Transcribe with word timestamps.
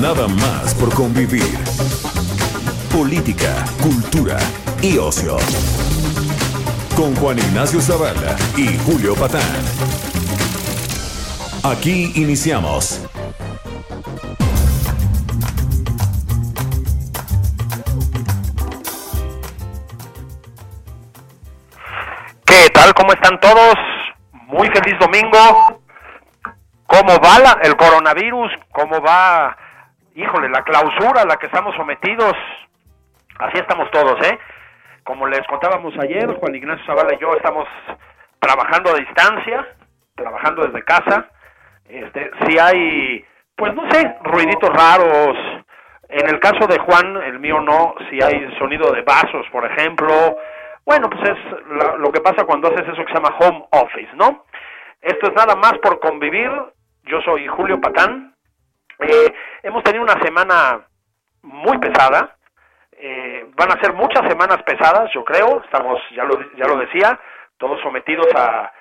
Nada 0.00 0.26
más 0.28 0.74
por 0.74 0.92
convivir. 0.94 1.58
Política, 2.92 3.64
cultura 3.82 4.38
y 4.82 4.98
ocio. 4.98 5.36
Con 6.96 7.14
Juan 7.16 7.38
Ignacio 7.38 7.80
Zavala 7.80 8.36
y 8.56 8.76
Julio 8.78 9.14
Patán. 9.14 9.42
Aquí 11.62 12.12
iniciamos. 12.14 13.00
¿Qué 22.44 22.68
tal? 22.74 22.92
¿Cómo 22.94 23.12
están 23.12 23.38
todos? 23.40 23.74
Muy 24.46 24.68
feliz 24.68 24.98
domingo. 24.98 25.80
¿Cómo 26.86 27.18
va 27.20 27.38
la- 27.38 27.58
el 27.62 27.76
coronavirus? 27.76 28.50
¿Cómo 28.72 29.00
va, 29.00 29.56
híjole, 30.20 30.48
la 30.48 30.62
clausura 30.62 31.22
a 31.22 31.26
la 31.26 31.36
que 31.36 31.46
estamos 31.46 31.74
sometidos? 31.76 32.34
Así 33.38 33.58
estamos 33.58 33.90
todos, 33.90 34.20
¿eh? 34.26 34.38
Como 35.04 35.26
les 35.26 35.46
contábamos 35.46 35.94
ayer, 35.98 36.26
Juan 36.34 36.54
Ignacio 36.54 36.84
Zavala 36.84 37.14
y 37.14 37.18
yo 37.18 37.34
estamos 37.34 37.66
trabajando 38.38 38.90
a 38.90 38.98
distancia, 38.98 39.66
trabajando 40.14 40.66
desde 40.66 40.84
casa. 40.84 41.28
Este, 41.88 42.30
si 42.46 42.58
hay, 42.58 43.24
pues 43.56 43.74
no 43.74 43.90
sé, 43.90 44.16
ruiditos 44.22 44.70
raros. 44.70 45.36
En 46.08 46.28
el 46.28 46.38
caso 46.40 46.66
de 46.66 46.78
Juan, 46.78 47.16
el 47.22 47.38
mío 47.38 47.60
no, 47.60 47.94
si 48.10 48.22
hay 48.22 48.54
sonido 48.58 48.92
de 48.92 49.02
vasos, 49.02 49.46
por 49.50 49.64
ejemplo. 49.64 50.36
Bueno, 50.84 51.08
pues 51.08 51.30
es 51.30 51.38
lo 51.98 52.10
que 52.12 52.20
pasa 52.20 52.44
cuando 52.44 52.68
haces 52.68 52.86
eso 52.88 53.04
que 53.04 53.12
se 53.12 53.14
llama 53.14 53.36
home 53.38 53.64
office, 53.70 54.10
¿no? 54.14 54.44
Esto 55.00 55.28
es 55.28 55.34
nada 55.34 55.56
más 55.56 55.78
por 55.78 55.98
convivir. 56.00 56.50
Yo 57.04 57.20
soy 57.22 57.46
Julio 57.46 57.80
Patán. 57.80 58.34
Eh, 59.02 59.34
hemos 59.62 59.82
tenido 59.82 60.04
una 60.04 60.20
semana 60.20 60.86
muy 61.42 61.78
pesada. 61.78 62.36
Eh, 62.92 63.50
van 63.56 63.72
a 63.72 63.80
ser 63.80 63.94
muchas 63.94 64.28
semanas 64.28 64.62
pesadas, 64.64 65.10
yo 65.14 65.24
creo. 65.24 65.62
Estamos, 65.64 66.00
ya 66.14 66.24
lo, 66.24 66.38
ya 66.56 66.66
lo 66.66 66.76
decía, 66.76 67.18
todos 67.56 67.80
sometidos 67.82 68.26
a, 68.34 68.72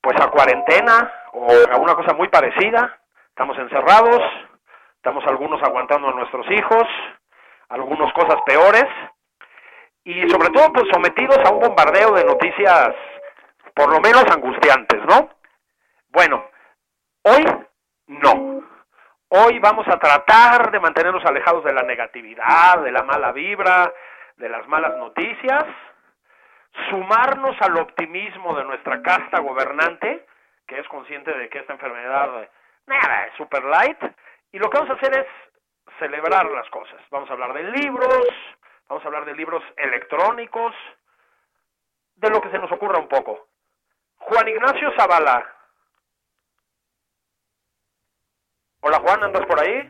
pues 0.00 0.16
a 0.20 0.30
cuarentena 0.30 1.12
o 1.32 1.48
a 1.70 1.76
una 1.76 1.94
cosa 1.94 2.14
muy 2.14 2.28
parecida. 2.28 2.98
Estamos 3.28 3.58
encerrados, 3.58 4.20
estamos 4.96 5.24
algunos 5.26 5.62
aguantando 5.62 6.08
a 6.08 6.12
nuestros 6.12 6.50
hijos, 6.50 6.84
algunos 7.68 8.12
cosas 8.12 8.36
peores 8.46 8.86
y 10.04 10.28
sobre 10.28 10.50
todo 10.50 10.72
pues 10.72 10.84
sometidos 10.92 11.38
a 11.44 11.52
un 11.52 11.60
bombardeo 11.60 12.12
de 12.12 12.24
noticias 12.24 12.90
por 13.74 13.90
lo 13.90 14.00
menos 14.00 14.24
angustiantes, 14.30 15.00
¿no? 15.06 15.30
Bueno, 16.10 16.44
hoy 17.22 17.44
no. 18.06 18.51
Hoy 19.34 19.58
vamos 19.60 19.88
a 19.88 19.98
tratar 19.98 20.70
de 20.70 20.78
mantenernos 20.78 21.24
alejados 21.24 21.64
de 21.64 21.72
la 21.72 21.84
negatividad, 21.84 22.82
de 22.82 22.92
la 22.92 23.02
mala 23.02 23.32
vibra, 23.32 23.90
de 24.36 24.46
las 24.46 24.68
malas 24.68 24.94
noticias, 24.98 25.64
sumarnos 26.90 27.56
al 27.62 27.78
optimismo 27.78 28.54
de 28.54 28.64
nuestra 28.64 29.00
casta 29.00 29.40
gobernante, 29.40 30.26
que 30.66 30.78
es 30.78 30.86
consciente 30.88 31.32
de 31.32 31.48
que 31.48 31.60
esta 31.60 31.72
enfermedad 31.72 32.46
nada, 32.84 33.24
es 33.24 33.34
super 33.38 33.64
light, 33.64 33.96
y 34.52 34.58
lo 34.58 34.68
que 34.68 34.76
vamos 34.76 34.90
a 34.90 34.98
hacer 34.98 35.20
es 35.20 35.26
celebrar 35.98 36.44
las 36.50 36.68
cosas. 36.68 37.00
Vamos 37.10 37.30
a 37.30 37.32
hablar 37.32 37.54
de 37.54 37.62
libros, 37.62 38.28
vamos 38.86 39.02
a 39.02 39.06
hablar 39.06 39.24
de 39.24 39.34
libros 39.34 39.64
electrónicos, 39.78 40.74
de 42.16 42.28
lo 42.28 42.38
que 42.42 42.50
se 42.50 42.58
nos 42.58 42.70
ocurra 42.70 42.98
un 42.98 43.08
poco. 43.08 43.48
Juan 44.18 44.46
Ignacio 44.46 44.92
Zavala. 44.94 45.61
Hola 48.84 48.98
Juan, 48.98 49.22
¿andas 49.22 49.46
por 49.46 49.60
ahí? 49.60 49.88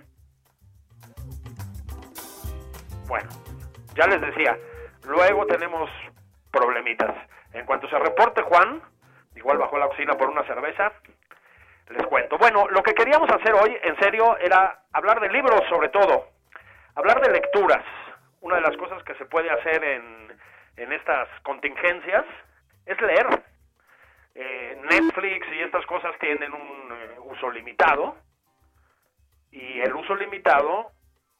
Bueno, 3.08 3.30
ya 3.94 4.06
les 4.06 4.20
decía, 4.20 4.58
luego 5.06 5.46
tenemos 5.46 5.88
problemitas. 6.50 7.10
En 7.54 7.64
cuanto 7.64 7.88
se 7.88 7.98
reporte 7.98 8.42
Juan, 8.42 8.82
igual 9.34 9.56
bajó 9.56 9.78
la 9.78 9.88
cocina 9.88 10.12
por 10.12 10.28
una 10.28 10.44
cerveza, 10.44 10.92
les 11.88 12.06
cuento. 12.06 12.36
Bueno, 12.36 12.68
lo 12.68 12.82
que 12.82 12.92
queríamos 12.92 13.30
hacer 13.30 13.54
hoy, 13.54 13.74
en 13.82 13.98
serio, 13.98 14.36
era 14.36 14.82
hablar 14.92 15.20
de 15.20 15.30
libros 15.30 15.62
sobre 15.70 15.88
todo, 15.88 16.28
hablar 16.94 17.22
de 17.22 17.32
lecturas. 17.32 17.82
Una 18.42 18.56
de 18.56 18.62
las 18.62 18.76
cosas 18.76 19.02
que 19.04 19.14
se 19.14 19.24
puede 19.24 19.50
hacer 19.50 19.82
en, 19.82 20.38
en 20.76 20.92
estas 20.92 21.30
contingencias 21.44 22.26
es 22.84 23.00
leer. 23.00 23.42
Eh, 24.34 24.78
Netflix 24.82 25.46
y 25.50 25.60
estas 25.60 25.86
cosas 25.86 26.12
tienen 26.18 26.52
un 26.52 26.92
eh, 26.92 27.16
uso 27.20 27.50
limitado 27.50 28.16
y 29.52 29.80
el 29.80 29.94
uso 29.94 30.16
limitado 30.16 30.90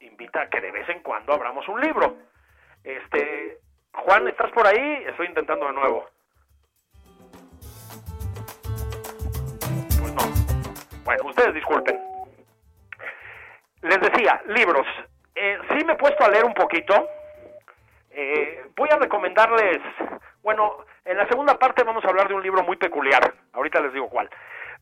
invita 0.01 0.43
a 0.43 0.51
que 0.51 0.61
de 0.61 0.71
vez 0.71 0.89
en 0.89 1.01
cuando 1.01 1.33
abramos 1.33 1.67
un 1.69 1.81
libro. 1.81 2.17
Este, 2.85 3.59
Juan, 3.93 4.29
¿estás 4.29 4.51
por 4.53 4.67
ahí? 4.67 5.05
Estoy 5.07 5.27
intentando 5.27 5.67
de 5.67 5.73
nuevo. 5.73 6.09
Pues 10.01 10.15
no. 10.15 11.03
Bueno, 11.05 11.25
ustedes 11.25 11.55
disculpen. 11.55 11.99
Les 13.83 14.01
decía, 14.01 14.41
libros. 14.47 14.87
Eh, 15.35 15.59
sí 15.71 15.85
me 15.85 15.95
he 15.95 15.97
puesto 15.97 16.25
a 16.25 16.29
leer 16.29 16.45
un 16.45 16.55
poquito. 16.55 17.09
Eh, 18.11 18.67
voy 18.77 18.91
a 18.91 18.97
recomendarles, 18.97 19.79
bueno, 20.43 20.85
en 21.05 21.17
la 21.17 21.27
segunda 21.29 21.59
parte 21.59 21.83
vamos 21.83 22.05
a 22.05 22.09
hablar 22.09 22.29
de 22.29 22.35
un 22.35 22.43
libro 22.43 22.63
muy 22.63 22.77
peculiar. 22.77 23.33
Ahorita 23.55 23.81
les 23.81 23.93
digo 23.95 24.09
cuál. 24.11 24.29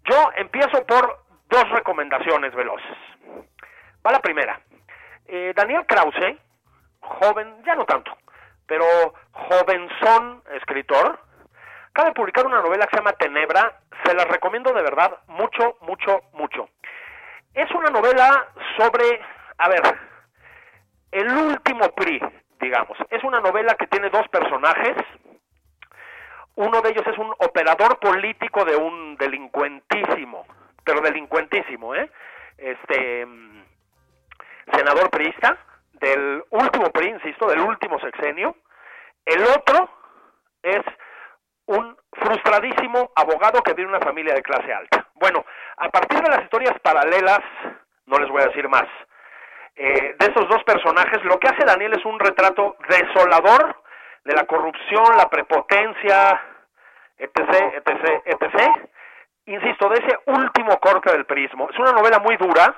Yo 0.04 0.30
empiezo 0.36 0.84
por 0.84 1.29
dos 1.50 1.68
recomendaciones 1.70 2.54
veloces. 2.54 2.96
Va 4.06 4.12
la 4.12 4.20
primera. 4.20 4.58
Eh, 5.26 5.52
Daniel 5.54 5.84
Krause, 5.86 6.38
joven, 7.00 7.62
ya 7.64 7.74
no 7.74 7.84
tanto, 7.84 8.16
pero 8.66 8.84
jovenzón 9.32 10.42
escritor, 10.54 11.20
acaba 11.90 12.08
de 12.08 12.14
publicar 12.14 12.46
una 12.46 12.62
novela 12.62 12.86
que 12.86 12.92
se 12.92 12.96
llama 12.96 13.12
Tenebra. 13.12 13.80
Se 14.04 14.14
la 14.14 14.24
recomiendo 14.24 14.72
de 14.72 14.82
verdad 14.82 15.18
mucho, 15.26 15.76
mucho, 15.82 16.22
mucho. 16.32 16.68
Es 17.52 17.70
una 17.72 17.90
novela 17.90 18.46
sobre, 18.78 19.20
a 19.58 19.68
ver, 19.68 19.82
el 21.10 21.28
último 21.28 21.88
PRI, 21.90 22.20
digamos. 22.60 22.96
Es 23.10 23.22
una 23.24 23.40
novela 23.40 23.74
que 23.74 23.88
tiene 23.88 24.08
dos 24.08 24.26
personajes. 24.28 24.96
Uno 26.54 26.80
de 26.80 26.90
ellos 26.90 27.06
es 27.06 27.18
un 27.18 27.30
operador 27.38 27.98
político 27.98 28.64
de 28.64 28.76
un 28.76 29.16
delincuentísimo, 29.16 30.46
pero 30.90 31.02
delincuentísimo, 31.02 31.94
¿eh? 31.94 32.10
Este 32.58 33.24
mm, 33.24 33.62
senador 34.74 35.08
priista 35.08 35.56
del 35.92 36.42
último 36.50 36.90
PRI, 36.90 37.10
insisto, 37.10 37.46
del 37.46 37.60
último 37.60 38.00
sexenio. 38.00 38.56
El 39.24 39.44
otro 39.44 39.88
es 40.60 40.82
un 41.66 41.96
frustradísimo 42.10 43.12
abogado 43.14 43.62
que 43.62 43.74
viene 43.74 43.92
de 43.92 43.98
una 43.98 44.04
familia 44.04 44.34
de 44.34 44.42
clase 44.42 44.72
alta. 44.72 45.06
Bueno, 45.14 45.44
a 45.76 45.88
partir 45.90 46.20
de 46.20 46.28
las 46.28 46.42
historias 46.42 46.74
paralelas, 46.80 47.40
no 48.06 48.18
les 48.18 48.28
voy 48.28 48.42
a 48.42 48.46
decir 48.46 48.68
más, 48.68 48.86
eh, 49.76 50.16
de 50.18 50.26
esos 50.26 50.48
dos 50.48 50.64
personajes, 50.64 51.22
lo 51.22 51.38
que 51.38 51.48
hace 51.48 51.64
Daniel 51.64 51.92
es 51.92 52.04
un 52.04 52.18
retrato 52.18 52.76
desolador 52.88 53.76
de 54.24 54.34
la 54.34 54.44
corrupción, 54.44 55.16
la 55.16 55.30
prepotencia, 55.30 56.42
etc., 57.16 57.74
etc., 57.76 58.22
etc., 58.24 58.90
insisto, 59.54 59.88
de 59.88 59.96
ese 59.96 60.18
último 60.26 60.78
corte 60.78 61.12
del 61.12 61.26
prismo. 61.26 61.68
Es 61.70 61.78
una 61.78 61.92
novela 61.92 62.18
muy 62.20 62.36
dura, 62.36 62.74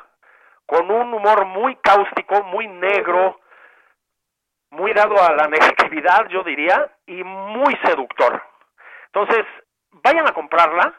con 0.67 0.91
un 0.91 1.13
humor 1.13 1.45
muy 1.47 1.77
cáustico, 1.77 2.43
muy 2.45 2.67
negro, 2.67 3.41
muy 4.71 4.93
dado 4.93 5.23
a 5.23 5.33
la 5.33 5.49
negatividad, 5.49 6.29
yo 6.29 6.43
diría, 6.43 6.91
y 7.07 7.23
muy 7.23 7.77
seductor. 7.85 8.43
Entonces, 9.07 9.45
vayan 9.91 10.27
a 10.27 10.33
comprarla, 10.33 10.95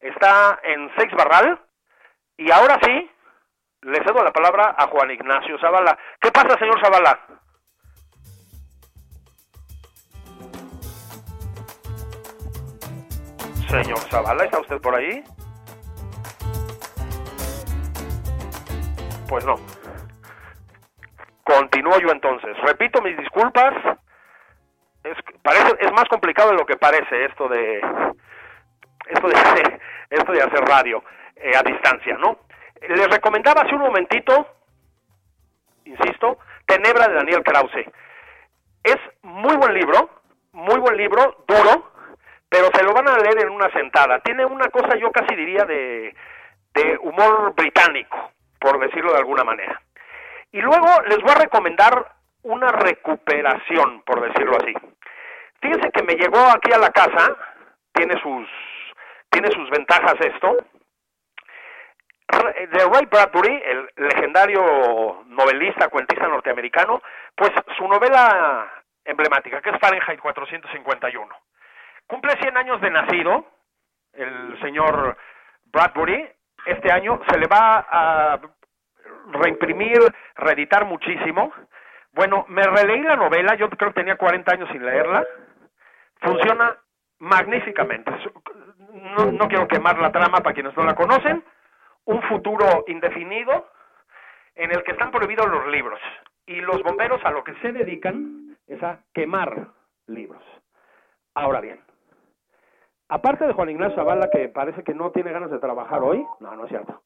está 0.00 0.60
en 0.62 0.94
Sex 0.96 1.14
Barral, 1.14 1.58
y 2.36 2.50
ahora 2.50 2.78
sí, 2.82 3.10
le 3.82 4.04
cedo 4.04 4.22
la 4.22 4.32
palabra 4.32 4.74
a 4.76 4.86
Juan 4.88 5.10
Ignacio 5.10 5.58
Zavala. 5.60 5.96
¿Qué 6.20 6.30
pasa, 6.30 6.58
señor 6.58 6.78
Zavala? 6.82 7.18
Señor 13.82 13.98
Zavala, 14.08 14.44
¿está 14.44 14.60
usted 14.60 14.80
por 14.80 14.94
ahí? 14.94 15.24
Pues 19.28 19.44
no. 19.44 19.56
Continúo 21.42 21.98
yo 21.98 22.10
entonces. 22.10 22.56
Repito 22.62 23.02
mis 23.02 23.16
disculpas. 23.18 23.74
Es, 25.02 25.16
parece, 25.42 25.76
es 25.80 25.90
más 25.90 26.04
complicado 26.08 26.50
de 26.50 26.56
lo 26.56 26.64
que 26.64 26.76
parece 26.76 27.24
esto 27.24 27.48
de 27.48 27.80
esto 29.06 29.28
de, 29.28 29.34
esto 30.10 30.32
de 30.32 30.42
hacer 30.42 30.60
radio 30.60 31.02
eh, 31.34 31.56
a 31.56 31.62
distancia, 31.62 32.16
¿no? 32.18 32.38
Les 32.80 33.10
recomendaba 33.10 33.62
hace 33.62 33.74
un 33.74 33.82
momentito, 33.82 34.46
insisto, 35.84 36.38
Tenebra 36.66 37.08
de 37.08 37.14
Daniel 37.14 37.42
Krause. 37.42 37.90
Es 38.84 38.98
muy 39.22 39.56
buen 39.56 39.74
libro, 39.74 40.10
muy 40.52 40.78
buen 40.78 40.96
libro, 40.96 41.44
duro, 41.48 41.93
pero 42.54 42.70
se 42.72 42.84
lo 42.84 42.92
van 42.92 43.08
a 43.08 43.18
leer 43.18 43.40
en 43.40 43.50
una 43.50 43.68
sentada. 43.72 44.20
Tiene 44.20 44.44
una 44.44 44.68
cosa, 44.68 44.96
yo 44.96 45.10
casi 45.10 45.34
diría, 45.34 45.64
de, 45.64 46.14
de 46.72 46.98
humor 47.00 47.52
británico, 47.56 48.30
por 48.60 48.78
decirlo 48.78 49.10
de 49.10 49.18
alguna 49.18 49.42
manera. 49.42 49.82
Y 50.52 50.60
luego 50.60 50.86
les 51.08 51.18
voy 51.18 51.32
a 51.32 51.40
recomendar 51.40 52.12
una 52.42 52.68
recuperación, 52.68 54.02
por 54.02 54.20
decirlo 54.20 54.56
así. 54.56 54.72
Fíjense 55.60 55.90
que 55.90 56.04
me 56.04 56.14
llegó 56.14 56.38
aquí 56.38 56.72
a 56.72 56.78
la 56.78 56.90
casa, 56.90 57.36
tiene 57.92 58.14
sus, 58.22 58.48
tiene 59.30 59.50
sus 59.50 59.68
ventajas 59.70 60.14
esto, 60.20 60.56
de 62.70 62.84
Ray 62.84 63.06
Bradbury, 63.10 63.62
el 63.66 63.90
legendario 63.96 65.24
novelista, 65.26 65.88
cuentista 65.88 66.28
norteamericano, 66.28 67.02
pues 67.34 67.50
su 67.76 67.88
novela 67.88 68.70
emblemática, 69.04 69.60
que 69.60 69.70
es 69.70 69.78
Fahrenheit 69.80 70.20
451. 70.20 71.34
Cumple 72.06 72.32
100 72.40 72.56
años 72.56 72.80
de 72.80 72.90
nacido 72.90 73.46
el 74.12 74.60
señor 74.60 75.16
Bradbury. 75.66 76.28
Este 76.66 76.90
año 76.90 77.20
se 77.28 77.38
le 77.38 77.46
va 77.46 77.86
a 77.90 78.40
reimprimir, 79.32 79.98
reeditar 80.36 80.84
muchísimo. 80.84 81.52
Bueno, 82.12 82.44
me 82.48 82.62
releí 82.62 83.02
la 83.02 83.16
novela, 83.16 83.54
yo 83.56 83.68
creo 83.70 83.90
que 83.90 84.00
tenía 84.00 84.16
40 84.16 84.52
años 84.52 84.68
sin 84.70 84.84
leerla. 84.84 85.24
Funciona 86.20 86.76
magníficamente. 87.18 88.10
No, 89.16 89.32
no 89.32 89.48
quiero 89.48 89.66
quemar 89.68 89.98
la 89.98 90.12
trama 90.12 90.38
para 90.38 90.54
quienes 90.54 90.76
no 90.76 90.84
la 90.84 90.94
conocen. 90.94 91.44
Un 92.04 92.22
futuro 92.22 92.84
indefinido 92.86 93.68
en 94.54 94.70
el 94.70 94.82
que 94.84 94.92
están 94.92 95.10
prohibidos 95.10 95.48
los 95.48 95.66
libros. 95.68 96.00
Y 96.46 96.60
los 96.60 96.82
bomberos 96.82 97.24
a 97.24 97.30
lo 97.30 97.42
que 97.42 97.54
se 97.54 97.72
dedican 97.72 98.56
es 98.66 98.82
a 98.82 99.00
quemar 99.12 99.68
libros. 100.06 100.42
Ahora 101.34 101.60
bien, 101.60 101.83
aparte 103.08 103.46
de 103.46 103.52
Juan 103.52 103.70
Ignacio 103.70 103.96
Zavala, 103.96 104.28
que 104.30 104.48
parece 104.48 104.82
que 104.82 104.94
no 104.94 105.10
tiene 105.10 105.32
ganas 105.32 105.50
de 105.50 105.58
trabajar 105.58 106.02
hoy, 106.02 106.24
no, 106.40 106.54
no 106.56 106.64
es 106.64 106.70
cierto. 106.70 107.02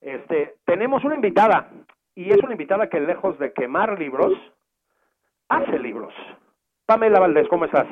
Este, 0.00 0.56
tenemos 0.64 1.04
una 1.04 1.14
invitada, 1.14 1.68
y 2.14 2.30
es 2.30 2.38
una 2.42 2.52
invitada 2.52 2.88
que 2.88 3.00
lejos 3.00 3.38
de 3.38 3.52
quemar 3.52 3.98
libros, 3.98 4.32
hace 5.48 5.78
libros. 5.78 6.12
Pamela 6.86 7.20
Valdés, 7.20 7.48
¿cómo 7.48 7.64
estás? 7.64 7.86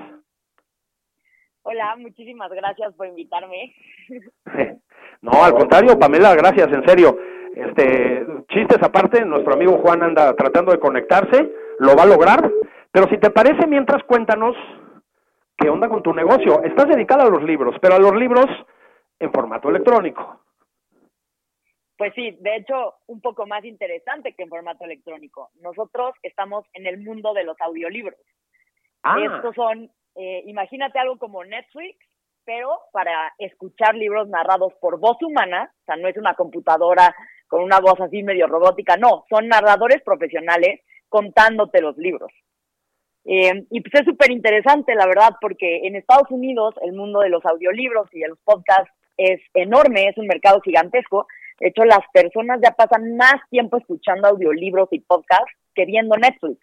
Hola, 1.62 1.94
muchísimas 1.96 2.50
gracias 2.50 2.94
por 2.94 3.06
invitarme. 3.06 3.74
No, 5.22 5.32
al 5.44 5.52
contrario, 5.52 5.98
Pamela, 5.98 6.34
gracias, 6.34 6.72
en 6.72 6.82
serio. 6.86 7.18
Este, 7.54 8.26
chistes 8.48 8.78
aparte, 8.82 9.22
nuestro 9.22 9.52
amigo 9.52 9.76
Juan 9.76 10.02
anda 10.02 10.34
tratando 10.34 10.72
de 10.72 10.78
conectarse, 10.78 11.52
lo 11.78 11.94
va 11.94 12.04
a 12.04 12.06
lograr, 12.06 12.50
pero 12.90 13.06
si 13.08 13.18
te 13.18 13.28
parece, 13.28 13.66
mientras 13.66 14.02
cuéntanos 14.04 14.56
qué 15.60 15.68
onda 15.68 15.88
con 15.88 16.02
tu 16.02 16.12
negocio. 16.12 16.62
Estás 16.62 16.88
dedicada 16.88 17.24
a 17.24 17.30
los 17.30 17.42
libros, 17.42 17.76
pero 17.80 17.94
a 17.94 17.98
los 17.98 18.14
libros 18.14 18.46
en 19.18 19.30
formato 19.30 19.68
electrónico. 19.68 20.40
Pues 21.96 22.14
sí, 22.14 22.36
de 22.40 22.56
hecho, 22.56 22.94
un 23.08 23.20
poco 23.20 23.46
más 23.46 23.62
interesante 23.64 24.34
que 24.34 24.42
en 24.42 24.48
formato 24.48 24.84
electrónico. 24.84 25.50
Nosotros 25.60 26.14
estamos 26.22 26.64
en 26.72 26.86
el 26.86 26.98
mundo 26.98 27.34
de 27.34 27.44
los 27.44 27.60
audiolibros. 27.60 28.18
Ah. 29.02 29.16
Estos 29.22 29.54
son, 29.54 29.90
eh, 30.14 30.42
imagínate 30.46 30.98
algo 30.98 31.18
como 31.18 31.44
Netflix, 31.44 31.98
pero 32.44 32.70
para 32.92 33.34
escuchar 33.38 33.94
libros 33.94 34.28
narrados 34.28 34.72
por 34.80 34.98
voz 34.98 35.18
humana, 35.22 35.70
o 35.82 35.84
sea, 35.84 35.96
no 35.96 36.08
es 36.08 36.16
una 36.16 36.34
computadora 36.34 37.14
con 37.48 37.62
una 37.62 37.80
voz 37.80 38.00
así 38.00 38.22
medio 38.22 38.46
robótica, 38.46 38.96
no, 38.96 39.24
son 39.28 39.48
narradores 39.48 40.00
profesionales 40.02 40.80
contándote 41.08 41.82
los 41.82 41.98
libros. 41.98 42.32
Eh, 43.24 43.64
y 43.70 43.80
pues 43.80 43.94
es 43.94 44.06
súper 44.06 44.30
interesante, 44.30 44.94
la 44.94 45.06
verdad, 45.06 45.36
porque 45.40 45.86
en 45.86 45.96
Estados 45.96 46.30
Unidos 46.30 46.74
el 46.82 46.92
mundo 46.92 47.20
de 47.20 47.28
los 47.28 47.44
audiolibros 47.44 48.08
y 48.12 48.20
de 48.20 48.28
los 48.28 48.38
podcasts 48.44 48.90
es 49.16 49.40
enorme, 49.54 50.08
es 50.08 50.16
un 50.16 50.26
mercado 50.26 50.60
gigantesco. 50.60 51.26
De 51.58 51.68
hecho, 51.68 51.84
las 51.84 52.00
personas 52.12 52.60
ya 52.62 52.70
pasan 52.70 53.16
más 53.16 53.36
tiempo 53.50 53.76
escuchando 53.76 54.28
audiolibros 54.28 54.88
y 54.92 55.00
podcasts 55.00 55.52
que 55.74 55.84
viendo 55.84 56.16
Netflix. 56.16 56.58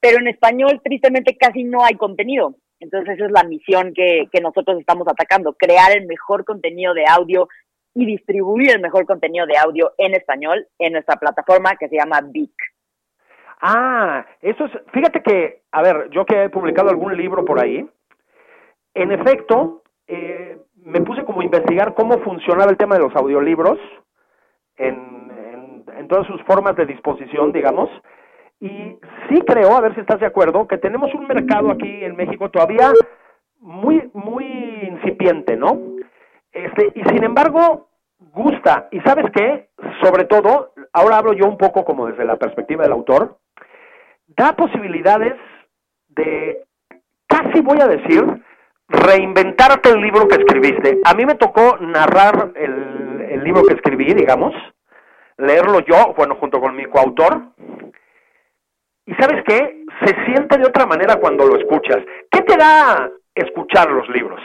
Pero 0.00 0.18
en 0.18 0.28
español, 0.28 0.80
tristemente, 0.82 1.36
casi 1.36 1.64
no 1.64 1.84
hay 1.84 1.94
contenido. 1.94 2.56
Entonces, 2.80 3.14
esa 3.14 3.26
es 3.26 3.32
la 3.32 3.44
misión 3.44 3.92
que, 3.94 4.28
que 4.32 4.40
nosotros 4.40 4.78
estamos 4.78 5.06
atacando, 5.08 5.54
crear 5.54 5.96
el 5.96 6.06
mejor 6.06 6.44
contenido 6.44 6.94
de 6.94 7.04
audio 7.06 7.48
y 7.94 8.06
distribuir 8.06 8.70
el 8.70 8.80
mejor 8.80 9.06
contenido 9.06 9.46
de 9.46 9.56
audio 9.56 9.92
en 9.98 10.14
español 10.14 10.66
en 10.78 10.92
nuestra 10.92 11.16
plataforma 11.16 11.76
que 11.76 11.88
se 11.88 11.96
llama 11.96 12.20
Vic. 12.30 12.52
Ah, 13.60 14.24
eso 14.40 14.66
es, 14.66 14.72
fíjate 14.92 15.22
que, 15.22 15.62
a 15.72 15.82
ver, 15.82 16.10
yo 16.10 16.24
que 16.24 16.44
he 16.44 16.48
publicado 16.48 16.90
algún 16.90 17.16
libro 17.16 17.44
por 17.44 17.60
ahí, 17.60 17.88
en 18.94 19.12
efecto, 19.12 19.82
eh, 20.06 20.58
me 20.76 21.00
puse 21.00 21.24
como 21.24 21.40
a 21.40 21.44
investigar 21.44 21.94
cómo 21.94 22.18
funcionaba 22.20 22.70
el 22.70 22.76
tema 22.76 22.94
de 22.94 23.02
los 23.02 23.14
audiolibros 23.16 23.78
en, 24.76 24.94
en, 24.94 25.84
en 25.96 26.08
todas 26.08 26.26
sus 26.26 26.42
formas 26.44 26.76
de 26.76 26.86
disposición, 26.86 27.52
digamos, 27.52 27.90
y 28.60 28.98
sí 29.28 29.40
creo, 29.46 29.76
a 29.76 29.80
ver 29.80 29.94
si 29.94 30.00
estás 30.00 30.20
de 30.20 30.26
acuerdo, 30.26 30.66
que 30.66 30.78
tenemos 30.78 31.12
un 31.14 31.26
mercado 31.26 31.70
aquí 31.70 32.04
en 32.04 32.16
México 32.16 32.50
todavía 32.50 32.92
muy, 33.60 34.10
muy 34.14 34.44
incipiente, 34.82 35.56
¿no? 35.56 35.78
Este, 36.52 36.92
y 36.94 37.02
sin 37.04 37.24
embargo, 37.24 37.88
gusta. 38.32 38.88
Y 38.90 39.00
sabes 39.00 39.26
qué, 39.32 39.68
sobre 40.02 40.24
todo, 40.24 40.72
ahora 40.92 41.18
hablo 41.18 41.32
yo 41.34 41.46
un 41.46 41.56
poco 41.56 41.84
como 41.84 42.06
desde 42.06 42.24
la 42.24 42.36
perspectiva 42.36 42.82
del 42.82 42.92
autor, 42.92 43.36
da 44.38 44.54
posibilidades 44.54 45.34
de, 46.08 46.64
casi 47.26 47.60
voy 47.60 47.80
a 47.80 47.88
decir, 47.88 48.24
reinventarte 48.88 49.90
el 49.90 50.00
libro 50.00 50.26
que 50.28 50.36
escribiste. 50.36 51.00
A 51.04 51.12
mí 51.14 51.26
me 51.26 51.34
tocó 51.34 51.76
narrar 51.78 52.52
el, 52.54 53.26
el 53.30 53.44
libro 53.44 53.62
que 53.64 53.74
escribí, 53.74 54.14
digamos, 54.14 54.54
leerlo 55.36 55.80
yo, 55.80 56.14
bueno, 56.16 56.36
junto 56.36 56.60
con 56.60 56.74
mi 56.74 56.84
coautor, 56.86 57.42
y 59.08 59.14
sabes 59.14 59.42
qué, 59.46 59.84
se 60.04 60.24
siente 60.26 60.58
de 60.58 60.66
otra 60.66 60.84
manera 60.84 61.16
cuando 61.16 61.46
lo 61.46 61.56
escuchas. 61.56 61.98
¿Qué 62.30 62.42
te 62.42 62.56
da 62.56 63.10
escuchar 63.34 63.90
los 63.90 64.06
libros? 64.10 64.38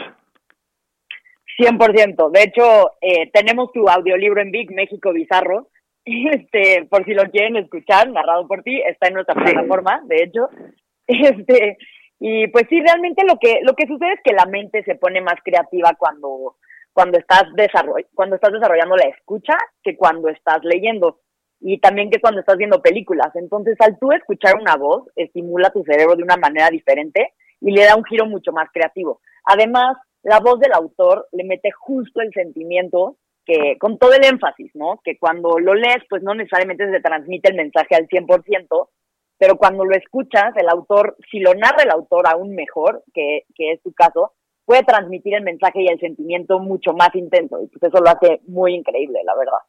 100%. 1.60 2.32
De 2.32 2.44
hecho, 2.44 2.92
eh, 3.02 3.30
tenemos 3.34 3.72
tu 3.74 3.88
audiolibro 3.90 4.42
en 4.42 4.52
Big 4.52 4.72
México 4.72 5.12
Bizarro. 5.12 5.68
Este, 6.06 6.86
por 6.90 7.06
si 7.06 7.14
lo 7.14 7.24
quieren 7.32 7.56
escuchar, 7.56 8.10
narrado 8.10 8.48
por 8.48 8.62
ti, 8.64 8.82
está 8.82 9.08
en 9.08 9.14
nuestra 9.16 9.36
plataforma, 9.36 10.02
de 10.06 10.24
hecho. 10.24 10.50
Este, 11.06 11.78
y 12.18 12.48
pues 12.48 12.64
sí, 12.70 12.80
realmente 12.80 13.26
lo 13.26 13.38
que 13.38 13.60
lo 13.64 13.74
que 13.74 13.86
sucede 13.88 14.14
es 14.14 14.22
que 14.24 14.32
la 14.32 14.46
mente 14.46 14.82
se 14.84 14.96
pone 14.96 15.20
más 15.20 15.36
creativa 15.44 15.92
cuando 16.00 16.56
cuando 16.94 17.18
estás 17.18 17.44
desarroll 17.58 18.06
cuando 18.14 18.38
estás 18.38 18.54
desarrollando 18.54 18.96
la 18.96 19.10
escucha 19.10 19.58
que 19.84 19.98
cuando 19.98 20.30
estás 20.30 20.64
leyendo 20.64 21.20
y 21.60 21.80
también 21.80 22.10
que 22.10 22.22
cuando 22.22 22.40
estás 22.40 22.58
viendo 22.58 22.82
películas. 22.82 23.36
Entonces, 23.36 23.76
al 23.80 23.98
tú 24.00 24.14
escuchar 24.14 24.56
una 24.60 24.78
voz, 24.78 25.10
estimula 25.16 25.72
tu 25.72 25.84
cerebro 25.84 26.16
de 26.16 26.24
una 26.24 26.38
manera 26.38 26.70
diferente 26.70 27.34
y 27.60 27.72
le 27.72 27.84
da 27.84 27.96
un 27.96 28.04
giro 28.06 28.26
mucho 28.26 28.54
más 28.54 28.70
creativo. 28.72 29.20
Además, 29.46 29.98
la 30.24 30.40
voz 30.40 30.60
del 30.60 30.74
autor 30.74 31.28
le 31.32 31.44
mete 31.44 31.72
justo 31.72 32.22
el 32.22 32.32
sentimiento 32.34 33.18
que, 33.46 33.78
con 33.80 33.98
todo 33.98 34.14
el 34.14 34.24
énfasis, 34.24 34.72
¿no? 34.76 35.00
Que 35.04 35.18
cuando 35.18 35.60
lo 35.60 35.74
lees, 35.74 36.04
pues 36.10 36.24
no 36.24 36.34
necesariamente 36.34 36.90
se 36.90 37.02
transmite 37.02 37.50
el 37.50 37.58
mensaje 37.58 37.96
al 37.96 38.08
100%, 38.08 38.90
pero 39.38 39.58
cuando 39.58 39.84
lo 39.84 39.96
escuchas, 39.96 40.56
el 40.56 40.70
autor, 40.70 41.18
si 41.30 41.40
lo 41.40 41.54
narra 41.54 41.84
el 41.84 41.92
autor 41.92 42.28
aún 42.28 42.56
mejor, 42.56 43.04
que, 43.14 43.44
que 43.56 43.74
es 43.74 43.82
tu 43.82 43.94
caso, 43.94 44.34
puede 44.66 44.84
transmitir 44.84 45.36
el 45.36 45.44
mensaje 45.44 45.82
y 45.82 45.88
el 45.88 46.00
sentimiento 46.00 46.60
mucho 46.60 46.94
más 46.94 47.14
intenso. 47.14 47.62
Y 47.62 47.68
pues 47.68 47.84
eso 47.84 48.02
lo 48.02 48.10
hace 48.10 48.42
muy 48.48 48.74
increíble, 48.74 49.20
la 49.26 49.36
verdad. 49.36 49.60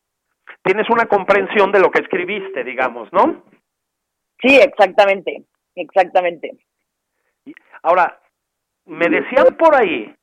Tienes 0.62 0.88
una 0.90 1.06
comprensión 1.06 1.72
de 1.72 1.80
lo 1.80 1.90
que 1.90 2.00
escribiste, 2.00 2.64
digamos, 2.64 3.12
¿no? 3.12 3.42
Sí, 4.40 4.56
exactamente, 4.56 5.44
exactamente. 5.74 6.58
Ahora, 7.82 8.20
me 8.86 9.08
decían 9.08 9.56
por 9.58 9.74
ahí, 9.74 10.14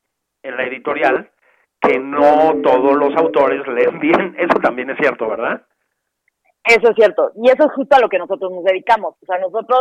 en 0.42 0.56
la 0.56 0.64
editorial, 0.64 1.30
que 1.82 1.98
no 1.98 2.54
todos 2.62 2.96
los 2.96 3.14
autores 3.16 3.66
leen 3.66 3.98
bien. 4.00 4.36
Eso 4.38 4.58
también 4.62 4.90
es 4.90 4.98
cierto, 4.98 5.28
¿verdad? 5.28 5.62
Eso 6.64 6.90
es 6.90 6.94
cierto. 6.94 7.32
Y 7.34 7.50
eso 7.50 7.64
es 7.64 7.72
justo 7.72 7.96
a 7.96 8.00
lo 8.00 8.08
que 8.08 8.18
nosotros 8.18 8.52
nos 8.52 8.62
dedicamos. 8.62 9.16
O 9.20 9.26
sea, 9.26 9.36
nosotros 9.38 9.80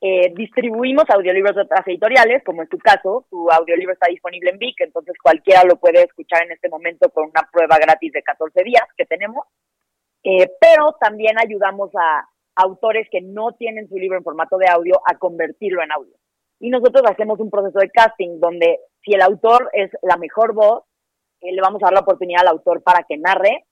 eh, 0.00 0.32
distribuimos 0.34 1.04
audiolibros 1.10 1.56
de 1.56 1.62
otras 1.62 1.86
editoriales, 1.88 2.42
como 2.44 2.62
en 2.62 2.68
tu 2.68 2.78
caso, 2.78 3.26
tu 3.28 3.50
audiolibro 3.50 3.92
está 3.92 4.06
disponible 4.08 4.50
en 4.50 4.58
Vic, 4.58 4.80
entonces 4.80 5.14
cualquiera 5.20 5.64
lo 5.64 5.76
puede 5.76 6.02
escuchar 6.02 6.44
en 6.44 6.52
este 6.52 6.68
momento 6.68 7.10
con 7.10 7.24
una 7.24 7.48
prueba 7.52 7.78
gratis 7.78 8.12
de 8.12 8.22
14 8.22 8.62
días 8.62 8.84
que 8.96 9.06
tenemos. 9.06 9.44
Eh, 10.22 10.48
pero 10.60 10.96
también 11.00 11.36
ayudamos 11.38 11.90
a 11.96 12.28
autores 12.54 13.08
que 13.10 13.20
no 13.22 13.52
tienen 13.52 13.88
su 13.88 13.96
libro 13.96 14.16
en 14.16 14.24
formato 14.24 14.56
de 14.56 14.68
audio 14.68 15.00
a 15.06 15.18
convertirlo 15.18 15.82
en 15.82 15.92
audio. 15.92 16.14
Y 16.60 16.70
nosotros 16.70 17.02
hacemos 17.06 17.40
un 17.40 17.50
proceso 17.50 17.78
de 17.78 17.90
casting 17.90 18.38
donde 18.38 18.78
si 19.02 19.14
el 19.14 19.22
autor 19.22 19.70
es 19.72 19.90
la 20.02 20.16
mejor 20.16 20.54
voz, 20.54 20.84
eh, 21.40 21.52
le 21.52 21.60
vamos 21.60 21.82
a 21.82 21.86
dar 21.86 21.94
la 21.94 22.00
oportunidad 22.00 22.42
al 22.42 22.48
autor 22.48 22.82
para 22.82 23.04
que 23.08 23.16
narre, 23.16 23.64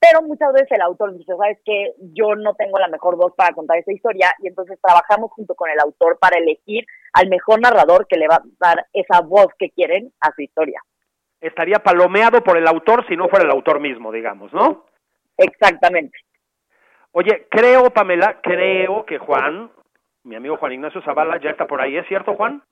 pero 0.00 0.20
muchas 0.22 0.52
veces 0.52 0.72
el 0.72 0.82
autor 0.82 1.16
dice, 1.16 1.32
sabes 1.36 1.58
que 1.64 1.94
yo 2.12 2.34
no 2.34 2.54
tengo 2.54 2.78
la 2.78 2.88
mejor 2.88 3.16
voz 3.16 3.32
para 3.36 3.54
contar 3.54 3.78
esta 3.78 3.92
historia 3.92 4.32
y 4.40 4.48
entonces 4.48 4.78
trabajamos 4.82 5.30
junto 5.30 5.54
con 5.54 5.70
el 5.70 5.80
autor 5.80 6.18
para 6.18 6.38
elegir 6.38 6.84
al 7.14 7.28
mejor 7.28 7.60
narrador 7.60 8.06
que 8.06 8.18
le 8.18 8.28
va 8.28 8.36
a 8.36 8.42
dar 8.58 8.86
esa 8.92 9.22
voz 9.22 9.46
que 9.58 9.70
quieren 9.70 10.12
a 10.20 10.30
su 10.32 10.42
historia. 10.42 10.80
Estaría 11.40 11.78
palomeado 11.78 12.42
por 12.42 12.58
el 12.58 12.66
autor 12.66 13.06
si 13.06 13.16
no 13.16 13.28
fuera 13.28 13.44
el 13.46 13.50
autor 13.50 13.80
mismo, 13.80 14.12
digamos, 14.12 14.52
¿no? 14.52 14.84
Exactamente. 15.38 16.18
Oye, 17.12 17.46
creo, 17.50 17.90
Pamela, 17.90 18.40
creo 18.42 19.06
que 19.06 19.18
Juan, 19.18 19.70
mi 20.24 20.36
amigo 20.36 20.56
Juan 20.56 20.72
Ignacio 20.72 21.00
Zavala, 21.02 21.40
ya 21.40 21.50
está 21.50 21.66
por 21.66 21.80
ahí. 21.80 21.96
¿Es 21.96 22.06
cierto, 22.08 22.34
Juan? 22.34 22.62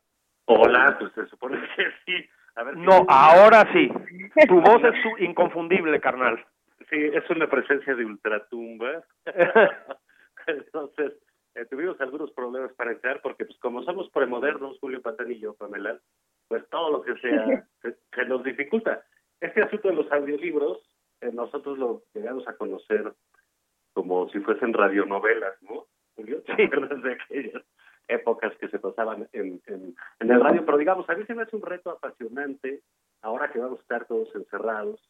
Hola, 0.47 0.97
pues 0.99 1.12
se 1.12 1.26
supone 1.26 1.61
que 1.76 1.85
sí. 2.04 2.28
No, 2.76 3.06
ahora 3.09 3.71
sí. 3.73 3.88
Tu 4.49 4.61
voz 4.61 4.82
es 4.85 4.94
inconfundible, 5.21 6.00
carnal. 6.00 6.44
Sí, 6.90 6.97
es 6.97 7.28
una 7.30 7.49
presencia 7.49 7.94
de 7.94 8.04
ultratumba. 8.04 9.04
Entonces, 10.47 11.12
eh, 11.54 11.64
tuvimos 11.66 12.00
algunos 12.00 12.30
problemas 12.32 12.73
para 12.75 12.92
entrar 12.92 13.21
porque, 13.23 13.44
pues, 13.44 13.59
como 13.59 13.82
somos 13.82 14.11
premodernos, 14.11 14.78
Julio 14.80 15.00
Patán 15.02 15.30
y 15.30 15.38
yo, 15.38 15.54
Pamela, 15.54 15.99
pues 16.49 16.68
todo 16.71 16.90
lo 16.90 17.02
que 17.02 17.14
sea 17.16 17.66
se, 17.82 18.25
nos 18.26 18.42
dificulta. 18.42 19.04
Este 19.40 19.62
asunto 19.62 19.88
de 19.88 19.94
los 19.94 20.12
audiolibros, 20.12 20.78
eh, 21.21 21.30
nosotros 21.32 21.78
lo 21.78 22.02
llegamos 22.14 22.47
a 22.49 22.56
conocer 22.56 23.12
como 23.92 24.28
si 24.30 24.40
fuesen 24.40 24.73
radionovelas, 24.73 25.54
¿no? 25.62 25.87
Julio, 26.14 26.42
¿te 26.42 26.64
acuerdas 26.64 27.02
de 27.02 27.12
aquellas 27.12 27.62
épocas 28.12 28.57
que 28.59 28.69
se 28.69 28.78
pasaban 28.78 29.28
en, 29.33 29.61
en, 29.66 29.95
el 30.21 30.40
radio? 30.40 30.64
Pero 30.64 30.78
digamos, 30.78 31.09
a 31.09 31.14
mí 31.14 31.25
se 31.25 31.35
me 31.35 31.42
hace 31.42 31.57
un 31.57 31.62
reto 31.62 31.90
apasionante, 31.90 32.83
ahora 33.23 33.50
que 33.50 33.59
vamos 33.59 33.78
a 33.78 33.83
estar 33.83 34.07
todos 34.07 34.35
encerrados, 34.35 35.00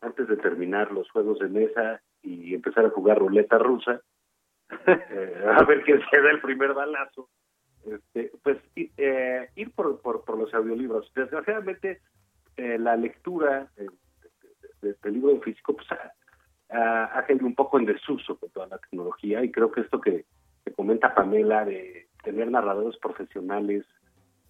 antes 0.00 0.28
de 0.28 0.36
terminar 0.36 0.92
los 0.92 1.10
juegos 1.10 1.38
de 1.38 1.48
mesa 1.48 2.00
y 2.22 2.54
empezar 2.54 2.84
a 2.86 2.90
jugar 2.90 3.18
ruleta 3.18 3.58
rusa, 3.58 4.00
eh, 4.86 5.44
a 5.46 5.64
ver 5.64 5.82
quién 5.82 6.00
se 6.10 6.20
da 6.20 6.30
el 6.30 6.40
primer 6.40 6.74
balazo. 6.74 7.28
Este, 7.84 8.30
pues 8.42 8.58
eh, 8.76 9.48
ir 9.56 9.72
por, 9.72 10.00
por, 10.00 10.24
por, 10.24 10.38
los 10.38 10.52
audiolibros. 10.52 11.10
Desgraciadamente, 11.14 12.02
eh, 12.56 12.78
la 12.78 12.94
lectura 12.96 13.70
del 13.76 14.96
de, 15.02 15.10
libro 15.10 15.40
físico 15.40 15.74
pues, 15.74 15.88
ha, 16.70 17.24
caído 17.26 17.46
un 17.46 17.54
poco 17.54 17.78
en 17.78 17.86
desuso 17.86 18.38
con 18.38 18.50
toda 18.50 18.66
la 18.66 18.78
tecnología 18.78 19.42
y 19.42 19.50
creo 19.50 19.72
que 19.72 19.80
esto 19.80 20.00
que, 20.00 20.26
comenta 20.76 21.14
Pamela 21.14 21.64
de 21.64 22.09
tener 22.22 22.50
narradores 22.50 22.98
profesionales 22.98 23.84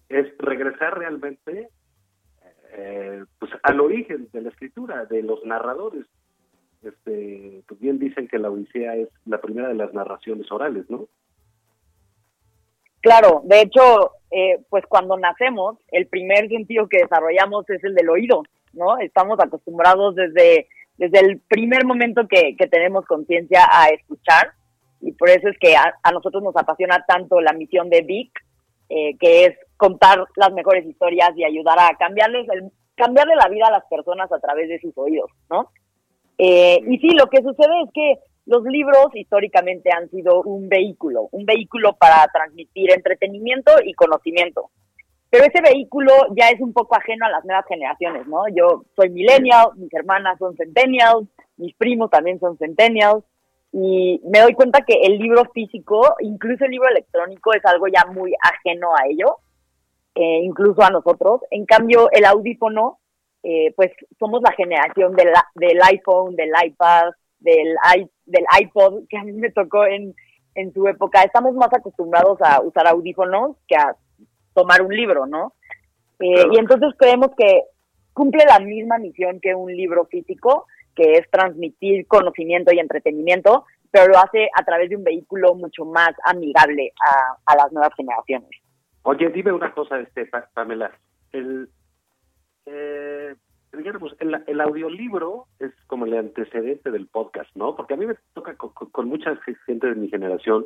es 0.09 0.27
regresar 0.37 0.97
realmente 0.97 1.69
eh, 2.73 3.23
pues 3.39 3.51
al 3.63 3.79
origen 3.81 4.29
de 4.31 4.41
la 4.41 4.49
escritura, 4.49 5.05
de 5.05 5.23
los 5.23 5.43
narradores. 5.45 6.05
Este, 6.83 7.63
pues 7.67 7.79
bien 7.79 7.99
dicen 7.99 8.27
que 8.27 8.39
la 8.39 8.49
Odisea 8.49 8.95
es 8.95 9.09
la 9.25 9.39
primera 9.39 9.67
de 9.67 9.75
las 9.75 9.93
narraciones 9.93 10.51
orales, 10.51 10.89
¿no? 10.89 11.07
Claro, 13.01 13.41
de 13.45 13.61
hecho, 13.61 14.11
eh, 14.31 14.63
pues 14.69 14.85
cuando 14.87 15.17
nacemos, 15.17 15.77
el 15.91 16.07
primer 16.07 16.47
sentido 16.49 16.87
que 16.87 16.99
desarrollamos 16.99 17.69
es 17.69 17.83
el 17.83 17.95
del 17.95 18.09
oído, 18.09 18.43
¿no? 18.73 18.97
Estamos 18.99 19.39
acostumbrados 19.39 20.15
desde 20.15 20.67
desde 21.01 21.19
el 21.19 21.39
primer 21.39 21.83
momento 21.83 22.27
que, 22.27 22.55
tenemos 22.69 23.05
conciencia 23.07 23.67
a 23.71 23.89
escuchar 23.89 24.53
y 25.01 25.11
por 25.13 25.29
eso 25.29 25.47
es 25.49 25.57
que 25.59 25.75
a, 25.75 25.93
nosotros 26.11 26.43
nos 26.43 26.55
apasiona 26.55 27.03
tanto 27.07 27.41
la 27.41 27.53
misión 27.53 27.89
de 27.89 28.01
Vic, 28.01 28.31
eh, 28.89 29.17
que 29.19 29.45
es 29.45 29.57
contar 29.77 30.25
las 30.35 30.51
mejores 30.53 30.85
historias 30.85 31.31
y 31.35 31.43
ayudar 31.43 31.79
a 31.79 31.95
cambiarles 31.97 32.47
el, 32.49 32.71
cambiarle 32.95 33.35
la 33.35 33.49
vida 33.49 33.67
a 33.67 33.71
las 33.71 33.85
personas 33.85 34.31
a 34.31 34.39
través 34.39 34.69
de 34.69 34.79
sus 34.79 34.97
oídos, 34.97 35.31
¿no? 35.49 35.71
Eh, 36.37 36.79
y 36.87 36.97
sí, 36.99 37.09
lo 37.09 37.27
que 37.27 37.41
sucede 37.41 37.81
es 37.83 37.89
que 37.93 38.19
los 38.45 38.63
libros 38.63 39.07
históricamente 39.13 39.91
han 39.91 40.09
sido 40.09 40.41
un 40.41 40.67
vehículo, 40.67 41.29
un 41.31 41.45
vehículo 41.45 41.93
para 41.93 42.27
transmitir 42.33 42.91
entretenimiento 42.91 43.71
y 43.83 43.93
conocimiento 43.93 44.71
pero 45.31 45.45
ese 45.45 45.61
vehículo 45.61 46.11
ya 46.35 46.49
es 46.49 46.59
un 46.59 46.73
poco 46.73 46.95
ajeno 46.97 47.25
a 47.25 47.29
las 47.29 47.45
nuevas 47.45 47.65
generaciones, 47.65 48.27
¿no? 48.27 48.43
Yo 48.53 48.83
soy 48.97 49.09
millennial, 49.09 49.69
mis 49.77 49.91
hermanas 49.93 50.37
son 50.37 50.57
centennials, 50.57 51.25
mis 51.55 51.73
primos 51.75 52.09
también 52.11 52.37
son 52.37 52.57
centennials, 52.57 53.23
y 53.71 54.21
me 54.25 54.39
doy 54.41 54.53
cuenta 54.53 54.81
que 54.81 54.93
el 55.03 55.17
libro 55.17 55.43
físico, 55.53 56.15
incluso 56.19 56.65
el 56.65 56.71
libro 56.71 56.89
electrónico, 56.89 57.53
es 57.53 57.65
algo 57.65 57.87
ya 57.87 58.05
muy 58.11 58.33
ajeno 58.41 58.89
a 58.95 59.07
ello, 59.07 59.37
eh, 60.15 60.39
incluso 60.43 60.81
a 60.81 60.89
nosotros. 60.89 61.41
En 61.51 61.65
cambio, 61.65 62.09
el 62.11 62.25
audífono, 62.25 62.99
eh, 63.43 63.73
pues 63.75 63.91
somos 64.19 64.41
la 64.41 64.51
generación 64.51 65.15
del, 65.15 65.29
del 65.55 65.81
iPhone, 65.83 66.35
del 66.35 66.51
iPad, 66.65 67.11
del, 67.39 67.75
del 68.25 68.45
iPod, 68.61 69.07
que 69.09 69.17
a 69.17 69.23
mí 69.23 69.31
me 69.31 69.51
tocó 69.51 69.85
en, 69.85 70.13
en 70.55 70.73
su 70.73 70.87
época. 70.87 71.23
Estamos 71.23 71.53
más 71.55 71.73
acostumbrados 71.73 72.39
a 72.41 72.61
usar 72.61 72.87
audífonos 72.87 73.57
que 73.67 73.75
a 73.75 73.95
tomar 74.53 74.81
un 74.81 74.95
libro, 74.95 75.25
¿no? 75.25 75.53
Eh, 76.19 76.45
y 76.51 76.59
entonces 76.59 76.93
creemos 76.97 77.29
que 77.37 77.63
cumple 78.13 78.43
la 78.45 78.59
misma 78.59 78.97
misión 78.99 79.39
que 79.39 79.55
un 79.55 79.75
libro 79.75 80.05
físico, 80.05 80.67
que 80.95 81.13
es 81.13 81.29
transmitir 81.29 82.07
conocimiento 82.07 82.73
y 82.73 82.79
entretenimiento, 82.79 83.65
pero 83.91 84.07
lo 84.07 84.17
hace 84.17 84.49
a 84.57 84.63
través 84.63 84.89
de 84.89 84.95
un 84.95 85.03
vehículo 85.03 85.53
mucho 85.55 85.85
más 85.85 86.11
amigable 86.25 86.91
a, 87.45 87.55
las 87.55 87.71
nuevas 87.71 87.93
generaciones. 87.95 88.49
Oye, 89.03 89.29
dime 89.29 89.51
una 89.51 89.73
cosa, 89.73 89.99
este, 89.99 90.29
Pamela. 90.53 90.91
El, 91.31 91.69
eh, 92.65 93.35
el, 93.73 94.43
el, 94.47 94.61
audiolibro 94.61 95.47
es 95.59 95.71
como 95.87 96.05
el 96.05 96.17
antecedente 96.17 96.91
del 96.91 97.07
podcast, 97.07 97.49
¿no? 97.55 97.75
Porque 97.75 97.93
a 97.93 97.97
mí 97.97 98.05
me 98.05 98.15
toca 98.33 98.55
con, 98.55 99.07
mucha 99.07 99.35
gente 99.65 99.87
de 99.87 99.95
mi 99.95 100.09
generación, 100.09 100.65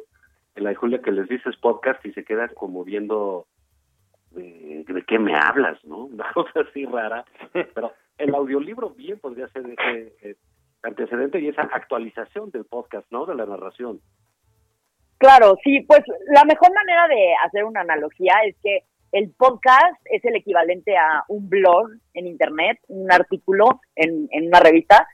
en 0.56 0.64
la 0.64 0.70
de 0.70 0.76
Julia, 0.76 1.02
que 1.02 1.12
les 1.12 1.28
dices 1.28 1.56
podcast 1.58 2.04
y 2.06 2.14
se 2.14 2.24
quedan 2.24 2.50
como 2.56 2.84
viendo 2.84 3.48
de, 4.32 5.04
qué 5.08 5.20
me 5.20 5.36
hablas, 5.36 5.84
¿no? 5.86 5.98
Una 6.06 6.32
cosa 6.34 6.62
así 6.62 6.86
rara, 6.86 7.26
pero 7.74 7.94
el 8.18 8.34
audiolibro 8.34 8.92
bien 8.92 9.20
podría 9.20 9.48
ser 9.50 9.66
ese 9.66 10.16
eh, 10.22 10.36
antecedente 10.84 11.40
y 11.40 11.50
esa 11.50 11.64
actualización 11.64 12.52
del 12.52 12.66
podcast, 12.66 13.06
¿no? 13.12 13.26
De 13.26 13.36
la 13.36 13.46
narración. 13.46 14.02
Claro, 15.18 15.56
sí, 15.64 15.82
pues 15.88 16.02
la 16.28 16.44
mejor 16.44 16.74
manera 16.74 17.08
de 17.08 17.34
hacer 17.46 17.64
una 17.64 17.82
analogía 17.82 18.34
es 18.46 18.56
que 18.62 18.84
el 19.12 19.32
podcast 19.32 19.98
es 20.06 20.24
el 20.26 20.36
equivalente 20.36 20.98
a 20.98 21.24
un 21.30 21.50
blog 21.50 21.90
en 22.14 22.28
internet, 22.28 22.80
un 22.88 23.12
artículo 23.12 23.80
en, 23.96 24.28
en 24.32 24.48
una 24.48 24.60
revista, 24.60 25.08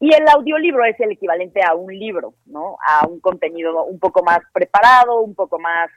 y 0.00 0.12
el 0.12 0.26
audiolibro 0.28 0.84
es 0.84 0.98
el 1.00 1.12
equivalente 1.12 1.60
a 1.62 1.74
un 1.74 1.96
libro, 1.96 2.34
¿no? 2.46 2.76
A 2.86 3.06
un 3.06 3.20
contenido 3.20 3.84
un 3.84 3.98
poco 3.98 4.24
más 4.24 4.40
preparado, 4.52 5.20
un 5.20 5.34
poco 5.34 5.58
más 5.58 5.88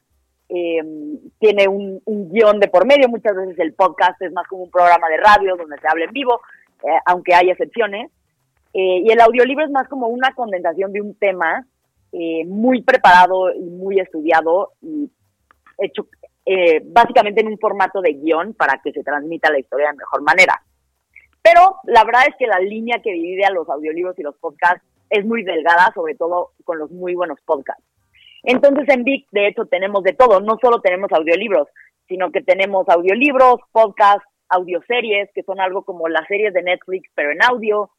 eh, 0.49 0.81
tiene 1.39 1.67
un, 1.67 2.01
guion 2.05 2.59
de 2.59 2.67
por 2.67 2.85
medio, 2.85 3.09
muchas 3.09 3.35
veces 3.35 3.59
el 3.59 3.73
podcast 3.73 4.21
es 4.21 4.31
más 4.31 4.47
como 4.47 4.63
un 4.63 4.71
programa 4.71 5.07
de 5.09 5.17
radio 5.17 5.55
donde 5.55 5.77
se 5.79 5.87
habla 5.87 6.05
en 6.05 6.13
vivo, 6.13 6.41
eh, 6.83 6.99
aunque 7.05 7.33
hay 7.33 7.49
excepciones, 7.49 8.11
eh, 8.73 9.01
y 9.03 9.11
el 9.11 9.19
audiolibro 9.19 9.65
es 9.65 9.71
más 9.71 9.87
como 9.87 10.07
una 10.07 10.31
condensación 10.33 10.93
de 10.93 11.01
un 11.01 11.15
tema 11.15 11.65
eh, 12.11 12.45
muy 12.45 12.81
preparado 12.81 13.53
y 13.53 13.69
muy 13.69 13.99
estudiado 13.99 14.73
y 14.81 15.09
hecho 15.77 16.07
básicamente 16.85 17.41
en 17.41 17.47
un 17.47 17.57
formato 17.59 17.99
de 17.99 18.13
guion 18.13 18.53
para 18.53 18.79
que 18.81 18.93
se 18.93 19.03
transmita 19.03 19.51
la 19.51 19.59
historia 19.59 19.87
de 19.91 19.97
mejor 19.97 20.21
manera. 20.21 20.61
Pero 21.41 21.75
la 21.83 22.05
verdad 22.05 22.21
es 22.29 22.35
que 22.39 22.47
la 22.47 22.59
línea 22.59 23.01
que 23.03 23.11
divide 23.11 23.43
a 23.43 23.51
los 23.51 23.67
audiolibros 23.67 24.17
y 24.17 24.23
los 24.23 24.37
podcasts 24.37 24.81
es 25.09 25.25
muy 25.25 25.43
delgada, 25.43 25.91
sobre 25.93 26.15
todo 26.15 26.51
con 26.63 26.79
los 26.79 26.89
muy 26.89 27.15
buenos 27.15 27.37
podcasts. 27.41 27.83
Entonces 28.43 28.85
en 28.89 29.03
Vic, 29.03 29.27
de 29.31 29.47
hecho, 29.47 29.65
tenemos 29.65 30.03
de 30.03 30.13
todo. 30.13 30.39
No 30.39 30.57
solo 30.61 30.81
tenemos 30.81 31.11
audiolibros, 31.11 31.67
sino 32.07 32.31
que 32.31 32.41
tenemos 32.41 32.87
audiolibros, 32.89 33.59
podcasts, 33.71 34.27
audioseries, 34.49 35.29
que 35.33 35.43
son 35.43 35.59
algo 35.59 35.83
como 35.83 36.07
las 36.07 36.27
series 36.27 36.53
de 36.53 36.63
Netflix, 36.63 37.09
pero 37.15 37.31
en 37.31 37.43
audio. 37.43 37.89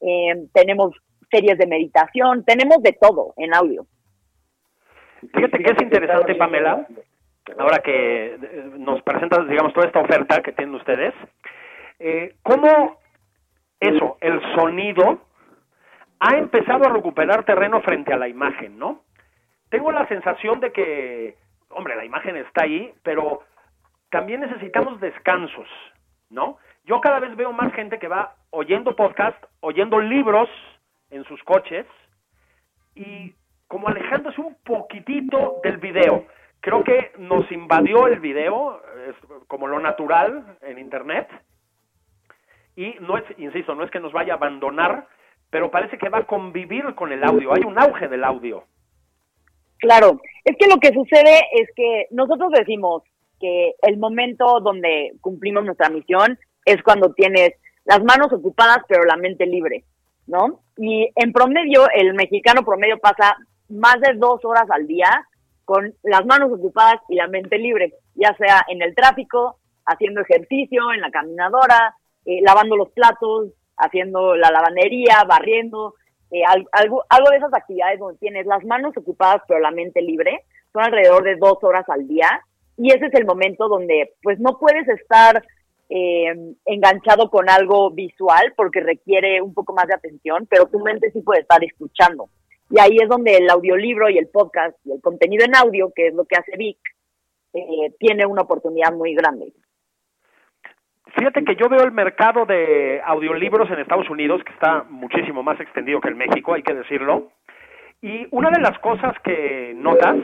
Eh, 0.00 0.46
tenemos 0.52 0.94
series 1.30 1.58
de 1.58 1.66
meditación, 1.66 2.44
tenemos 2.44 2.82
de 2.82 2.92
todo 3.00 3.34
en 3.36 3.54
audio. 3.54 3.86
Fíjate 5.34 5.58
que 5.58 5.72
es 5.72 5.82
interesante, 5.82 6.34
Pamela, 6.34 6.86
ahora 7.58 7.78
que 7.78 8.34
eh, 8.34 8.38
nos 8.78 9.00
presentas, 9.02 9.48
digamos, 9.48 9.72
toda 9.72 9.86
esta 9.86 10.00
oferta 10.00 10.42
que 10.42 10.52
tienen 10.52 10.74
ustedes, 10.74 11.14
eh, 12.00 12.34
cómo 12.42 12.98
eso, 13.78 14.18
el 14.20 14.40
sonido, 14.56 15.20
ha 16.18 16.36
empezado 16.36 16.84
a 16.84 16.92
recuperar 16.92 17.44
terreno 17.44 17.80
frente 17.82 18.12
a 18.12 18.16
la 18.16 18.28
imagen, 18.28 18.78
¿no? 18.78 19.02
Tengo 19.72 19.90
la 19.90 20.06
sensación 20.06 20.60
de 20.60 20.70
que 20.70 21.36
hombre, 21.74 21.96
la 21.96 22.04
imagen 22.04 22.36
está 22.36 22.64
ahí, 22.64 22.92
pero 23.02 23.40
también 24.10 24.42
necesitamos 24.42 25.00
descansos, 25.00 25.66
¿no? 26.28 26.58
Yo 26.84 27.00
cada 27.00 27.20
vez 27.20 27.34
veo 27.36 27.52
más 27.52 27.72
gente 27.72 27.98
que 27.98 28.06
va 28.06 28.36
oyendo 28.50 28.94
podcast, 28.94 29.42
oyendo 29.60 29.98
libros 29.98 30.50
en 31.08 31.24
sus 31.24 31.42
coches 31.44 31.86
y 32.94 33.34
como 33.66 33.88
alejándose 33.88 34.40
un 34.42 34.56
poquitito 34.62 35.60
del 35.62 35.78
video. 35.78 36.26
Creo 36.60 36.84
que 36.84 37.12
nos 37.16 37.50
invadió 37.50 38.06
el 38.06 38.20
video, 38.20 38.82
como 39.48 39.66
lo 39.68 39.80
natural 39.80 40.58
en 40.60 40.78
Internet, 40.78 41.28
y 42.76 42.94
no 43.00 43.16
es, 43.16 43.24
insisto, 43.38 43.74
no 43.74 43.84
es 43.84 43.90
que 43.90 44.00
nos 44.00 44.12
vaya 44.12 44.34
a 44.34 44.36
abandonar, 44.36 45.06
pero 45.50 45.70
parece 45.70 45.96
que 45.96 46.10
va 46.10 46.18
a 46.18 46.26
convivir 46.26 46.94
con 46.94 47.10
el 47.10 47.24
audio. 47.24 47.54
Hay 47.54 47.62
un 47.64 47.80
auge 47.80 48.08
del 48.08 48.24
audio. 48.24 48.64
Claro, 49.82 50.20
es 50.44 50.56
que 50.56 50.68
lo 50.68 50.78
que 50.78 50.92
sucede 50.92 51.40
es 51.54 51.68
que 51.74 52.06
nosotros 52.12 52.52
decimos 52.52 53.02
que 53.40 53.74
el 53.82 53.98
momento 53.98 54.60
donde 54.60 55.10
cumplimos 55.20 55.64
nuestra 55.64 55.90
misión 55.90 56.38
es 56.64 56.80
cuando 56.84 57.12
tienes 57.14 57.54
las 57.84 58.00
manos 58.04 58.32
ocupadas 58.32 58.78
pero 58.86 59.02
la 59.02 59.16
mente 59.16 59.44
libre, 59.44 59.82
¿no? 60.28 60.60
Y 60.76 61.10
en 61.16 61.32
promedio, 61.32 61.88
el 61.96 62.14
mexicano 62.14 62.64
promedio 62.64 62.98
pasa 62.98 63.36
más 63.68 64.00
de 64.00 64.14
dos 64.14 64.44
horas 64.44 64.70
al 64.70 64.86
día 64.86 65.26
con 65.64 65.92
las 66.04 66.24
manos 66.26 66.52
ocupadas 66.52 67.00
y 67.08 67.16
la 67.16 67.26
mente 67.26 67.58
libre, 67.58 67.94
ya 68.14 68.36
sea 68.36 68.64
en 68.68 68.82
el 68.82 68.94
tráfico, 68.94 69.58
haciendo 69.84 70.20
ejercicio, 70.20 70.92
en 70.94 71.00
la 71.00 71.10
caminadora, 71.10 71.96
eh, 72.24 72.40
lavando 72.40 72.76
los 72.76 72.92
platos, 72.92 73.48
haciendo 73.76 74.36
la 74.36 74.52
lavandería, 74.52 75.24
barriendo, 75.26 75.94
eh, 76.32 76.42
algo, 76.72 77.04
de 77.30 77.36
esas 77.36 77.52
actividades 77.52 77.98
donde 77.98 78.18
tienes 78.18 78.46
las 78.46 78.64
manos 78.64 78.96
ocupadas 78.96 79.42
pero 79.46 79.60
la 79.60 79.70
mente 79.70 80.00
libre, 80.00 80.44
son 80.72 80.82
alrededor 80.82 81.24
de 81.24 81.36
dos 81.36 81.58
horas 81.62 81.86
al 81.88 82.08
día 82.08 82.40
y 82.78 82.90
ese 82.90 83.06
es 83.06 83.14
el 83.14 83.26
momento 83.26 83.68
donde 83.68 84.14
pues 84.22 84.40
no 84.40 84.58
puedes 84.58 84.88
estar 84.88 85.44
eh, 85.90 86.54
enganchado 86.64 87.28
con 87.28 87.50
algo 87.50 87.90
visual 87.90 88.54
porque 88.56 88.80
requiere 88.80 89.42
un 89.42 89.52
poco 89.52 89.74
más 89.74 89.86
de 89.86 89.94
atención, 89.94 90.46
pero 90.48 90.66
tu 90.66 90.80
mente 90.80 91.10
sí 91.10 91.20
puede 91.20 91.42
estar 91.42 91.62
escuchando. 91.62 92.30
Y 92.70 92.80
ahí 92.80 92.96
es 93.02 93.08
donde 93.10 93.36
el 93.36 93.50
audiolibro 93.50 94.08
y 94.08 94.16
el 94.16 94.28
podcast 94.28 94.74
y 94.86 94.92
el 94.92 95.02
contenido 95.02 95.44
en 95.44 95.54
audio, 95.54 95.92
que 95.94 96.06
es 96.06 96.14
lo 96.14 96.24
que 96.24 96.36
hace 96.36 96.56
Vic, 96.56 96.78
eh, 97.52 97.92
tiene 97.98 98.24
una 98.24 98.42
oportunidad 98.42 98.94
muy 98.94 99.14
grande. 99.14 99.52
Fíjate 101.16 101.44
que 101.44 101.56
yo 101.56 101.68
veo 101.68 101.82
el 101.82 101.92
mercado 101.92 102.46
de 102.46 103.00
audiolibros 103.04 103.70
en 103.70 103.78
Estados 103.78 104.08
Unidos, 104.08 104.42
que 104.44 104.52
está 104.52 104.84
muchísimo 104.88 105.42
más 105.42 105.60
extendido 105.60 106.00
que 106.00 106.08
en 106.08 106.18
México, 106.18 106.54
hay 106.54 106.62
que 106.62 106.74
decirlo. 106.74 107.28
Y 108.00 108.26
una 108.30 108.50
de 108.50 108.60
las 108.60 108.78
cosas 108.78 109.14
que 109.22 109.74
notas 109.76 110.16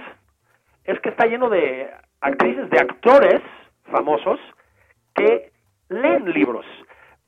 es 0.85 0.99
que 1.01 1.11
está 1.11 1.27
lleno 1.27 1.51
de 1.51 1.91
actrices, 2.21 2.71
de 2.71 2.79
actores 2.79 3.41
famosos 3.91 4.41
que 5.15 5.51
leen 5.91 6.33
libros, 6.33 6.67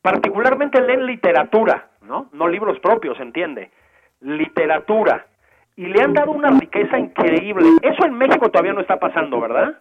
particularmente 0.03 0.81
leen 0.81 1.07
literatura, 1.07 1.91
¿no? 2.03 2.29
No 2.33 2.49
libros 2.49 2.81
propios, 2.81 3.21
entiende, 3.21 3.71
literatura. 4.21 5.27
Y 5.77 5.87
le 5.87 6.03
han 6.03 6.13
dado 6.13 6.33
una 6.33 6.51
riqueza 6.59 6.99
increíble. 6.99 7.67
Eso 7.83 8.05
en 8.05 8.15
México 8.15 8.51
todavía 8.51 8.73
no 8.73 8.81
está 8.81 8.99
pasando, 8.99 9.41
¿verdad? 9.41 9.79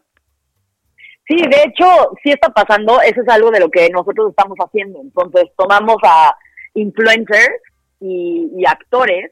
Sí, 1.29 1.35
de 1.35 1.63
hecho, 1.63 1.85
sí 2.23 2.31
está 2.31 2.49
pasando. 2.49 2.99
Eso 3.01 3.21
es 3.21 3.29
algo 3.29 3.51
de 3.51 3.59
lo 3.59 3.69
que 3.69 3.87
nosotros 3.89 4.31
estamos 4.31 4.57
haciendo. 4.57 4.99
Entonces, 4.99 5.45
tomamos 5.55 5.97
a 6.03 6.35
influencers 6.73 7.61
y, 7.99 8.65
actores 8.65 9.31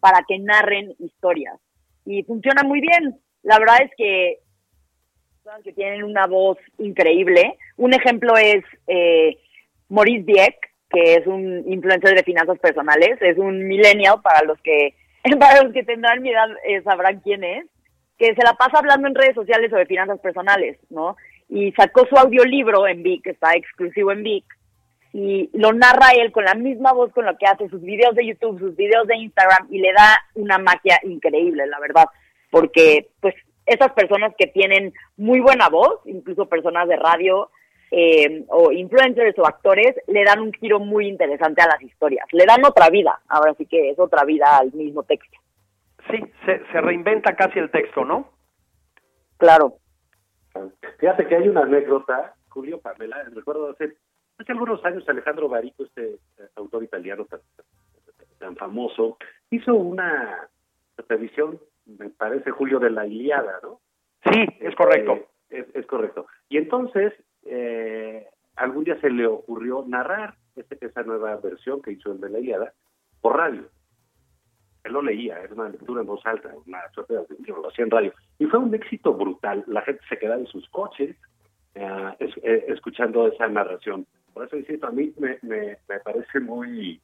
para 0.00 0.24
que 0.26 0.38
narren 0.40 0.94
historias. 0.98 1.54
Y 2.04 2.24
funciona 2.24 2.62
muy 2.64 2.80
bien. 2.80 3.20
La 3.42 3.58
verdad 3.58 3.78
es 3.82 3.90
que 3.96 4.38
que 5.62 5.72
tienen 5.72 6.02
una 6.02 6.26
voz 6.26 6.58
increíble. 6.78 7.56
Un 7.76 7.94
ejemplo 7.94 8.36
es 8.36 8.64
eh, 8.88 9.38
Maurice 9.88 10.24
Dieck, 10.24 10.56
que 10.90 11.14
es 11.14 11.26
un 11.28 11.62
influencer 11.70 12.16
de 12.16 12.24
finanzas 12.24 12.58
personales, 12.58 13.16
es 13.20 13.38
un 13.38 13.68
millennial 13.68 14.20
para 14.22 14.44
los 14.44 14.60
que 14.62 14.96
para 15.38 15.62
los 15.62 15.72
que 15.72 15.84
tendrán 15.84 16.20
mi 16.20 16.30
edad 16.30 16.48
eh, 16.66 16.82
sabrán 16.82 17.20
quién 17.20 17.44
es, 17.44 17.64
que 18.18 18.34
se 18.34 18.42
la 18.42 18.54
pasa 18.54 18.78
hablando 18.78 19.06
en 19.06 19.14
redes 19.14 19.36
sociales 19.36 19.70
sobre 19.70 19.86
finanzas 19.86 20.18
personales, 20.18 20.78
¿no? 20.90 21.16
Y 21.48 21.72
sacó 21.72 22.06
su 22.06 22.16
audiolibro 22.16 22.86
en 22.86 23.02
Vic, 23.02 23.22
que 23.24 23.30
está 23.30 23.52
exclusivo 23.54 24.12
en 24.12 24.22
Vic, 24.22 24.44
y 25.12 25.48
lo 25.54 25.72
narra 25.72 26.10
él 26.10 26.30
con 26.32 26.44
la 26.44 26.54
misma 26.54 26.92
voz 26.92 27.12
con 27.12 27.24
la 27.24 27.36
que 27.36 27.46
hace 27.46 27.68
sus 27.68 27.80
videos 27.80 28.14
de 28.14 28.26
YouTube, 28.26 28.58
sus 28.58 28.76
videos 28.76 29.06
de 29.06 29.16
Instagram, 29.16 29.66
y 29.70 29.78
le 29.78 29.92
da 29.92 30.18
una 30.34 30.58
magia 30.58 31.00
increíble, 31.04 31.66
la 31.66 31.80
verdad, 31.80 32.04
porque 32.50 33.08
pues 33.20 33.34
esas 33.64 33.92
personas 33.92 34.34
que 34.36 34.46
tienen 34.46 34.92
muy 35.16 35.40
buena 35.40 35.68
voz, 35.68 36.00
incluso 36.04 36.48
personas 36.48 36.88
de 36.88 36.96
radio 36.96 37.50
eh, 37.90 38.44
o 38.48 38.72
influencers 38.72 39.38
o 39.38 39.46
actores, 39.46 39.94
le 40.06 40.24
dan 40.24 40.40
un 40.40 40.52
giro 40.52 40.80
muy 40.80 41.08
interesante 41.08 41.62
a 41.62 41.66
las 41.66 41.82
historias. 41.82 42.26
Le 42.32 42.44
dan 42.44 42.64
otra 42.64 42.90
vida, 42.90 43.20
ahora 43.28 43.54
sí 43.56 43.66
que 43.66 43.90
es 43.90 43.98
otra 43.98 44.24
vida 44.24 44.58
al 44.58 44.72
mismo 44.72 45.02
texto. 45.04 45.38
Sí, 46.10 46.22
se, 46.44 46.60
se 46.70 46.80
reinventa 46.80 47.34
casi 47.34 47.58
el 47.58 47.70
texto, 47.70 48.04
¿no? 48.04 48.30
Claro. 49.38 49.78
Fíjate 50.98 51.26
que 51.26 51.36
hay 51.36 51.48
una 51.48 51.62
anécdota, 51.62 52.34
Julio 52.48 52.80
Pamela, 52.80 53.22
recuerdo 53.34 53.70
hace, 53.70 53.96
hace 54.38 54.52
algunos 54.52 54.84
años 54.84 55.08
Alejandro 55.08 55.48
Barico, 55.48 55.84
este 55.84 56.14
eh, 56.38 56.48
autor 56.56 56.84
italiano 56.84 57.24
tan, 57.24 57.40
tan 58.38 58.56
famoso, 58.56 59.18
hizo 59.50 59.74
una 59.74 60.48
revisión 61.08 61.58
me 61.86 62.10
parece 62.10 62.50
Julio 62.50 62.78
de 62.78 62.90
la 62.90 63.06
Iliada, 63.06 63.60
¿no? 63.62 63.80
Sí, 64.24 64.44
es 64.60 64.74
correcto. 64.74 65.26
Eh, 65.50 65.66
es, 65.74 65.86
correcto. 65.86 66.26
Y 66.48 66.58
entonces, 66.58 67.12
eh, 67.44 68.26
algún 68.56 68.84
día 68.84 69.00
se 69.00 69.10
le 69.10 69.26
ocurrió 69.26 69.84
narrar 69.86 70.34
este, 70.56 70.84
esa 70.84 71.02
nueva 71.02 71.36
versión 71.36 71.80
que 71.80 71.92
hizo 71.92 72.12
el 72.12 72.20
de 72.20 72.30
la 72.30 72.40
Iliada 72.40 72.72
por 73.20 73.36
radio. 73.36 73.68
Él 74.86 74.92
lo 74.92 75.02
leía, 75.02 75.40
era 75.40 75.52
una 75.54 75.68
lectura 75.68 76.00
en 76.00 76.06
voz 76.06 76.24
alta, 76.24 76.52
una 76.66 76.80
suerte 76.92 77.14
de 77.14 77.26
lo 77.48 77.68
hacía 77.68 77.84
en 77.84 77.90
radio. 77.90 78.12
Y 78.38 78.46
fue 78.46 78.58
un 78.58 78.74
éxito 78.74 79.12
brutal. 79.12 79.64
La 79.66 79.82
gente 79.82 80.02
se 80.08 80.18
quedaba 80.18 80.40
en 80.40 80.46
sus 80.46 80.68
coches 80.70 81.16
eh, 81.74 82.64
escuchando 82.68 83.26
esa 83.26 83.48
narración. 83.48 84.06
Por 84.32 84.46
eso 84.46 84.56
insisto, 84.56 84.86
a 84.86 84.90
mí 84.90 85.12
me, 85.18 85.38
me, 85.42 85.76
parece 86.04 86.40
muy... 86.40 87.00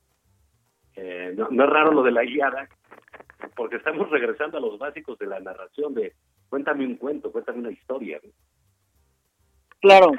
no, 1.37 1.49
no, 1.51 1.65
es 1.65 1.71
raro 1.71 1.93
lo 1.93 2.03
de 2.03 2.13
la 2.13 2.25
Iliada, 2.25 2.69
porque 3.57 3.77
estamos 3.77 4.11
regresando 4.11 4.59
a 4.59 4.61
los 4.61 4.79
básicos 4.79 5.19
de 5.19 5.27
la 5.27 5.41
narración 5.41 5.95
de 5.95 6.13
cuéntame 6.49 6.87
un 6.87 6.97
cuento, 6.97 7.33
cuéntame 7.33 7.61
una 7.61 7.71
historia. 7.71 8.21
Claro. 9.81 10.13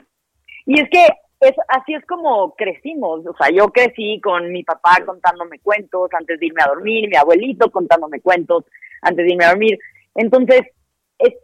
Y 0.66 0.80
es 0.80 0.90
que 0.90 1.08
es 1.44 1.56
así 1.68 1.94
es 1.94 2.06
como 2.06 2.54
crecimos, 2.56 3.26
o 3.26 3.36
sea, 3.38 3.50
yo 3.50 3.68
crecí 3.70 4.20
con 4.22 4.52
mi 4.52 4.64
papá 4.64 4.98
contándome 5.06 5.60
cuentos 5.60 6.10
antes 6.18 6.40
de 6.40 6.46
irme 6.48 6.62
a 6.64 6.70
dormir, 6.70 7.10
mi 7.10 7.16
abuelito 7.16 7.72
contándome 7.72 8.22
cuentos 8.22 8.66
antes 9.02 9.26
de 9.26 9.32
irme 9.32 9.46
a 9.46 9.50
dormir. 9.50 9.78
Entonces, 10.16 10.62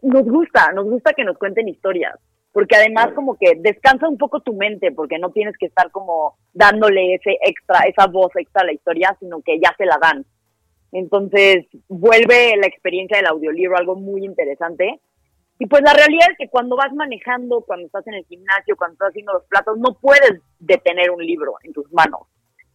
nos 0.02 0.24
gusta, 0.24 0.72
nos 0.72 0.84
gusta 0.84 1.12
que 1.12 1.24
nos 1.24 1.38
cuenten 1.38 1.68
historias, 1.68 2.18
porque 2.52 2.76
además 2.76 3.08
como 3.14 3.36
que 3.36 3.54
descansa 3.56 4.08
un 4.08 4.18
poco 4.18 4.40
tu 4.40 4.54
mente, 4.54 4.92
porque 4.92 5.18
no 5.18 5.30
tienes 5.30 5.56
que 5.58 5.66
estar 5.66 5.90
como 5.90 6.36
dándole 6.52 7.14
ese 7.14 7.38
extra, 7.44 7.80
esa 7.80 8.06
voz 8.06 8.30
extra 8.36 8.62
a 8.62 8.66
la 8.66 8.72
historia, 8.72 9.16
sino 9.20 9.40
que 9.42 9.58
ya 9.60 9.74
se 9.76 9.86
la 9.86 9.98
dan. 10.00 10.24
Entonces, 10.92 11.66
vuelve 11.88 12.56
la 12.56 12.66
experiencia 12.66 13.16
del 13.16 13.26
audiolibro 13.26 13.76
algo 13.76 13.96
muy 13.96 14.24
interesante. 14.24 15.00
Y 15.60 15.66
pues 15.66 15.82
la 15.82 15.92
realidad 15.92 16.26
es 16.30 16.38
que 16.38 16.48
cuando 16.48 16.74
vas 16.74 16.90
manejando, 16.94 17.60
cuando 17.60 17.84
estás 17.84 18.06
en 18.06 18.14
el 18.14 18.24
gimnasio, 18.24 18.76
cuando 18.76 18.94
estás 18.94 19.10
haciendo 19.10 19.34
los 19.34 19.44
platos, 19.44 19.76
no 19.76 19.92
puedes 20.00 20.40
detener 20.58 21.10
un 21.10 21.22
libro 21.22 21.56
en 21.62 21.74
tus 21.74 21.92
manos, 21.92 22.22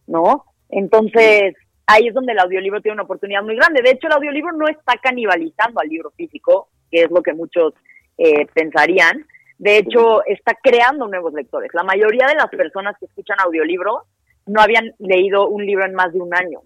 ¿no? 0.06 0.44
Entonces, 0.68 1.56
ahí 1.88 2.06
es 2.06 2.14
donde 2.14 2.30
el 2.30 2.38
audiolibro 2.38 2.80
tiene 2.80 2.94
una 2.94 3.02
oportunidad 3.02 3.42
muy 3.42 3.56
grande. 3.56 3.82
De 3.82 3.90
hecho, 3.90 4.06
el 4.06 4.12
audiolibro 4.12 4.52
no 4.52 4.68
está 4.68 4.94
canibalizando 5.02 5.80
al 5.80 5.88
libro 5.88 6.12
físico, 6.12 6.68
que 6.88 7.02
es 7.02 7.10
lo 7.10 7.22
que 7.22 7.34
muchos 7.34 7.74
eh, 8.18 8.46
pensarían. 8.54 9.26
De 9.58 9.78
hecho, 9.78 10.24
está 10.24 10.54
creando 10.54 11.08
nuevos 11.08 11.32
lectores. 11.32 11.72
La 11.74 11.82
mayoría 11.82 12.28
de 12.28 12.36
las 12.36 12.50
personas 12.50 12.96
que 13.00 13.06
escuchan 13.06 13.38
audiolibro 13.40 14.04
no 14.46 14.60
habían 14.60 14.94
leído 15.00 15.48
un 15.48 15.66
libro 15.66 15.84
en 15.84 15.94
más 15.94 16.12
de 16.12 16.20
un 16.20 16.32
año. 16.32 16.60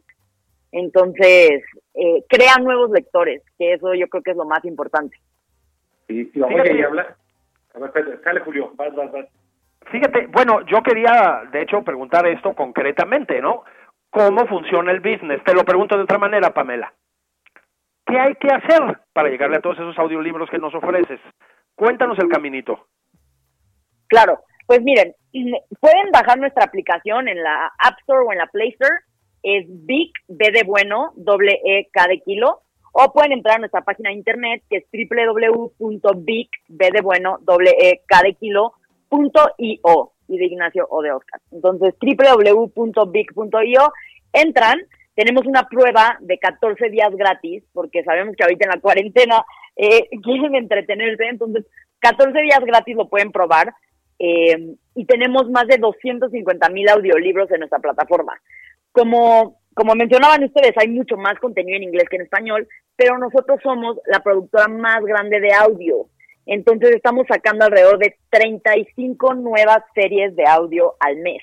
Entonces, 0.70 1.62
eh, 1.94 2.24
crea 2.28 2.58
nuevos 2.58 2.90
lectores, 2.90 3.42
que 3.58 3.72
eso 3.72 3.94
yo 3.94 4.06
creo 4.08 4.22
que 4.22 4.32
es 4.32 4.36
lo 4.36 4.44
más 4.44 4.62
importante. 4.66 5.16
Oye, 6.10 6.76
y 6.76 6.82
habla. 6.82 7.16
A 7.74 7.78
ver, 7.78 8.20
sale 8.24 8.40
Julio, 8.40 8.72
vas, 8.74 8.94
vas, 8.94 9.12
vas. 9.12 9.26
Fíjate, 9.90 10.26
bueno, 10.26 10.60
yo 10.66 10.82
quería, 10.82 11.42
de 11.50 11.62
hecho, 11.62 11.82
preguntar 11.82 12.26
esto 12.26 12.54
concretamente, 12.54 13.40
¿no? 13.40 13.64
¿Cómo 14.10 14.46
funciona 14.46 14.90
el 14.92 15.00
business? 15.00 15.42
Te 15.44 15.54
lo 15.54 15.64
pregunto 15.64 15.96
de 15.96 16.02
otra 16.02 16.18
manera, 16.18 16.52
Pamela. 16.52 16.92
¿Qué 18.06 18.18
hay 18.18 18.34
que 18.34 18.48
hacer 18.48 18.98
para 19.12 19.28
llegarle 19.28 19.56
a 19.56 19.60
todos 19.60 19.76
esos 19.76 19.98
audiolibros 19.98 20.50
que 20.50 20.58
nos 20.58 20.74
ofreces? 20.74 21.20
Cuéntanos 21.76 22.18
el 22.18 22.28
caminito. 22.28 22.88
Claro, 24.08 24.40
pues 24.66 24.82
miren, 24.82 25.14
pueden 25.80 26.10
bajar 26.12 26.38
nuestra 26.38 26.64
aplicación 26.64 27.28
en 27.28 27.42
la 27.42 27.66
App 27.78 27.98
Store 28.00 28.24
o 28.26 28.32
en 28.32 28.38
la 28.38 28.48
Play 28.48 28.70
Store 28.70 28.98
es 29.42 29.64
Big 29.86 30.12
B 30.28 30.50
de 30.50 30.64
bueno, 30.64 31.12
doble 31.14 31.60
E 31.64 31.88
K 31.92 32.06
de 32.08 32.20
kilo, 32.20 32.62
o 33.02 33.12
pueden 33.12 33.32
entrar 33.32 33.56
a 33.56 33.60
nuestra 33.60 33.82
página 33.82 34.10
de 34.10 34.16
internet 34.16 34.62
que 34.68 34.78
es 34.78 34.84
de 34.92 37.00
bueno, 37.02 37.38
doble 37.42 37.70
e, 37.80 38.02
de 38.22 38.34
kilo, 38.34 38.74
punto 39.08 39.50
io, 39.58 40.12
y 40.28 40.38
de 40.38 40.44
Ignacio 40.44 40.86
o 40.88 41.02
de 41.02 41.12
Oscar. 41.12 41.40
Entonces, 41.50 41.94
www.bic.io, 42.00 43.92
entran, 44.32 44.78
tenemos 45.14 45.46
una 45.46 45.64
prueba 45.64 46.16
de 46.20 46.38
14 46.38 46.90
días 46.90 47.10
gratis, 47.16 47.64
porque 47.72 48.04
sabemos 48.04 48.36
que 48.36 48.44
ahorita 48.44 48.66
en 48.66 48.70
la 48.70 48.80
cuarentena 48.80 49.44
eh, 49.76 50.08
quieren 50.22 50.54
entretenerse, 50.54 51.26
entonces 51.26 51.66
14 52.00 52.38
días 52.42 52.60
gratis 52.60 52.96
lo 52.96 53.08
pueden 53.08 53.32
probar. 53.32 53.72
Eh, 54.18 54.76
y 54.94 55.06
tenemos 55.06 55.48
más 55.48 55.66
de 55.66 55.78
250 55.78 56.68
mil 56.68 56.86
audiolibros 56.90 57.50
en 57.50 57.60
nuestra 57.60 57.78
plataforma. 57.78 58.38
Como, 58.92 59.59
como 59.80 59.94
mencionaban 59.94 60.44
ustedes, 60.44 60.74
hay 60.76 60.88
mucho 60.88 61.16
más 61.16 61.38
contenido 61.38 61.78
en 61.78 61.84
inglés 61.84 62.04
que 62.10 62.16
en 62.16 62.22
español, 62.24 62.68
pero 62.96 63.16
nosotros 63.16 63.60
somos 63.62 63.96
la 64.04 64.20
productora 64.20 64.68
más 64.68 65.02
grande 65.02 65.40
de 65.40 65.54
audio. 65.54 66.04
Entonces 66.44 66.90
estamos 66.96 67.26
sacando 67.26 67.64
alrededor 67.64 67.96
de 67.96 68.14
35 68.28 69.36
nuevas 69.36 69.78
series 69.94 70.36
de 70.36 70.44
audio 70.44 70.96
al 71.00 71.16
mes. 71.16 71.42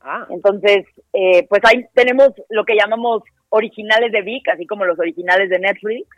Ah. 0.00 0.26
Entonces, 0.30 0.84
eh, 1.12 1.46
pues 1.48 1.60
ahí 1.62 1.86
tenemos 1.94 2.30
lo 2.48 2.64
que 2.64 2.74
llamamos 2.74 3.22
originales 3.50 4.10
de 4.10 4.22
Vic, 4.22 4.48
así 4.48 4.66
como 4.66 4.84
los 4.84 4.98
originales 4.98 5.48
de 5.48 5.60
Netflix, 5.60 6.08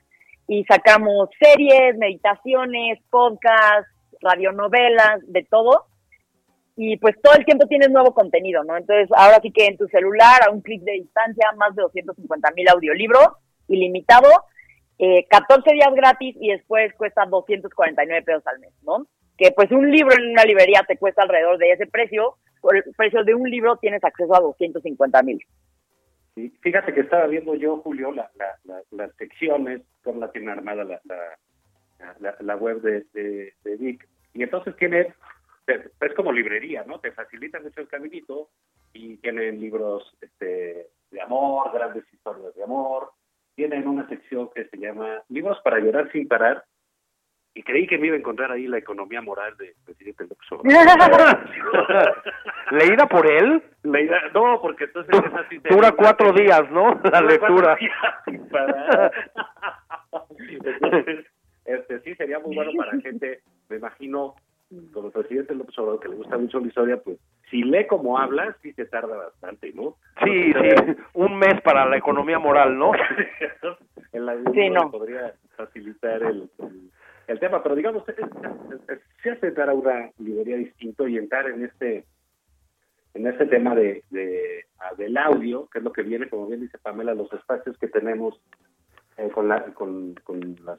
y 0.47 0.65
sacamos 0.65 1.29
series, 1.39 1.99
meditaciones, 1.99 2.99
podcasts, 3.11 3.93
radionovelas, 4.23 5.21
de 5.27 5.47
todo. 5.51 5.85
Y 6.81 6.97
pues 6.99 7.17
todo 7.21 7.35
el 7.35 7.45
tiempo 7.45 7.67
tienes 7.67 7.91
nuevo 7.91 8.15
contenido, 8.15 8.63
¿no? 8.63 8.77
Entonces, 8.77 9.09
ahora 9.17 9.41
sí 9.43 9.51
que 9.51 9.67
en 9.67 9.77
tu 9.77 9.89
celular, 9.89 10.45
a 10.47 10.51
un 10.53 10.61
clic 10.61 10.81
de 10.83 10.93
distancia, 10.93 11.51
más 11.57 11.75
de 11.75 11.83
250 11.83 12.53
mil 12.55 12.69
audiolibros, 12.69 13.27
ilimitado, 13.67 14.29
eh, 15.01 15.27
14 15.29 15.73
días 15.73 15.93
gratis 15.93 16.37
y 16.41 16.51
después 16.53 16.95
cuesta 16.95 17.27
249 17.27 18.23
pesos 18.23 18.47
al 18.47 18.61
mes, 18.61 18.71
¿no? 18.85 19.09
Que 19.37 19.51
pues 19.51 19.73
un 19.73 19.91
libro 19.91 20.15
en 20.17 20.31
una 20.31 20.45
librería 20.45 20.85
te 20.87 20.97
cuesta 20.97 21.23
alrededor 21.23 21.59
de 21.59 21.73
ese 21.73 21.89
precio, 21.89 22.37
por 22.61 22.77
el 22.77 22.85
precio 22.97 23.25
de 23.25 23.35
un 23.35 23.51
libro 23.51 23.77
tienes 23.79 24.05
acceso 24.05 24.37
a 24.37 24.41
250 24.41 25.23
mil. 25.25 25.45
Fíjate 26.61 26.95
que 26.95 27.01
estaba 27.01 27.27
viendo 27.27 27.57
yo, 27.57 27.79
Julio, 27.79 28.13
la, 28.13 28.31
las 28.93 29.17
secciones, 29.17 29.83
con 30.05 30.21
la 30.21 30.31
tiene 30.31 30.53
armada 30.53 30.85
la, 30.85 31.01
la, 32.41 32.57
web 32.57 32.81
de, 32.83 33.05
de, 33.13 33.77
Vic, 33.77 34.09
y 34.35 34.45
entonces 34.45 34.77
tiene, 34.77 35.13
es 35.75 36.15
como 36.15 36.33
librería, 36.33 36.85
¿no? 36.87 37.01
Te 37.01 37.13
facilitan 37.13 37.63
mucho 37.63 37.81
el 37.81 37.89
caminito 37.89 38.51
y 38.93 39.17
tienen 39.19 39.61
libros 39.61 40.17
este, 40.21 40.89
de 41.11 41.21
amor, 41.21 41.73
grandes 41.73 42.05
historias 42.13 42.55
de 42.55 42.65
amor, 42.65 43.13
tienen 43.55 43.87
una 43.87 44.09
sección 44.09 44.51
que 44.55 44.67
se 44.67 44.79
llama 44.79 45.23
Libros 45.29 45.59
para 45.63 45.81
llorar 45.81 46.11
sin 46.13 46.29
parar, 46.29 46.65
y 47.59 47.63
creí 47.65 47.89
que 47.89 47.99
me 47.99 48.07
iba 48.07 48.15
a 48.15 48.21
encontrar 48.21 48.53
ahí 48.53 48.69
la 48.69 48.79
economía 48.79 49.21
moral 49.21 49.57
de 49.57 49.75
presidente 49.85 50.29
López 50.29 50.47
¿Leída 52.71 53.07
por 53.07 53.27
él? 53.27 53.61
Leída, 53.83 54.17
no, 54.33 54.61
porque 54.63 54.85
entonces 54.85 55.13
es 55.13 55.35
así. 55.35 55.59
Dura 55.69 55.91
cuatro 55.91 56.33
días, 56.33 56.71
¿no? 56.71 57.01
La 57.11 57.21
lectura. 57.21 57.77
este, 61.65 61.99
sí, 62.01 62.15
sería 62.15 62.39
muy 62.39 62.55
bueno 62.55 62.71
para 62.77 62.93
gente, 63.01 63.41
me 63.69 63.79
imagino, 63.79 64.37
como 64.93 65.11
presidente 65.11 65.55
López 65.55 65.79
Obrador, 65.79 66.01
que 66.01 66.09
le 66.09 66.17
gusta 66.17 66.37
mucho 66.37 66.61
la 66.61 66.67
historia, 66.67 66.97
pues 66.99 67.19
si 67.51 67.63
lee 67.63 67.87
como 67.87 68.19
habla, 68.19 68.57
sí 68.63 68.73
se 68.75 68.85
tarda 68.85 69.17
bastante, 69.17 69.73
¿no? 69.73 69.97
Sí, 70.23 70.53
sí, 70.53 70.97
un 71.15 71.39
mes 71.39 71.61
para 71.63 71.87
la 71.87 71.97
economía 71.97 72.39
moral, 72.39 72.79
¿no? 72.79 72.93
en 74.13 74.27
la 74.27 74.37
sí, 74.53 74.71
no. 74.71 74.91
podría 74.91 75.35
facilitar 75.57 76.23
el, 76.23 76.51
el, 77.27 77.41
tema, 77.41 77.63
pero 77.63 77.75
digamos, 77.75 78.05
se 79.23 79.31
hace 79.31 79.51
dar 79.53 79.71
una 79.75 80.11
librería 80.19 80.57
distinto 80.57 81.09
y 81.09 81.17
entrar 81.17 81.49
en 81.49 81.65
este 81.65 82.05
en 83.15 83.27
este 83.27 83.47
tema 83.47 83.75
de, 83.75 84.05
de 84.11 84.67
del 84.97 85.17
audio, 85.17 85.67
que 85.71 85.79
es 85.79 85.85
lo 85.85 85.93
que 85.93 86.03
viene, 86.03 86.29
como 86.29 86.47
bien 86.47 86.61
dice 86.61 86.79
Pamela, 86.79 87.15
los 87.15 87.33
espacios 87.33 87.77
que 87.79 87.89
tenemos 87.89 88.41
eh, 89.17 89.31
con, 89.31 89.49
la, 89.49 89.65
con, 89.75 90.15
con 90.23 90.57
las 90.65 90.79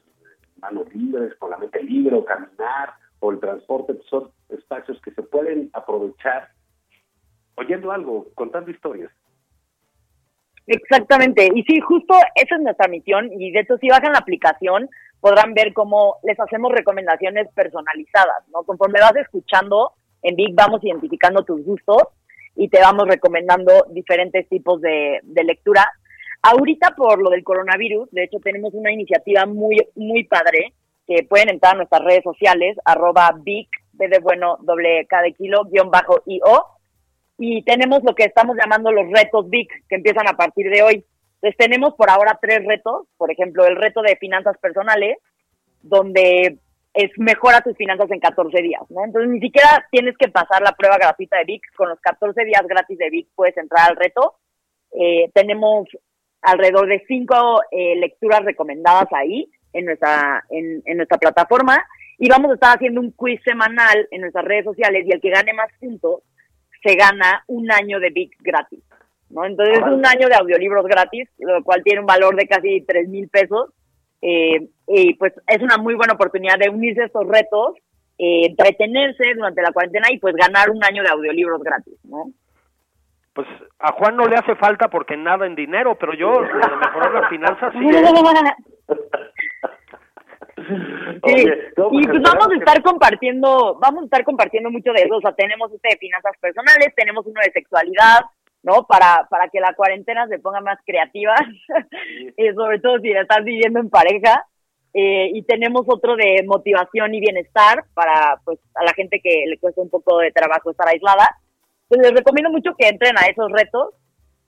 manos 0.60 0.92
libres, 0.94 1.34
con 1.36 1.50
la 1.50 1.58
mente 1.58 1.82
libre, 1.82 2.22
caminar, 2.24 2.94
o 3.20 3.30
el 3.30 3.40
transporte, 3.40 3.94
son 4.08 4.30
espacios 4.48 5.00
que 5.02 5.12
se 5.12 5.22
pueden 5.22 5.70
aprovechar 5.72 6.48
oyendo 7.56 7.92
algo, 7.92 8.26
contando 8.34 8.70
historias. 8.70 9.10
Exactamente, 10.66 11.48
y 11.54 11.62
sí, 11.64 11.80
justo 11.80 12.14
esa 12.34 12.56
es 12.56 12.62
nuestra 12.62 12.88
misión, 12.88 13.30
y 13.32 13.50
de 13.50 13.60
hecho 13.60 13.76
si 13.78 13.88
bajan 13.88 14.12
la 14.12 14.18
aplicación 14.18 14.88
podrán 15.20 15.52
ver 15.52 15.72
cómo 15.72 16.16
les 16.22 16.38
hacemos 16.40 16.72
recomendaciones 16.72 17.48
personalizadas, 17.54 18.48
¿no? 18.52 18.62
Conforme 18.62 19.00
vas 19.00 19.16
escuchando, 19.16 19.92
en 20.22 20.36
Big 20.36 20.54
vamos 20.54 20.82
identificando 20.82 21.44
tus 21.44 21.62
gustos 21.64 22.02
y 22.56 22.68
te 22.68 22.80
vamos 22.80 23.06
recomendando 23.06 23.72
diferentes 23.90 24.48
tipos 24.48 24.80
de, 24.80 25.20
de 25.22 25.44
lectura. 25.44 25.90
Ahorita 26.42 26.94
por 26.96 27.20
lo 27.20 27.30
del 27.30 27.44
coronavirus, 27.44 28.10
de 28.12 28.24
hecho 28.24 28.38
tenemos 28.42 28.72
una 28.72 28.92
iniciativa 28.92 29.44
muy, 29.44 29.76
muy 29.94 30.24
padre, 30.24 30.72
pueden 31.28 31.48
entrar 31.48 31.74
a 31.74 31.78
nuestras 31.78 32.02
redes 32.02 32.22
sociales, 32.22 32.76
arroba 32.84 33.34
Big, 33.42 33.68
de 33.92 34.18
bueno, 34.20 34.56
doble 34.60 35.06
K 35.06 35.22
de 35.22 35.32
kilo, 35.32 35.64
guion 35.64 35.90
bajo 35.90 36.22
IO, 36.26 36.66
y 37.38 37.62
tenemos 37.62 38.02
lo 38.02 38.14
que 38.14 38.24
estamos 38.24 38.56
llamando 38.56 38.92
los 38.92 39.10
retos 39.10 39.48
Big, 39.48 39.68
que 39.88 39.96
empiezan 39.96 40.28
a 40.28 40.36
partir 40.36 40.70
de 40.70 40.82
hoy. 40.82 41.04
Entonces 41.36 41.56
tenemos 41.56 41.94
por 41.94 42.10
ahora 42.10 42.38
tres 42.40 42.64
retos, 42.66 43.06
por 43.16 43.30
ejemplo, 43.30 43.66
el 43.66 43.76
reto 43.76 44.02
de 44.02 44.16
finanzas 44.16 44.58
personales, 44.58 45.16
donde 45.82 46.58
es 46.92 47.10
mejora 47.16 47.62
tus 47.62 47.76
finanzas 47.76 48.10
en 48.10 48.20
14 48.20 48.62
días. 48.62 48.82
Entonces 48.90 49.30
ni 49.30 49.40
siquiera 49.40 49.86
tienes 49.90 50.16
que 50.18 50.28
pasar 50.28 50.60
la 50.62 50.72
prueba 50.72 50.98
gratuita 50.98 51.38
de 51.38 51.44
Vic, 51.44 51.62
con 51.76 51.88
los 51.88 52.00
14 52.00 52.44
días 52.44 52.62
gratis 52.66 52.98
de 52.98 53.10
Vic 53.10 53.28
puedes 53.34 53.56
entrar 53.56 53.90
al 53.90 53.96
reto. 53.96 54.36
Eh, 54.92 55.30
tenemos 55.32 55.88
alrededor 56.42 56.88
de 56.88 57.04
cinco 57.06 57.60
eh, 57.70 57.96
lecturas 57.96 58.44
recomendadas 58.44 59.06
ahí 59.12 59.48
en 59.72 59.84
nuestra, 59.86 60.44
en, 60.50 60.82
en 60.84 60.96
nuestra 60.96 61.18
plataforma 61.18 61.84
y 62.18 62.28
vamos 62.28 62.50
a 62.50 62.54
estar 62.54 62.76
haciendo 62.76 63.00
un 63.00 63.12
quiz 63.12 63.40
semanal 63.42 64.06
en 64.10 64.20
nuestras 64.20 64.44
redes 64.44 64.64
sociales 64.64 65.04
y 65.06 65.12
el 65.12 65.20
que 65.22 65.30
gane 65.30 65.54
más 65.54 65.70
puntos 65.80 66.22
se 66.82 66.94
gana 66.94 67.44
un 67.46 67.70
año 67.72 67.98
de 67.98 68.10
Vic 68.10 68.36
gratis, 68.40 68.82
¿no? 69.30 69.44
Entonces 69.46 69.78
es 69.78 69.82
un 69.82 70.04
año 70.04 70.28
de 70.28 70.34
audiolibros 70.34 70.84
gratis, 70.86 71.28
lo 71.38 71.62
cual 71.64 71.82
tiene 71.82 72.00
un 72.00 72.06
valor 72.06 72.36
de 72.36 72.46
casi 72.46 72.82
tres 72.82 73.08
mil 73.08 73.28
pesos. 73.28 73.72
Eh, 74.22 74.68
y 74.86 75.14
pues 75.14 75.32
es 75.46 75.62
una 75.62 75.78
muy 75.78 75.94
buena 75.94 76.12
oportunidad 76.12 76.58
de 76.58 76.68
unirse 76.68 77.02
a 77.02 77.06
estos 77.06 77.26
retos, 77.26 77.76
eh, 78.18 78.46
entretenerse 78.48 79.32
durante 79.34 79.62
la 79.62 79.72
cuarentena 79.72 80.08
y 80.10 80.18
pues 80.18 80.34
ganar 80.34 80.68
un 80.70 80.84
año 80.84 81.02
de 81.02 81.08
audiolibros 81.08 81.62
gratis, 81.62 81.94
¿no? 82.04 82.32
Pues 83.32 83.46
a 83.78 83.92
Juan 83.92 84.16
no 84.16 84.26
le 84.26 84.36
hace 84.36 84.56
falta 84.56 84.88
porque 84.88 85.16
nada 85.16 85.46
en 85.46 85.54
dinero, 85.54 85.96
pero 85.98 86.12
yo 86.12 86.42
de 86.42 86.76
mejorar 86.76 87.14
las 87.14 87.30
finanzas 87.30 87.72
sí. 87.72 87.86
Sí, 91.26 91.44
y 91.92 92.06
pues 92.06 92.22
vamos 92.22 92.48
a 92.50 92.56
estar 92.56 92.82
compartiendo, 92.82 93.76
vamos 93.80 94.02
a 94.02 94.04
estar 94.04 94.24
compartiendo 94.24 94.70
mucho 94.70 94.92
de 94.92 95.02
eso, 95.02 95.16
o 95.16 95.20
sea, 95.20 95.32
tenemos 95.32 95.70
este 95.72 95.88
de 95.90 95.98
finanzas 95.98 96.32
personales, 96.40 96.94
tenemos 96.96 97.26
uno 97.26 97.40
de 97.44 97.52
sexualidad, 97.52 98.20
¿no? 98.62 98.86
Para, 98.86 99.26
para 99.28 99.48
que 99.48 99.60
la 99.60 99.74
cuarentena 99.74 100.26
se 100.28 100.38
ponga 100.38 100.60
más 100.60 100.78
creativa, 100.86 101.34
y 102.36 102.48
sobre 102.54 102.78
todo 102.78 102.98
si 103.00 103.10
la 103.10 103.22
estás 103.22 103.44
viviendo 103.44 103.80
en 103.80 103.90
pareja, 103.90 104.44
eh, 104.92 105.30
y 105.32 105.42
tenemos 105.42 105.82
otro 105.86 106.16
de 106.16 106.42
motivación 106.46 107.14
y 107.14 107.20
bienestar 107.20 107.84
para, 107.94 108.40
pues, 108.44 108.58
a 108.74 108.84
la 108.84 108.92
gente 108.94 109.20
que 109.22 109.44
le 109.46 109.58
cuesta 109.58 109.80
un 109.80 109.90
poco 109.90 110.18
de 110.18 110.32
trabajo 110.32 110.70
estar 110.70 110.88
aislada, 110.88 111.36
pues 111.88 112.00
les 112.00 112.12
recomiendo 112.12 112.50
mucho 112.50 112.74
que 112.76 112.88
entren 112.88 113.16
a 113.18 113.26
esos 113.26 113.50
retos, 113.52 113.94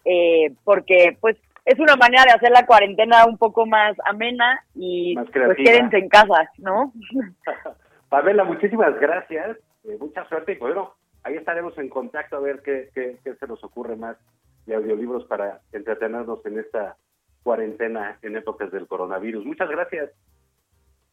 eh, 0.04 0.52
porque, 0.64 1.16
pues, 1.20 1.36
es 1.64 1.78
una 1.78 1.96
manera 1.96 2.24
de 2.24 2.32
hacer 2.32 2.50
la 2.50 2.66
cuarentena 2.66 3.24
un 3.26 3.38
poco 3.38 3.66
más 3.66 3.96
amena 4.04 4.64
y 4.74 5.14
pues 5.14 5.56
quédense 5.56 5.98
en 5.98 6.08
casa, 6.08 6.50
¿no? 6.58 6.92
Pamela, 8.08 8.44
muchísimas 8.44 8.98
gracias, 9.00 9.56
eh, 9.84 9.96
mucha 9.98 10.24
suerte 10.28 10.52
y 10.52 10.56
pues, 10.56 10.74
bueno, 10.74 10.94
ahí 11.22 11.36
estaremos 11.36 11.76
en 11.78 11.88
contacto 11.88 12.36
a 12.36 12.40
ver 12.40 12.62
qué, 12.62 12.90
qué, 12.94 13.16
se 13.22 13.46
nos 13.46 13.62
ocurre 13.64 13.96
más 13.96 14.16
de 14.66 14.74
audiolibros 14.74 15.24
para 15.24 15.60
entretenernos 15.72 16.44
en 16.46 16.58
esta 16.58 16.96
cuarentena 17.42 18.18
en 18.22 18.36
épocas 18.36 18.70
del 18.70 18.86
coronavirus. 18.86 19.44
Muchas 19.44 19.68
gracias. 19.68 20.10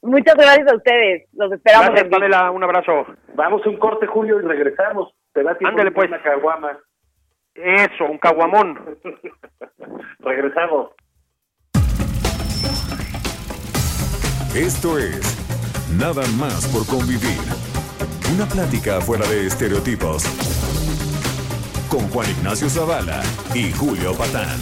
Muchas 0.01 0.35
gracias 0.35 0.71
a 0.71 0.75
ustedes. 0.75 1.27
Los 1.33 1.51
esperamos. 1.51 1.89
Gracias, 1.89 2.09
Pamela. 2.09 2.51
Un 2.51 2.63
abrazo. 2.63 3.05
Vamos 3.33 3.65
a 3.65 3.69
un 3.69 3.77
corte, 3.77 4.07
Julio, 4.07 4.39
y 4.39 4.43
regresamos. 4.43 5.13
Te 5.33 5.43
da 5.43 5.57
tiempo 5.57 5.71
Ándale, 5.71 5.91
pues. 5.91 6.07
una 6.07 6.21
caguama. 6.21 6.77
Eso, 7.55 8.05
un 8.05 8.17
caguamón. 8.17 8.97
Regresamos. 10.19 10.91
Esto 14.55 14.97
es 14.97 15.39
Nada 15.97 16.23
más 16.37 16.67
por 16.67 16.85
convivir. 16.85 17.41
Una 18.35 18.45
plática 18.45 19.01
fuera 19.01 19.27
de 19.27 19.47
estereotipos. 19.47 20.23
Con 21.89 22.07
Juan 22.09 22.29
Ignacio 22.29 22.69
Zavala 22.69 23.21
y 23.55 23.71
Julio 23.71 24.13
Patán. 24.13 24.59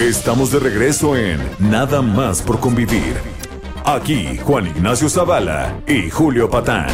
Estamos 0.00 0.52
de 0.52 0.60
regreso 0.60 1.16
en 1.16 1.40
Nada 1.58 2.02
más 2.02 2.40
por 2.40 2.60
convivir. 2.60 3.16
Aquí 3.84 4.38
Juan 4.44 4.68
Ignacio 4.68 5.08
Zavala 5.08 5.82
y 5.88 6.08
Julio 6.08 6.48
Patán. 6.48 6.86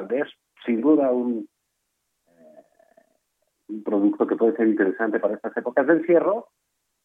Valdés, 0.00 0.28
sin 0.64 0.80
duda 0.80 1.10
un, 1.10 1.48
eh, 2.28 2.64
un 3.68 3.82
producto 3.82 4.26
que 4.26 4.36
puede 4.36 4.56
ser 4.56 4.68
interesante 4.68 5.20
para 5.20 5.34
estas 5.34 5.56
épocas 5.56 5.86
de 5.86 5.94
encierro, 5.94 6.48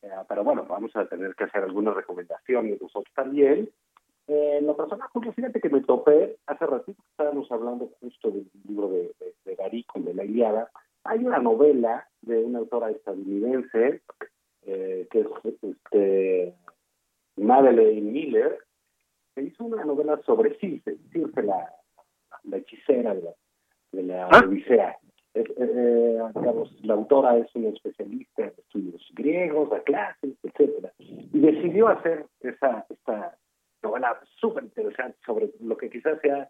eh, 0.01 0.09
pero 0.27 0.43
bueno, 0.43 0.65
vamos 0.67 0.95
a 0.95 1.05
tener 1.07 1.35
que 1.35 1.45
hacer 1.45 1.63
algunas 1.63 1.95
recomendaciones 1.95 2.81
nosotros 2.81 3.13
también. 3.13 3.69
Eh, 4.27 4.57
en 4.59 4.67
lo 4.67 4.75
personal, 4.75 5.07
Julio, 5.13 5.33
fíjate 5.33 5.59
que 5.59 5.69
me 5.69 5.81
topé 5.81 6.37
hace 6.47 6.65
ratito, 6.65 7.01
estábamos 7.11 7.51
hablando 7.51 7.91
justo 7.99 8.31
del 8.31 8.49
libro 8.67 8.89
de, 8.89 9.13
de, 9.19 9.33
de 9.45 9.55
Garícon, 9.55 10.05
de 10.05 10.13
la 10.13 10.23
Iliada, 10.23 10.71
hay 11.05 11.23
una 11.23 11.37
novela 11.37 12.07
de 12.21 12.43
una 12.43 12.59
autora 12.59 12.89
estadounidense 12.89 14.01
eh, 14.63 15.07
que 15.11 15.19
es 15.19 15.27
este, 15.61 16.55
Madeleine 17.37 18.11
Miller, 18.11 18.57
que 19.35 19.43
hizo 19.43 19.65
una 19.65 19.85
novela 19.85 20.19
sobre 20.25 20.57
Circe, 20.57 20.97
Circe 21.11 21.43
la, 21.43 21.74
la 22.47 22.57
hechicera 22.57 23.13
de 23.13 23.21
la, 23.21 23.31
de 23.91 24.03
la 24.03 24.27
¿Ah? 24.31 24.43
Odisea. 24.45 24.97
Eh, 25.33 25.43
eh, 25.57 26.19
digamos, 26.33 26.71
la 26.83 26.93
autora 26.93 27.37
es 27.37 27.53
una 27.55 27.69
especialista 27.69 28.43
en 28.43 28.53
estudios 28.57 29.11
griegos, 29.15 29.69
de 29.69 29.83
clases, 29.83 30.33
etcétera, 30.43 30.93
y 30.97 31.39
decidió 31.39 31.89
hacer 31.89 32.25
esa 32.39 32.85
esta 32.89 33.37
novela 33.83 34.17
súper 34.39 34.63
interesante 34.63 35.17
sobre 35.25 35.51
lo 35.59 35.75
que 35.75 35.89
quizás 35.89 36.21
sea 36.21 36.49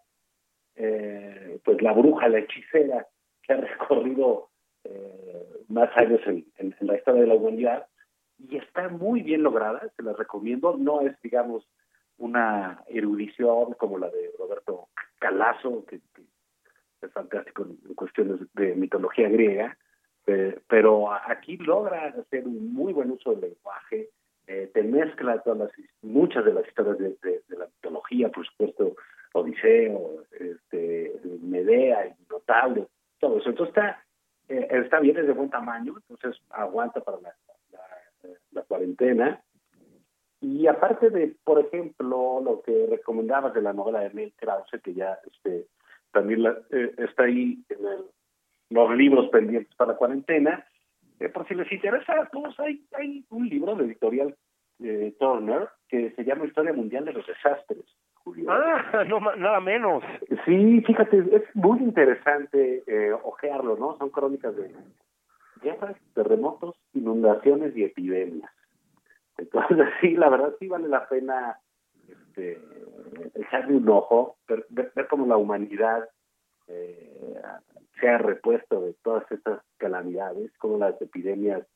eh, 0.76 1.58
pues 1.64 1.82
la 1.82 1.92
bruja, 1.92 2.28
la 2.28 2.38
hechicera 2.38 3.06
que 3.42 3.52
ha 3.54 3.56
recorrido 3.60 4.50
eh, 4.84 5.64
más 5.68 5.90
años 5.96 6.20
en, 6.26 6.46
en, 6.58 6.74
en 6.78 6.86
la 6.86 6.96
historia 6.96 7.22
de 7.22 7.26
la 7.28 7.34
humanidad 7.34 7.86
y 8.38 8.56
está 8.58 8.88
muy 8.88 9.22
bien 9.22 9.42
lograda, 9.42 9.80
se 9.96 10.02
la 10.02 10.12
recomiendo, 10.12 10.76
no 10.76 11.00
es, 11.00 11.20
digamos, 11.22 11.66
una 12.18 12.82
erudición 12.88 13.72
como 13.74 13.98
la 13.98 14.08
de 14.10 14.30
Roberto 14.38 14.88
Calazo, 15.18 15.84
que, 15.86 16.00
que 16.14 16.22
es 17.02 17.12
fantástico 17.12 17.64
en, 17.64 17.94
cuestiones 17.94 18.40
de 18.54 18.74
mitología 18.74 19.28
griega, 19.28 19.76
pero 20.66 21.12
aquí 21.12 21.56
logra 21.56 22.06
hacer 22.08 22.46
un 22.46 22.74
muy 22.74 22.92
buen 22.92 23.12
uso 23.12 23.30
del 23.30 23.52
lenguaje, 23.52 24.10
eh, 24.48 24.70
te 24.74 24.82
mezcla 24.82 25.40
todas 25.42 25.58
las, 25.58 25.70
muchas 26.02 26.44
de 26.44 26.52
las 26.52 26.66
historias 26.66 26.98
de, 26.98 27.42
la 27.48 27.66
mitología, 27.66 28.28
por 28.28 28.46
supuesto, 28.46 28.96
Odiseo, 29.32 30.24
este, 30.32 31.20
Medea, 31.42 32.16
Minotauro, 32.20 32.88
todo 33.18 33.38
eso. 33.38 33.50
Entonces 33.50 33.74
está, 33.76 34.04
eh, 34.48 34.68
está 34.70 35.00
bien, 35.00 35.16
es 35.16 35.26
de 35.26 35.32
buen 35.32 35.50
tamaño, 35.50 35.94
entonces 35.96 36.40
aguanta 36.50 37.00
para 37.00 37.18
la 38.50 38.62
cuarentena. 38.62 39.42
Y 40.46 40.68
aparte 40.68 41.10
de, 41.10 41.34
por 41.42 41.58
ejemplo, 41.58 42.40
lo 42.40 42.62
que 42.62 42.86
recomendabas 42.88 43.52
de 43.52 43.62
la 43.62 43.72
novela 43.72 43.98
de 44.00 44.10
Mel 44.10 44.32
Krause, 44.36 44.80
que 44.80 44.94
ya 44.94 45.18
este, 45.26 45.66
también 46.12 46.44
la, 46.44 46.56
eh, 46.70 46.94
está 46.98 47.24
ahí 47.24 47.64
en 47.68 47.84
el, 47.84 48.04
los 48.70 48.96
libros 48.96 49.28
pendientes 49.30 49.74
para 49.74 49.92
la 49.92 49.98
cuarentena, 49.98 50.64
eh, 51.18 51.28
por 51.30 51.48
si 51.48 51.54
les 51.56 51.70
interesa 51.72 52.12
a 52.12 52.26
todos, 52.26 52.54
hay, 52.60 52.86
hay 52.92 53.24
un 53.30 53.48
libro 53.48 53.74
de 53.74 53.86
editorial 53.86 54.36
eh, 54.84 55.16
Turner 55.18 55.68
que 55.88 56.12
se 56.12 56.24
llama 56.24 56.46
Historia 56.46 56.72
Mundial 56.72 57.06
de 57.06 57.14
los 57.14 57.26
Desastres. 57.26 57.84
Julio. 58.14 58.46
Ah, 58.48 59.04
no, 59.08 59.18
nada 59.18 59.58
menos. 59.58 60.04
Sí, 60.44 60.80
fíjate, 60.86 61.18
es 61.18 61.42
muy 61.54 61.80
interesante 61.80 62.84
eh, 62.86 63.12
ojearlo, 63.12 63.76
¿no? 63.76 63.96
Son 63.98 64.10
crónicas 64.10 64.54
de 64.56 64.72
guerras, 65.60 65.96
terremotos, 66.14 66.76
inundaciones 66.92 67.76
y 67.76 67.82
epidemias. 67.82 68.50
Entonces, 69.38 69.76
sí, 70.00 70.16
la 70.16 70.28
verdad 70.28 70.54
sí 70.58 70.68
vale 70.68 70.88
la 70.88 71.08
pena 71.08 71.58
este, 72.08 72.60
echarle 73.34 73.76
un 73.76 73.88
ojo, 73.88 74.38
ver, 74.48 74.66
ver, 74.70 75.06
cómo 75.08 75.26
la 75.26 75.36
humanidad 75.36 76.08
eh, 76.68 77.40
se 78.00 78.08
ha 78.08 78.18
repuesto 78.18 78.80
de 78.80 78.94
todas 79.02 79.30
estas 79.30 79.60
calamidades, 79.78 80.52
cómo 80.58 80.78
las 80.78 81.00
epidemias 81.00 81.66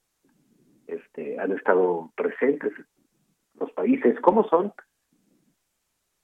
este, 0.86 1.38
han 1.38 1.52
estado 1.52 2.12
presentes 2.16 2.72
en 2.76 2.86
los 3.58 3.72
países, 3.72 4.18
cómo 4.20 4.44
son 4.48 4.72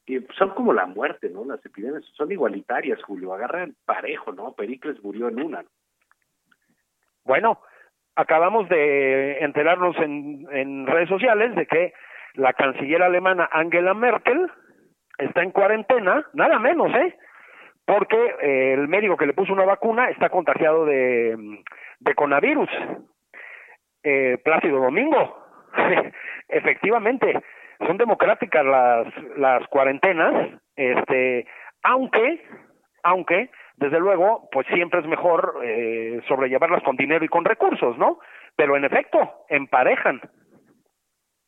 que 0.04 0.24
son 0.38 0.50
como 0.50 0.72
la 0.72 0.86
muerte, 0.86 1.28
¿no? 1.28 1.44
Las 1.44 1.64
epidemias 1.66 2.04
son 2.16 2.30
igualitarias, 2.30 3.02
Julio, 3.02 3.34
agarran 3.34 3.74
parejo, 3.84 4.30
¿no? 4.32 4.52
Pericles 4.52 5.02
murió 5.02 5.28
en 5.28 5.42
una. 5.42 5.62
¿no? 5.62 5.68
Bueno, 7.24 7.60
acabamos 8.16 8.68
de 8.68 9.38
enterarnos 9.40 9.96
en, 9.98 10.46
en 10.50 10.86
redes 10.86 11.08
sociales 11.08 11.54
de 11.54 11.66
que 11.66 11.92
la 12.34 12.52
canciller 12.54 13.02
alemana 13.02 13.48
Angela 13.52 13.94
Merkel 13.94 14.50
está 15.18 15.42
en 15.42 15.50
cuarentena, 15.50 16.26
nada 16.32 16.58
menos, 16.58 16.94
¿eh? 16.94 17.16
Porque 17.86 18.16
eh, 18.16 18.72
el 18.74 18.88
médico 18.88 19.16
que 19.16 19.26
le 19.26 19.32
puso 19.32 19.52
una 19.52 19.64
vacuna 19.64 20.10
está 20.10 20.28
contagiado 20.28 20.84
de, 20.84 21.36
de 22.00 22.14
coronavirus. 22.14 22.68
Eh, 24.02 24.38
Plácido 24.44 24.80
Domingo. 24.80 25.38
Efectivamente, 26.48 27.40
son 27.86 27.96
democráticas 27.96 28.64
las, 28.64 29.06
las 29.36 29.66
cuarentenas, 29.68 30.50
este, 30.74 31.46
aunque, 31.82 32.42
aunque, 33.02 33.50
desde 33.76 34.00
luego, 34.00 34.48
pues 34.52 34.66
siempre 34.68 35.00
es 35.00 35.06
mejor 35.06 35.60
eh, 35.62 36.20
sobrellevarlas 36.28 36.82
con 36.82 36.96
dinero 36.96 37.24
y 37.24 37.28
con 37.28 37.44
recursos, 37.44 37.96
¿no? 37.98 38.18
Pero 38.56 38.76
en 38.76 38.84
efecto, 38.84 39.18
emparejan. 39.48 40.20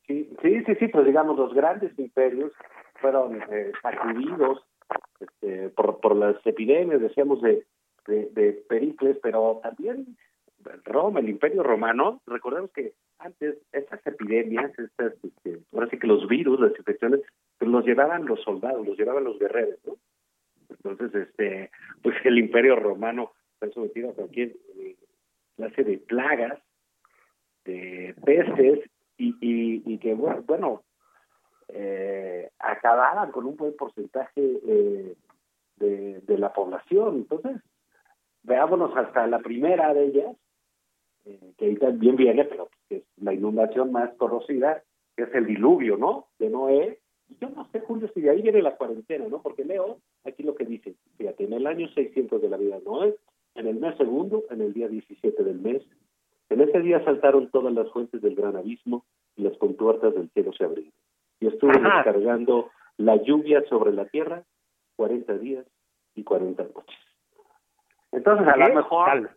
Sí, 0.06 0.30
sí, 0.42 0.62
sí, 0.64 0.74
sí, 0.76 0.88
pues 0.88 1.06
digamos, 1.06 1.36
los 1.36 1.54
grandes 1.54 1.98
imperios 1.98 2.52
fueron 3.00 3.42
eh, 3.50 3.72
este, 5.20 5.68
por, 5.70 6.00
por 6.00 6.16
las 6.16 6.36
epidemias, 6.46 7.00
decíamos, 7.00 7.40
de, 7.42 7.64
de, 8.06 8.28
de 8.32 8.52
Pericles, 8.68 9.18
pero 9.22 9.60
también 9.62 10.16
Roma, 10.84 11.20
el 11.20 11.28
imperio 11.28 11.62
romano, 11.62 12.20
recordemos 12.26 12.70
que 12.72 12.92
antes 13.18 13.56
estas 13.72 14.04
epidemias, 14.06 14.76
estas, 14.78 15.12
este, 15.22 15.60
ahora 15.72 15.88
sí 15.88 15.98
que 15.98 16.06
los 16.06 16.26
virus, 16.28 16.60
las 16.60 16.76
infecciones, 16.78 17.20
pues 17.58 17.70
los 17.70 17.84
llevaban 17.84 18.26
los 18.26 18.40
soldados, 18.42 18.86
los 18.86 18.98
llevaban 18.98 19.24
los 19.24 19.38
guerreros, 19.38 19.78
¿no? 19.86 19.96
Entonces, 20.68 21.14
este, 21.14 21.70
pues 22.02 22.16
el 22.24 22.38
imperio 22.38 22.76
romano 22.76 23.33
está 23.54 23.72
sometido 23.74 24.11
a 24.11 24.14
cualquier 24.14 24.57
eh, 24.76 24.96
clase 25.57 25.85
de 25.85 25.98
plagas, 25.98 26.59
de 27.64 28.14
pestes, 28.24 28.88
y, 29.16 29.35
y, 29.40 29.83
y 29.85 29.98
que, 29.98 30.14
bueno, 30.14 30.85
eh, 31.68 32.50
acababan 32.59 33.33
con 33.33 33.46
un 33.46 33.57
buen 33.57 33.76
porcentaje 33.76 34.40
eh, 34.40 35.14
de, 35.76 36.20
de 36.20 36.38
la 36.38 36.52
población. 36.52 37.16
Entonces, 37.16 37.61
veámonos 38.44 38.96
hasta 38.96 39.26
la 39.26 39.40
primera 39.40 39.92
de 39.92 40.04
ellas, 40.04 40.37
eh, 41.24 41.52
que 41.59 41.66
ahí 41.66 41.76
también 41.76 42.16
viene, 42.16 42.44
pero 42.44 42.70
es 42.88 43.02
la 43.16 43.35
inundación 43.35 43.90
más 43.92 44.14
conocida, 44.14 44.83
que 45.16 45.24
es 45.24 45.35
el 45.35 45.46
diluvio, 45.46 45.96
¿no? 45.96 46.28
De 46.38 46.48
Noé. 46.48 47.00
Yo 47.40 47.50
no 47.50 47.68
sé, 47.72 47.81
Julio, 47.81 48.09
si 48.14 48.20
de 48.20 48.31
ahí 48.31 48.40
viene 48.40 48.62
la 48.62 48.76
cuarentena, 48.76 49.26
¿no? 49.28 49.42
Porque 49.42 49.64
leo 49.64 49.98
aquí 50.28 50.42
lo 50.42 50.54
que 50.54 50.64
dice, 50.64 50.94
fíjate, 51.16 51.44
en 51.44 51.52
el 51.52 51.66
año 51.66 51.88
600 51.88 52.40
de 52.40 52.48
la 52.48 52.56
vida 52.56 52.78
de 52.78 52.84
Noé, 52.84 53.14
en 53.54 53.66
el 53.66 53.76
mes 53.76 53.96
segundo, 53.96 54.44
en 54.50 54.60
el 54.60 54.72
día 54.72 54.88
17 54.88 55.42
del 55.42 55.58
mes, 55.60 55.82
en 56.50 56.60
ese 56.60 56.80
día 56.80 57.04
saltaron 57.04 57.50
todas 57.50 57.72
las 57.74 57.90
fuentes 57.92 58.22
del 58.22 58.34
gran 58.34 58.56
abismo 58.56 59.04
y 59.36 59.42
las 59.42 59.56
compuertas 59.58 60.14
del 60.14 60.30
cielo 60.30 60.52
se 60.52 60.64
abrieron. 60.64 60.92
Y 61.40 61.48
estuvo 61.48 61.70
Ajá. 61.70 61.96
descargando 61.96 62.70
la 62.96 63.16
lluvia 63.16 63.62
sobre 63.68 63.92
la 63.92 64.06
tierra 64.06 64.44
40 64.96 65.38
días 65.38 65.66
y 66.14 66.24
40 66.24 66.62
noches. 66.64 66.98
Entonces, 68.12 68.48
a 68.48 68.54
¿Qué 68.54 68.68
lo 68.68 68.74
mejor 68.74 69.06
tal? 69.06 69.30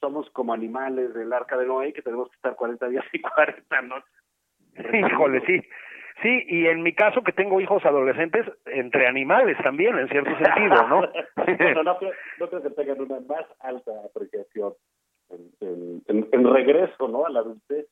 somos 0.00 0.28
como 0.30 0.52
animales 0.52 1.12
del 1.14 1.32
arca 1.32 1.56
de 1.56 1.66
Noé 1.66 1.92
que 1.92 2.02
tenemos 2.02 2.28
que 2.30 2.36
estar 2.36 2.54
40 2.56 2.88
días 2.88 3.04
y 3.12 3.20
40 3.20 3.82
noches. 3.82 4.10
Híjole, 5.12 5.42
sí. 5.46 5.60
Sí, 6.24 6.42
y 6.48 6.66
en 6.68 6.82
mi 6.82 6.94
caso 6.94 7.22
que 7.22 7.32
tengo 7.32 7.60
hijos 7.60 7.84
adolescentes, 7.84 8.46
entre 8.64 9.06
animales 9.06 9.58
también, 9.62 9.98
en 9.98 10.08
cierto 10.08 10.30
sentido, 10.38 10.88
¿no? 10.88 11.06
bueno, 11.36 11.82
no, 11.84 11.98
creo, 11.98 12.12
no 12.38 12.48
creo 12.48 12.62
que 12.62 12.70
tengan 12.70 12.98
una 13.02 13.20
más 13.28 13.44
alta 13.60 13.90
apreciación 14.06 14.72
en, 15.28 15.50
en, 15.60 16.02
en, 16.08 16.28
en 16.32 16.54
regreso, 16.54 17.08
¿no? 17.08 17.26
A 17.26 17.30
la 17.30 17.40
adultez. 17.40 17.88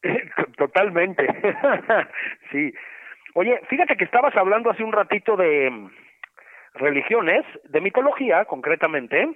Totalmente. 0.56 1.26
sí. 2.52 2.72
Oye, 3.34 3.60
fíjate 3.68 3.96
que 3.96 4.04
estabas 4.04 4.36
hablando 4.36 4.70
hace 4.70 4.84
un 4.84 4.92
ratito 4.92 5.36
de 5.36 5.68
mm, 5.68 5.90
religiones, 6.74 7.44
de 7.64 7.80
mitología 7.80 8.44
concretamente. 8.44 9.28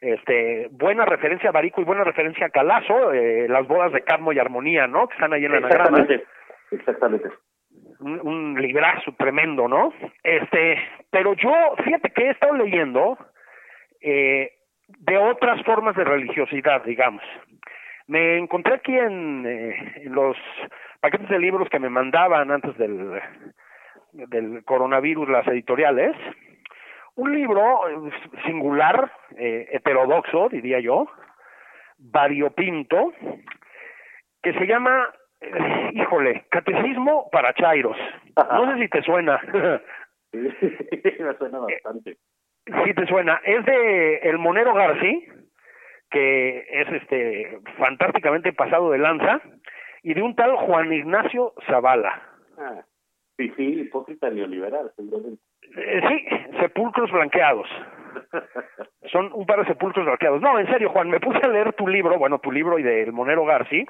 Este, 0.00 0.68
buena 0.70 1.04
referencia 1.04 1.50
a 1.50 1.52
Barico 1.52 1.82
y 1.82 1.84
buena 1.84 2.04
referencia 2.04 2.46
a 2.46 2.50
Calazo, 2.50 3.12
eh, 3.12 3.48
las 3.50 3.68
bodas 3.68 3.92
de 3.92 4.00
Cadmo 4.00 4.32
y 4.32 4.38
Armonía, 4.38 4.86
¿no? 4.86 5.08
Que 5.08 5.14
están 5.14 5.34
ahí 5.34 5.44
en 5.44 5.52
la 5.52 5.58
anagrama. 5.58 6.06
Exactamente. 6.70 7.30
Un, 8.00 8.20
un 8.20 8.60
librazo 8.60 9.14
tremendo, 9.18 9.68
¿no? 9.68 9.92
Este, 10.22 10.78
pero 11.10 11.34
yo, 11.34 11.52
fíjate 11.84 12.10
que 12.10 12.24
he 12.24 12.30
estado 12.30 12.54
leyendo 12.54 13.18
eh, 14.00 14.52
de 14.88 15.16
otras 15.18 15.62
formas 15.64 15.96
de 15.96 16.04
religiosidad, 16.04 16.84
digamos. 16.84 17.22
Me 18.06 18.38
encontré 18.38 18.74
aquí 18.74 18.96
en, 18.96 19.44
eh, 19.46 20.02
los 20.04 20.36
paquetes 21.00 21.28
de 21.28 21.38
libros 21.38 21.68
que 21.68 21.80
me 21.80 21.90
mandaban 21.90 22.50
antes 22.50 22.76
del, 22.78 23.20
del 24.12 24.64
coronavirus, 24.64 25.28
las 25.28 25.46
editoriales, 25.48 26.14
un 27.16 27.34
libro 27.34 27.88
eh, 27.88 28.10
singular, 28.44 29.10
eh, 29.36 29.68
heterodoxo, 29.72 30.48
diría 30.50 30.80
yo, 30.80 31.06
variopinto, 31.98 33.12
que 34.42 34.52
se 34.52 34.66
llama, 34.66 35.08
eh, 35.54 35.90
híjole, 35.94 36.44
Catecismo 36.50 37.28
para 37.30 37.54
Chairos. 37.54 37.96
No 38.36 38.72
sé 38.72 38.82
si 38.82 38.88
te 38.88 39.02
suena. 39.02 39.40
Sí, 40.32 41.22
me 41.22 41.34
suena 41.38 41.60
bastante. 41.60 42.18
Sí 42.66 42.94
te 42.94 43.06
suena. 43.06 43.40
Es 43.44 43.64
de 43.64 44.16
El 44.16 44.36
Monero 44.38 44.74
García, 44.74 45.18
que 46.10 46.66
es 46.68 46.88
este 46.92 47.58
fantásticamente 47.78 48.52
pasado 48.52 48.90
de 48.90 48.98
lanza, 48.98 49.40
y 50.02 50.14
de 50.14 50.22
un 50.22 50.34
tal 50.34 50.56
Juan 50.56 50.92
Ignacio 50.92 51.54
Zavala. 51.66 52.22
Ah, 52.58 52.82
sí, 53.36 53.52
sí, 53.56 53.80
hipócrita 53.80 54.28
neoliberal, 54.28 54.92
seguramente. 54.96 55.42
Eh, 55.76 56.00
sí, 56.08 56.58
sepulcros 56.60 57.10
blanqueados. 57.10 57.68
Son 59.12 59.32
un 59.32 59.46
par 59.46 59.60
de 59.60 59.66
sepulcros 59.66 60.04
blanqueados. 60.04 60.40
No, 60.40 60.58
en 60.58 60.66
serio, 60.68 60.90
Juan, 60.90 61.10
me 61.10 61.20
puse 61.20 61.38
a 61.42 61.48
leer 61.48 61.72
tu 61.72 61.88
libro, 61.88 62.18
bueno, 62.18 62.38
tu 62.38 62.52
libro 62.52 62.78
y 62.78 62.82
del 62.82 63.12
Monero 63.12 63.44
Garci. 63.44 63.84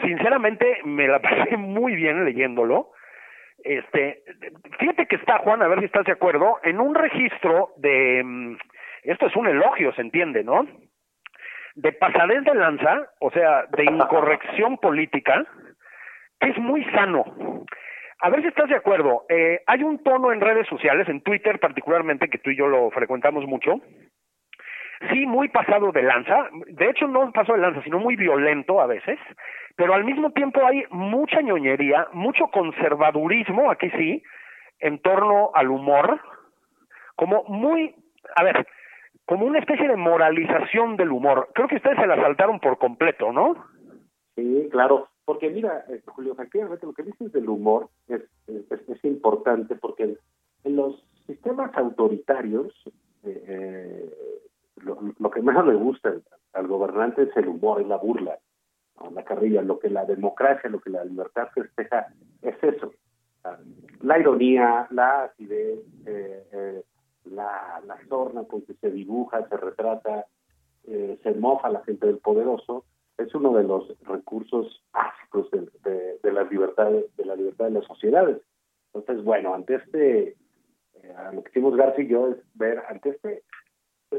Sinceramente, 0.00 0.78
me 0.84 1.06
la 1.06 1.18
pasé 1.22 1.56
muy 1.56 1.94
bien 1.94 2.24
leyéndolo. 2.24 2.92
Este, 3.64 4.22
fíjate 4.78 5.06
que 5.06 5.16
está, 5.16 5.38
Juan, 5.38 5.62
a 5.62 5.68
ver 5.68 5.80
si 5.80 5.84
estás 5.84 6.04
de 6.04 6.12
acuerdo, 6.12 6.58
en 6.64 6.80
un 6.80 6.94
registro 6.94 7.70
de, 7.76 8.22
mm, 8.24 8.56
esto 9.04 9.26
es 9.26 9.36
un 9.36 9.46
elogio, 9.46 9.92
se 9.94 10.00
entiende, 10.00 10.42
¿no? 10.42 10.66
De 11.74 11.92
pasadez 11.92 12.44
de 12.44 12.54
lanza, 12.54 13.08
o 13.20 13.30
sea, 13.30 13.66
de 13.66 13.84
incorrección 13.84 14.78
política, 14.78 15.46
que 16.40 16.50
es 16.50 16.58
muy 16.58 16.84
sano. 16.86 17.24
A 18.20 18.30
ver 18.30 18.42
si 18.42 18.48
estás 18.48 18.68
de 18.68 18.76
acuerdo. 18.76 19.24
Eh, 19.28 19.62
hay 19.66 19.82
un 19.82 20.02
tono 20.02 20.32
en 20.32 20.40
redes 20.40 20.66
sociales, 20.68 21.08
en 21.08 21.22
Twitter 21.22 21.58
particularmente, 21.58 22.28
que 22.28 22.38
tú 22.38 22.50
y 22.50 22.56
yo 22.56 22.68
lo 22.68 22.90
frecuentamos 22.90 23.46
mucho. 23.46 23.80
Sí, 25.10 25.26
muy 25.26 25.48
pasado 25.48 25.90
de 25.90 26.02
lanza. 26.02 26.48
De 26.68 26.88
hecho, 26.88 27.08
no 27.08 27.32
pasado 27.32 27.54
de 27.54 27.62
lanza, 27.62 27.82
sino 27.82 27.98
muy 27.98 28.14
violento 28.14 28.80
a 28.80 28.86
veces. 28.86 29.18
Pero 29.76 29.94
al 29.94 30.04
mismo 30.04 30.30
tiempo 30.32 30.64
hay 30.64 30.84
mucha 30.90 31.40
ñoñería, 31.40 32.08
mucho 32.12 32.48
conservadurismo, 32.48 33.70
aquí 33.70 33.90
sí, 33.90 34.22
en 34.80 34.98
torno 35.00 35.50
al 35.54 35.70
humor. 35.70 36.20
Como 37.16 37.44
muy, 37.44 37.94
a 38.36 38.44
ver, 38.44 38.66
como 39.26 39.46
una 39.46 39.58
especie 39.58 39.88
de 39.88 39.96
moralización 39.96 40.96
del 40.96 41.12
humor. 41.12 41.48
Creo 41.54 41.68
que 41.68 41.76
ustedes 41.76 41.98
se 41.98 42.06
la 42.06 42.16
saltaron 42.16 42.60
por 42.60 42.78
completo, 42.78 43.32
¿no? 43.32 43.54
Sí, 44.34 44.68
claro. 44.70 45.08
Porque 45.24 45.50
mira, 45.50 45.84
eh, 45.88 46.02
Julio, 46.06 46.32
efectivamente 46.32 46.84
lo 46.84 46.92
que 46.94 47.04
dices 47.04 47.32
del 47.32 47.48
humor 47.48 47.88
es, 48.08 48.22
es, 48.48 49.04
importante 49.04 49.76
porque 49.76 50.16
en 50.64 50.76
los 50.76 51.00
sistemas 51.26 51.70
autoritarios 51.76 52.72
eh, 53.22 53.44
eh, 53.46 54.10
lo, 54.76 54.98
lo, 55.18 55.30
que 55.30 55.40
más 55.42 55.64
le 55.64 55.74
gusta 55.74 56.12
al 56.54 56.66
gobernante 56.66 57.22
es 57.22 57.36
el 57.36 57.48
humor, 57.48 57.80
es 57.80 57.86
la 57.86 57.98
burla, 57.98 58.38
¿no? 59.00 59.10
la 59.10 59.24
carrilla. 59.24 59.62
Lo 59.62 59.78
que 59.78 59.90
la 59.90 60.04
democracia, 60.04 60.70
lo 60.70 60.80
que 60.80 60.90
la 60.90 61.04
libertad 61.04 61.48
festeja 61.54 62.08
es 62.42 62.56
eso. 62.62 62.92
La 64.00 64.18
ironía, 64.18 64.86
la 64.90 65.24
acidez, 65.24 65.80
eh, 66.06 66.46
eh, 66.52 66.82
la, 67.24 67.82
la 67.86 67.98
sorna 68.08 68.44
con 68.44 68.62
que 68.62 68.74
se 68.74 68.90
dibuja, 68.90 69.48
se 69.48 69.56
retrata, 69.56 70.26
eh, 70.84 71.18
se 71.22 71.32
mofa 71.34 71.68
la 71.70 71.82
gente 71.84 72.06
del 72.06 72.18
poderoso, 72.18 72.84
es 73.18 73.34
uno 73.34 73.54
de 73.54 73.64
los 73.64 73.88
recursos 74.02 74.82
básicos 74.92 75.50
de, 75.50 75.68
de, 75.88 76.18
de 76.22 76.32
las 76.32 76.50
libertades, 76.50 77.04
de 77.16 77.24
la 77.24 77.36
libertad 77.36 77.66
de 77.66 77.72
las 77.72 77.84
sociedades. 77.84 78.38
Entonces, 78.92 79.24
bueno, 79.24 79.54
ante 79.54 79.76
este, 79.76 80.36
eh, 81.02 81.14
lo 81.32 81.42
que 81.42 81.50
hicimos 81.50 81.76
García 81.76 82.04
y 82.04 82.08
yo 82.08 82.28
es 82.28 82.36
ver 82.54 82.82
ante 82.88 83.10
este 83.10 83.42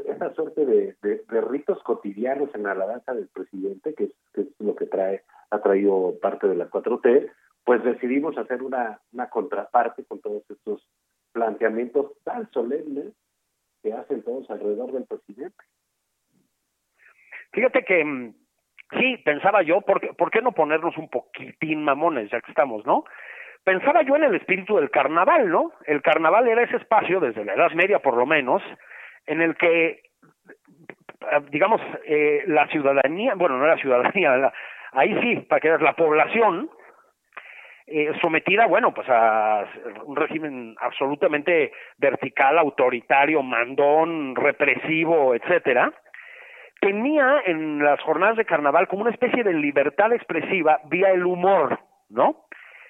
esa 0.06 0.32
suerte 0.34 0.64
de, 0.64 0.94
ritos 1.42 1.82
cotidianos 1.82 2.54
en 2.54 2.62
la 2.64 2.74
danza 2.74 3.14
del 3.14 3.28
presidente, 3.28 3.94
que 3.94 4.04
es, 4.04 4.12
que 4.32 4.42
es 4.42 4.48
lo 4.58 4.74
que 4.74 4.86
trae 4.86 5.22
ha 5.50 5.60
traído 5.60 6.14
parte 6.20 6.48
de 6.48 6.56
la 6.56 6.68
4T, 6.68 7.30
pues 7.64 7.82
decidimos 7.84 8.36
hacer 8.36 8.62
una, 8.62 9.00
una 9.12 9.30
contraparte 9.30 10.04
con 10.04 10.20
todos 10.20 10.42
estos 10.50 10.86
planteamientos 11.32 12.12
tan 12.24 12.50
solemnes 12.50 13.12
que 13.82 13.92
hacen 13.92 14.22
todos 14.22 14.50
alrededor 14.50 14.92
del 14.92 15.04
presidente. 15.04 15.62
Fíjate 17.52 17.84
que 17.84 18.04
mm, 18.04 18.34
sí, 18.98 19.16
pensaba 19.24 19.62
yo, 19.62 19.80
¿por 19.82 20.00
qué, 20.00 20.12
¿por 20.14 20.30
qué 20.30 20.42
no 20.42 20.52
ponernos 20.52 20.96
un 20.96 21.08
poquitín 21.08 21.84
mamones 21.84 22.30
ya 22.30 22.40
que 22.40 22.50
estamos, 22.50 22.84
no? 22.84 23.04
Pensaba 23.62 24.02
yo 24.02 24.16
en 24.16 24.24
el 24.24 24.34
espíritu 24.34 24.76
del 24.76 24.90
carnaval, 24.90 25.48
¿no? 25.48 25.72
El 25.86 26.02
carnaval 26.02 26.48
era 26.48 26.62
ese 26.62 26.76
espacio, 26.76 27.20
desde 27.20 27.44
la 27.44 27.54
Edad 27.54 27.72
Media 27.72 28.00
por 28.00 28.16
lo 28.16 28.26
menos, 28.26 28.62
en 29.26 29.42
el 29.42 29.56
que, 29.56 30.02
digamos, 31.50 31.80
eh, 32.06 32.44
la 32.46 32.66
ciudadanía, 32.68 33.34
bueno, 33.34 33.58
no 33.58 33.66
la 33.66 33.78
ciudadanía, 33.78 34.36
la, 34.36 34.52
ahí 34.92 35.18
sí, 35.22 35.36
para 35.48 35.60
que 35.60 35.68
la 35.84 35.94
población, 35.94 36.70
eh, 37.86 38.12
sometida, 38.22 38.66
bueno, 38.66 38.94
pues 38.94 39.06
a 39.10 39.66
un 40.04 40.16
régimen 40.16 40.74
absolutamente 40.80 41.72
vertical, 41.98 42.58
autoritario, 42.58 43.42
mandón, 43.42 44.34
represivo, 44.36 45.34
etcétera, 45.34 45.92
tenía 46.80 47.42
en 47.46 47.82
las 47.82 48.00
jornadas 48.00 48.36
de 48.36 48.44
carnaval 48.44 48.88
como 48.88 49.02
una 49.02 49.10
especie 49.10 49.44
de 49.44 49.54
libertad 49.54 50.12
expresiva 50.12 50.80
vía 50.84 51.10
el 51.10 51.24
humor, 51.24 51.78
¿no? 52.08 52.46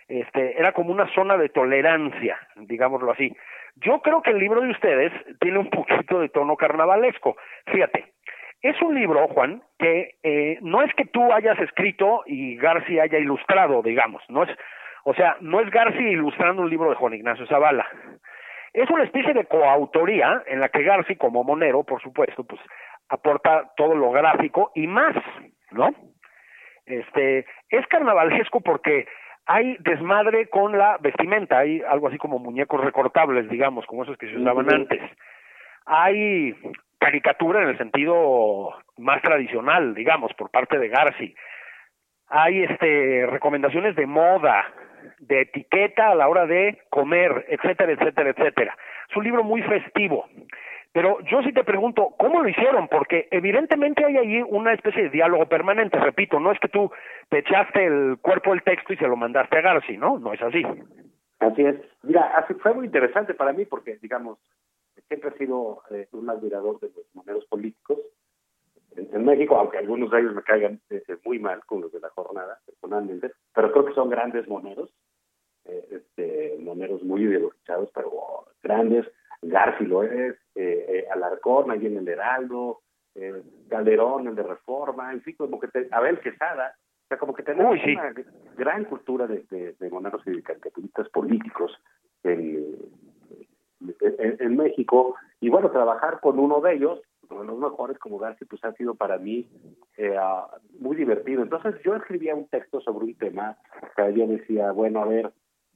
Este, 0.09 0.59
era 0.59 0.73
como 0.73 0.93
una 0.93 1.13
zona 1.15 1.37
de 1.37 1.49
tolerancia, 1.49 2.39
digámoslo 2.57 3.13
así. 3.13 3.35
Yo 3.77 4.01
creo 4.01 4.23
que 4.23 4.31
el 4.31 4.39
libro 4.39 4.61
de 4.61 4.71
ustedes 4.71 5.13
tiene 5.41 5.59
un 5.59 5.71
poquito 5.71 6.21
de 6.21 6.29
tono 6.29 6.57
carnavalesco. 6.57 7.37
Fíjate, 7.67 8.15
es 8.63 8.81
un 8.81 8.95
libro, 8.95 9.29
Juan, 9.29 9.63
que 9.79 10.15
eh, 10.23 10.59
no 10.63 10.83
es 10.83 10.95
que 10.95 11.05
tú 11.05 11.33
hayas 11.33 11.59
escrito 11.59 12.23
y 12.27 12.57
García 12.57 13.03
haya 13.03 13.19
ilustrado, 13.19 13.83
digamos, 13.83 14.23
no 14.29 14.45
es, 14.45 14.51
o 15.05 15.13
sea, 15.15 15.37
no 15.41 15.61
es 15.61 15.71
García 15.71 16.09
ilustrando 16.09 16.63
un 16.63 16.71
libro 16.71 16.89
de 16.89 16.97
Juan 16.97 17.15
Ignacio 17.15 17.47
Zavala. 17.47 17.87
Es 18.73 18.89
una 18.91 19.05
especie 19.05 19.35
de 19.35 19.45
coautoría 19.45 20.43
en 20.47 20.61
la 20.61 20.69
que 20.69 20.83
García, 20.83 21.17
como 21.19 21.45
monero, 21.45 21.85
por 21.85 22.01
supuesto, 22.01 22.45
pues 22.45 22.61
aporta 23.09 23.71
todo 23.77 23.95
lo 23.95 24.11
gráfico 24.11 24.73
y 24.75 24.87
más, 24.87 25.15
¿no? 25.71 25.95
Este, 26.87 27.47
es 27.69 27.87
carnavalesco 27.89 28.61
porque 28.61 29.07
hay 29.47 29.77
desmadre 29.81 30.49
con 30.49 30.77
la 30.77 30.97
vestimenta, 30.99 31.59
hay 31.59 31.83
algo 31.83 32.09
así 32.09 32.19
como 32.19 32.39
muñecos 32.39 32.81
recortables, 32.83 33.49
digamos, 33.49 33.85
como 33.87 34.05
esos 34.05 34.17
que 34.17 34.29
se 34.29 34.37
usaban 34.37 34.73
antes. 34.73 35.01
Hay 35.87 36.55
caricatura 36.99 37.63
en 37.63 37.69
el 37.69 37.79
sentido 37.79 38.71
más 38.97 39.21
tradicional, 39.21 39.95
digamos, 39.95 40.33
por 40.35 40.51
parte 40.51 40.79
de 40.79 40.89
Garci. 40.89 41.35
Hay 42.29 42.63
este 42.63 43.27
recomendaciones 43.27 43.95
de 43.97 44.07
moda, 44.07 44.65
de 45.19 45.43
etiqueta 45.43 46.11
a 46.11 46.15
la 46.15 46.29
hora 46.29 46.47
de 46.47 46.79
comer, 46.89 47.45
etcétera, 47.49 47.93
etcétera, 47.93 48.31
etcétera. 48.31 48.77
Es 49.11 49.17
un 49.17 49.25
libro 49.25 49.45
muy 49.45 49.61
festivo. 49.63 50.27
Pero 50.95 51.19
yo 51.23 51.43
sí 51.43 51.53
te 51.53 51.65
pregunto, 51.65 52.15
¿cómo 52.17 52.41
lo 52.41 52.49
hicieron? 52.49 52.87
Porque 52.87 53.27
evidentemente 53.33 54.05
hay 54.05 54.17
ahí 54.17 54.43
una 54.43 54.73
especie 54.73 55.03
de 55.03 55.11
diálogo 55.11 55.47
permanente, 55.47 55.99
repito, 55.99 56.39
no 56.39 56.53
es 56.53 56.61
que 56.61 56.69
tú 56.69 56.89
te 57.31 57.39
echaste 57.39 57.85
el 57.85 58.19
cuerpo 58.23 58.51
del 58.51 58.63
texto 58.63 58.93
y 58.93 58.97
se 58.97 59.09
lo 59.09 59.17
mandaste 59.17 59.59
a 59.59 59.61
Garci, 59.61 59.97
¿no? 59.97 60.21
No 60.21 60.33
es 60.33 60.41
así. 60.41 60.63
Así 61.41 61.63
es. 61.63 61.81
Mira, 62.05 62.37
así 62.37 62.55
fue 62.55 62.75
muy 62.75 62.87
interesante 62.87 63.35
para 63.35 63.53
mí 63.53 63.65
porque, 63.65 63.99
digamos, 64.01 64.39
siempre 65.09 65.31
he 65.31 65.39
sido 65.39 65.83
eh, 65.91 66.07
un 66.13 66.31
admirador 66.31 66.79
de 66.79 66.93
los 66.95 67.13
moneros 67.13 67.45
políticos 67.47 67.99
en, 68.97 69.25
México, 69.25 69.57
aunque 69.57 69.79
algunos 69.79 70.13
de 70.13 70.21
ellos 70.21 70.35
me 70.37 70.45
caigan 70.45 70.81
eh, 70.91 71.03
muy 71.25 71.41
mal 71.41 71.65
con 71.67 71.81
los 71.81 71.91
de 71.91 71.99
la 71.99 72.11
jornada, 72.11 72.61
personalmente, 72.65 73.33
pero 73.53 73.73
creo 73.73 73.87
que 73.87 73.95
son 73.95 74.11
grandes 74.11 74.47
moneros, 74.47 74.95
eh, 75.65 75.89
este, 75.91 76.57
moneros 76.61 77.03
muy 77.03 77.23
ideologizados, 77.23 77.91
pero 77.93 78.13
grandes. 78.63 79.05
Garci 79.43 79.85
lo 79.85 80.03
es, 80.03 80.37
eh, 80.55 81.07
Alarcón 81.13 81.71
ahí 81.71 81.87
en 81.87 81.99
el 81.99 82.09
Heraldo, 82.09 82.81
Calderón, 83.69 84.27
el 84.27 84.35
de 84.35 84.43
Reforma, 84.43 85.13
en 85.13 85.23
fin, 85.23 85.37
como 85.37 85.61
que 85.61 85.69
te, 85.69 85.89
Abel 85.93 86.19
Quesada, 86.21 86.75
o 87.05 87.07
sea, 87.09 87.19
como 87.19 87.35
que 87.35 87.43
tenemos 87.43 87.73
Uy, 87.73 87.81
sí. 87.85 87.93
una, 87.93 88.13
gran 88.57 88.85
cultura 88.85 89.27
de, 89.27 89.45
de, 89.51 89.75
de 89.79 89.91
moneros 89.91 90.23
y 90.27 90.33
de 90.33 90.43
caricaturistas 90.43 91.09
políticos 91.11 91.73
en, 92.25 92.77
en, 94.09 94.57
México. 94.57 95.17
Y 95.41 95.51
bueno, 95.51 95.71
trabajar 95.71 96.21
con 96.21 96.39
uno 96.39 96.61
de 96.61 96.75
ellos, 96.75 97.01
uno 97.29 97.41
de 97.41 97.47
los 97.47 97.59
mejores 97.59 97.99
como 97.99 98.19
García, 98.19 98.47
pues 98.49 98.65
ha 98.65 98.73
sido 98.73 98.95
para 98.95 99.19
mí 99.19 99.49
eh, 99.97 100.17
muy 100.79 100.97
divertido. 100.97 101.43
Entonces 101.43 101.75
yo 101.85 101.95
escribía 101.95 102.35
un 102.35 102.49
texto 102.49 102.81
sobre 102.81 103.05
un 103.05 103.15
tema 103.17 103.57
que 103.97 104.15
yo 104.15 104.27
decía, 104.27 104.73
bueno, 104.73 105.03
a 105.03 105.07
ver, 105.07 105.33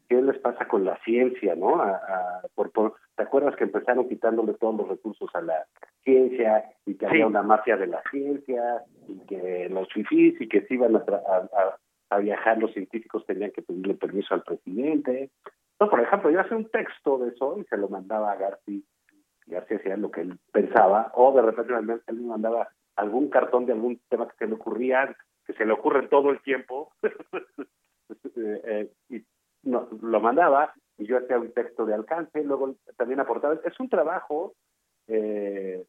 ¿qué 0.08 0.22
les 0.22 0.38
pasa 0.38 0.66
con 0.66 0.84
la 0.84 0.96
ciencia, 1.04 1.54
no? 1.54 1.80
A, 1.80 2.42
por, 2.54 2.70
¿Te 3.16 3.22
acuerdas 3.22 3.56
que 3.56 3.64
empezaron 3.64 4.08
quitándole 4.08 4.54
todos 4.54 4.76
los 4.76 4.88
recursos 4.88 5.28
a 5.34 5.40
la 5.40 5.66
ciencia 6.02 6.64
y 6.86 6.94
que 6.94 7.06
había 7.06 7.26
una 7.26 7.42
mafia 7.42 7.76
de 7.76 7.88
la 7.88 8.02
ciencia 8.10 8.84
y 9.06 9.18
que 9.26 9.68
los 9.68 9.92
fifís 9.92 10.40
y 10.40 10.48
que 10.48 10.62
si 10.62 10.74
iban 10.74 10.96
a, 10.96 11.02
a, 12.10 12.18
viajar 12.18 12.58
los 12.58 12.72
científicos 12.72 13.26
tenían 13.26 13.50
que 13.50 13.62
pedirle 13.62 13.94
permiso 13.94 14.34
al 14.34 14.42
presidente? 14.42 15.30
No, 15.78 15.90
por 15.90 16.00
ejemplo, 16.00 16.30
yo 16.30 16.40
hacía 16.40 16.56
un 16.56 16.70
texto 16.70 17.18
de 17.18 17.28
eso 17.30 17.58
y 17.58 17.64
se 17.64 17.76
lo 17.76 17.88
mandaba 17.88 18.32
a 18.32 18.36
García. 18.36 18.80
García 19.46 19.78
hacía 19.78 19.96
lo 19.96 20.10
que 20.10 20.22
él 20.22 20.38
pensaba, 20.52 21.10
o 21.14 21.32
de 21.32 21.42
repente 21.42 21.72
él 22.06 22.16
me 22.16 22.26
mandaba 22.26 22.68
algún 22.96 23.30
cartón 23.30 23.66
de 23.66 23.72
algún 23.72 24.00
tema 24.08 24.28
que 24.28 24.36
se 24.36 24.46
le 24.46 24.54
ocurría, 24.54 25.16
que 25.46 25.52
se 25.54 25.64
le 25.64 25.72
ocurre 25.72 26.08
todo 26.08 26.30
el 26.30 26.40
tiempo, 26.42 26.92
eh, 27.02 28.62
eh, 28.64 28.92
y 29.08 29.22
no, 29.62 29.88
lo 30.00 30.20
mandaba 30.20 30.72
y 30.96 31.06
yo 31.06 31.18
hacía 31.18 31.38
un 31.38 31.52
texto 31.52 31.86
de 31.86 31.94
alcance, 31.94 32.42
luego 32.42 32.74
también 32.96 33.20
aportaba. 33.20 33.58
Es 33.64 33.78
un 33.78 33.88
trabajo 33.88 34.54
eh, 35.06 35.84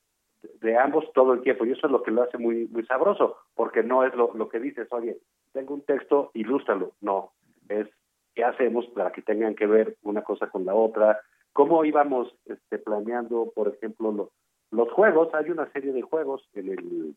de 0.62 0.78
ambos 0.78 1.06
todo 1.14 1.34
el 1.34 1.42
tiempo 1.42 1.66
y 1.66 1.72
eso 1.72 1.88
es 1.88 1.92
lo 1.92 2.04
que 2.04 2.12
lo 2.12 2.24
hace 2.24 2.38
muy 2.38 2.68
muy 2.68 2.86
sabroso, 2.86 3.38
porque 3.56 3.84
no 3.84 4.04
es 4.04 4.14
lo, 4.16 4.34
lo 4.34 4.50
que 4.50 4.60
dices, 4.60 4.88
oye, 4.92 5.18
tengo 5.52 5.74
un 5.74 5.82
texto, 5.82 6.32
ilústralo. 6.34 6.94
No, 7.02 7.32
es 7.68 7.88
qué 8.36 8.44
hacemos 8.44 8.86
para 8.88 9.12
que 9.12 9.22
tengan 9.22 9.56
que 9.56 9.66
ver 9.66 9.98
una 10.04 10.24
cosa 10.24 10.48
con 10.48 10.66
la 10.66 10.74
otra, 10.74 11.20
cómo 11.54 11.84
íbamos 11.86 12.34
este, 12.46 12.78
planeando, 12.78 13.52
por 13.54 13.68
ejemplo, 13.68 14.32
los 14.72 14.92
juegos. 14.92 15.34
Hay 15.34 15.50
una 15.50 15.72
serie 15.72 15.92
de 15.92 16.02
juegos 16.02 16.48
en 16.54 16.70
el 16.70 17.16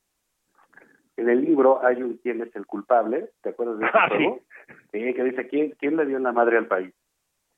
en 1.22 1.30
el 1.30 1.40
libro 1.40 1.84
hay 1.84 2.02
un 2.02 2.18
quién 2.18 2.42
es 2.42 2.54
el 2.56 2.66
culpable, 2.66 3.30
¿te 3.42 3.50
acuerdas 3.50 3.78
de 3.78 3.86
ese 3.86 3.94
ah, 3.98 4.08
juego? 4.08 4.40
Sí. 4.92 5.14
que 5.14 5.24
dice 5.24 5.48
quién 5.48 5.74
quién 5.78 5.96
le 5.96 6.06
dio 6.06 6.18
la 6.18 6.32
madre 6.32 6.58
al 6.58 6.66
país. 6.66 6.92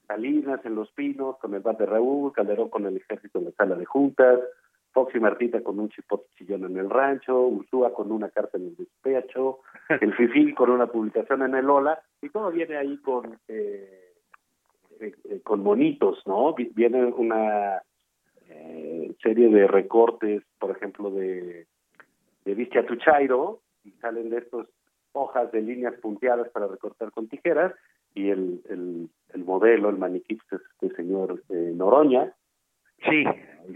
Salinas 0.07 0.65
en 0.65 0.75
Los 0.75 0.93
Pinos 0.93 1.39
con 1.39 1.55
el 1.55 1.61
bar 1.61 1.79
de 1.79 1.87
Raúl, 1.87 2.33
Calderón 2.33 2.69
con 2.69 2.87
el 2.87 2.97
ejército 2.97 3.39
en 3.39 3.47
la 3.47 3.51
sala 3.53 3.75
de 3.75 3.87
juntas, 3.87 4.41
Fox 4.93 5.15
y 5.15 5.21
Martita 5.21 5.63
con 5.63 5.81
un 5.81 5.89
chipote 5.89 6.29
chillón 6.37 6.65
en 6.65 6.77
el 6.77 6.91
rancho, 6.91 7.41
Ursúa 7.41 7.95
con 7.95 8.13
una 8.13 8.29
carta 8.29 8.59
en 8.59 8.69
el 8.69 8.77
despecho, 8.77 9.61
el 10.01 10.15
Fifi 10.15 10.53
con 10.53 10.71
una 10.71 10.87
publicación 10.87 11.43
en 11.43 11.55
el 11.55 11.69
Ola, 11.69 12.01
y 12.21 12.29
todo 12.29 12.51
viene 12.51 12.77
ahí 12.77 12.99
con 12.99 13.39
eh, 13.49 14.13
eh, 15.01 15.15
eh, 15.25 15.41
con 15.43 15.63
monitos, 15.63 16.23
¿no? 16.27 16.55
Viene 16.55 17.05
una 17.07 17.83
serie 19.23 19.49
de 19.49 19.67
recortes, 19.67 20.43
por 20.59 20.71
ejemplo, 20.71 21.11
de, 21.11 21.67
de 22.45 22.55
Viste 22.55 22.79
a 22.79 22.87
tu 22.87 22.97
Chairo, 22.97 23.61
y 23.85 23.91
salen 23.93 24.31
de 24.31 24.39
estos 24.39 24.69
hojas 25.13 25.51
de 25.53 25.63
líneas 25.63 25.95
punteadas 26.01 26.49
para 26.51 26.67
recortar 26.67 27.11
con 27.11 27.29
tijeras, 27.29 27.73
y 28.15 28.31
el, 28.31 28.63
el, 28.69 29.09
el 29.33 29.45
modelo, 29.45 29.91
el 29.91 29.99
maniquí, 29.99 30.37
pues, 30.37 30.61
es 30.61 30.69
este 30.81 30.97
señor 30.97 31.43
Noroña, 31.49 32.33
Sí. 33.03 33.25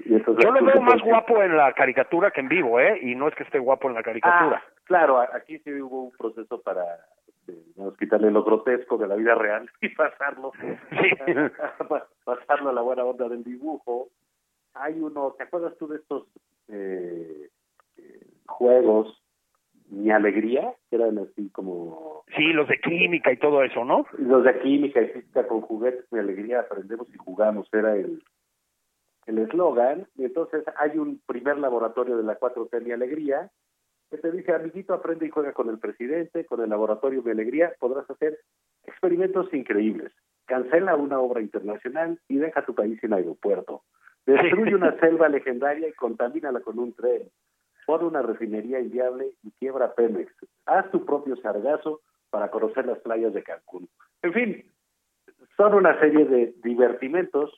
Yo 0.07 0.51
lo 0.51 0.64
veo 0.64 0.81
más 0.81 1.03
guapo 1.03 1.43
en 1.43 1.57
la 1.57 1.73
caricatura 1.73 2.31
que 2.31 2.41
en 2.41 2.49
vivo, 2.49 2.81
¿eh? 2.81 2.99
Y 3.03 3.14
no 3.14 3.29
es 3.29 3.35
que 3.35 3.45
esté 3.45 3.59
guapo 3.59 3.89
en 3.89 3.95
la 3.95 4.03
caricatura. 4.03 4.62
Ah, 4.64 4.73
claro, 4.85 5.21
aquí 5.21 5.59
sí 5.61 5.73
hubo 5.81 6.05
un 6.05 6.11
proceso 6.12 6.61
para 6.61 6.83
este, 7.27 7.55
quitarle 7.99 8.31
lo 8.31 8.45
grotesco 8.45 8.97
de 8.97 9.09
la 9.09 9.16
vida 9.16 9.35
real 9.35 9.69
y 9.81 9.89
pasarlo, 9.91 10.53
sí. 10.61 10.66
pasarlo 12.25 12.71
a 12.71 12.73
la 12.73 12.83
buena 12.83 13.05
onda 13.05 13.29
del 13.29 13.45
dibujo. 13.45 14.09
Hay 14.75 15.01
uno, 15.01 15.35
¿te 15.37 15.45
acuerdas 15.45 15.77
tú 15.79 15.89
de 15.89 15.97
estos 15.97 16.27
eh, 16.69 17.49
eh, 17.97 18.27
juegos 18.49 19.22
Mi 19.90 20.11
Alegría? 20.11 20.74
Que 20.90 20.96
eran 20.96 21.18
así 21.18 21.49
como... 21.51 22.24
Sí, 22.36 22.53
los 22.53 22.68
de 22.68 22.78
química 22.80 23.32
y 23.32 23.38
todo 23.38 23.62
eso, 23.62 23.84
¿no? 23.84 24.07
Los 24.18 24.44
de 24.44 24.59
química 24.61 25.01
y 25.01 25.09
física 25.09 25.46
con 25.46 25.61
juguetes, 25.61 26.05
Mi 26.11 26.18
Alegría, 26.18 26.61
aprendemos 26.61 27.09
y 27.14 27.18
jugamos, 27.18 27.68
era 27.72 27.94
el 27.96 28.22
el 29.28 29.38
eslogan, 29.40 30.07
y 30.16 30.24
entonces 30.24 30.64
hay 30.78 30.99
un 30.99 31.20
primer 31.26 31.59
laboratorio 31.59 32.16
de 32.16 32.22
la 32.22 32.40
4T 32.40 32.82
Mi 32.82 32.92
Alegría, 32.92 33.51
que 34.11 34.16
te 34.16 34.32
dice, 34.32 34.55
amiguito, 34.55 34.94
aprende 34.94 35.26
y 35.26 35.30
juega 35.30 35.53
con 35.53 35.68
el 35.68 35.78
presidente, 35.78 36.46
con 36.46 36.62
el 36.62 36.70
laboratorio 36.70 37.22
Mi 37.22 37.32
Alegría, 37.32 37.74
podrás 37.78 38.09
hacer 38.09 38.38
experimentos 38.86 39.53
increíbles. 39.53 40.12
Cancela 40.46 40.96
una 40.96 41.20
obra 41.20 41.42
internacional 41.42 42.18
y 42.26 42.38
deja 42.38 42.64
tu 42.64 42.74
país 42.74 42.99
sin 43.03 43.12
aeropuerto. 43.12 43.82
Destruye 44.24 44.74
una 44.74 44.96
selva 45.01 45.28
legendaria 45.28 45.88
y 45.88 45.92
contamínala 45.92 46.61
con 46.61 46.78
un 46.78 46.94
tren. 46.94 47.28
Pon 47.89 48.05
una 48.05 48.20
refinería 48.20 48.80
inviable 48.80 49.32
y 49.43 49.51
quiebra 49.53 49.95
Pemex. 49.95 50.30
Haz 50.66 50.91
tu 50.91 51.07
propio 51.07 51.36
sargazo 51.36 52.03
para 52.28 52.51
conocer 52.51 52.84
las 52.84 52.99
playas 52.99 53.32
de 53.32 53.43
Cancún. 53.43 53.89
En 54.20 54.34
fin, 54.34 54.70
son 55.57 55.72
una 55.72 55.99
serie 55.99 56.26
de 56.26 56.53
divertimentos 56.62 57.51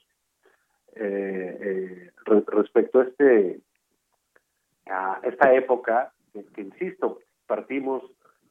eh, 0.95 1.57
eh, 1.61 2.11
respecto 2.47 3.01
a 3.01 3.03
este 3.03 3.59
esta 5.23 5.53
época 5.53 6.13
que, 6.31 6.61
insisto 6.61 7.19
partimos 7.45 8.01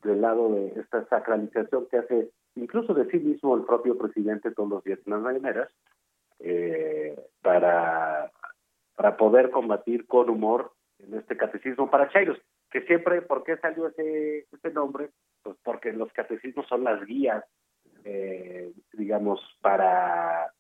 del 0.02 0.20
lado 0.20 0.52
de 0.52 0.80
esta 0.80 1.06
sacralización 1.08 1.86
que 1.90 1.96
hace 1.96 2.30
incluso 2.56 2.92
de 2.92 3.10
sí 3.10 3.18
mismo 3.20 3.56
el 3.56 3.64
propio 3.64 3.96
presidente 3.96 4.50
todos 4.50 4.68
los 4.68 4.84
días 4.84 4.98
en 5.06 5.14
las 5.14 5.22
mañaneras 5.22 5.70
eh, 6.40 7.18
para 7.40 8.30
para 8.96 9.16
poder 9.16 9.50
combatir 9.50 10.06
con 10.06 10.28
humor 10.28 10.72
en 11.02 11.18
este 11.18 11.36
catecismo 11.36 11.90
para 11.90 12.08
chairos 12.10 12.38
que 12.70 12.82
siempre 12.82 13.22
¿por 13.22 13.42
qué 13.44 13.56
salió 13.56 13.88
ese 13.88 14.46
ese 14.52 14.70
nombre? 14.72 15.10
pues 15.42 15.56
porque 15.64 15.92
los 15.92 16.12
catecismos 16.12 16.66
son 16.66 16.84
las 16.84 17.04
guías 17.04 17.44
eh, 18.04 18.72
digamos 18.92 19.40
para 19.60 20.52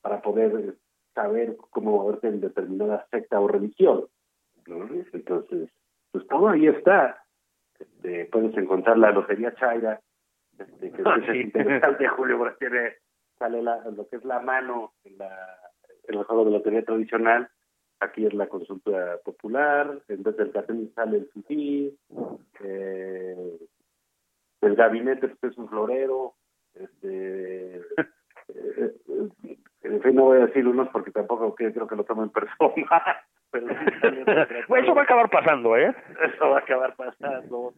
para 0.00 0.22
poder 0.22 0.76
saber 1.14 1.56
cómo 1.70 1.90
moverte 1.90 2.28
en 2.28 2.40
determinada 2.40 3.06
secta 3.10 3.40
o 3.40 3.48
religión. 3.48 4.06
Entonces, 4.66 5.70
pues 6.12 6.26
todo 6.28 6.48
ahí 6.48 6.68
está. 6.68 7.24
Este, 7.78 8.26
puedes 8.26 8.56
encontrar 8.56 8.98
la 8.98 9.10
lotería 9.10 9.54
Chaira, 9.54 10.00
este, 10.58 10.92
que 10.92 11.02
es 11.02 11.44
interesante, 11.44 12.06
Julio, 12.16 12.38
porque 12.38 12.56
tiene, 12.58 12.94
sale 13.38 13.62
la, 13.62 13.78
lo 13.90 14.08
que 14.08 14.16
es 14.16 14.24
la 14.24 14.40
mano 14.40 14.94
en, 15.04 15.18
la, 15.18 15.58
en 16.06 16.18
el 16.18 16.24
juego 16.24 16.44
de 16.44 16.50
lotería 16.52 16.84
tradicional. 16.84 17.48
Aquí 18.00 18.26
es 18.26 18.34
la 18.34 18.46
consulta 18.46 19.18
popular, 19.24 20.00
en 20.08 20.22
vez 20.22 20.36
del 20.36 20.52
cartel 20.52 20.90
sale 20.94 21.18
el 21.18 21.30
sufí, 21.32 21.98
eh, 22.60 23.58
el 24.60 24.74
gabinete 24.76 25.28
pues, 25.28 25.52
es 25.52 25.58
un 25.58 25.68
florero, 25.68 26.34
este, 26.74 27.76
eh, 27.76 27.82
eh, 28.54 29.58
en 29.82 30.02
fin, 30.02 30.14
no 30.14 30.24
voy 30.24 30.38
a 30.38 30.46
decir 30.46 30.66
unos 30.66 30.88
porque 30.90 31.10
tampoco 31.10 31.54
creo 31.54 31.86
que 31.86 31.96
lo 31.96 32.04
tomen 32.04 32.30
persona. 32.30 32.72
Pero 33.50 33.66
eso 34.76 34.94
va 34.94 35.00
a 35.00 35.04
acabar 35.04 35.30
pasando, 35.30 35.74
¿eh? 35.76 35.94
Eso 36.34 36.50
va 36.50 36.58
a 36.58 36.60
acabar 36.60 36.94
pasando. 36.96 37.72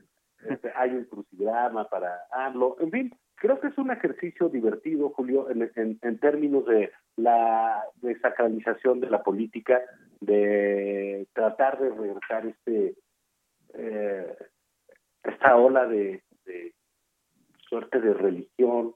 Este, 0.49 0.73
hay 0.75 0.91
un 0.91 1.05
crucigrama 1.05 1.85
para 1.85 2.25
AMLO. 2.33 2.77
En 2.81 2.91
fin, 2.91 3.15
creo 3.41 3.59
que 3.59 3.69
es 3.69 3.79
un 3.79 3.91
ejercicio 3.91 4.51
divertido, 4.51 5.09
Julio, 5.11 5.49
en, 5.51 5.99
en, 6.03 6.19
términos 6.19 6.67
de 6.67 6.93
la 7.17 7.83
desacralización 8.03 9.01
de 9.01 9.09
la 9.09 9.23
política, 9.23 9.81
de 10.21 11.27
tratar 11.33 11.81
de 11.81 11.89
regresar 11.89 12.47
este 12.47 12.95
eh, 13.73 14.37
esta 15.25 15.57
ola 15.57 15.87
de, 15.87 16.23
suerte 17.69 18.01
de 18.01 18.13
religión, 18.13 18.95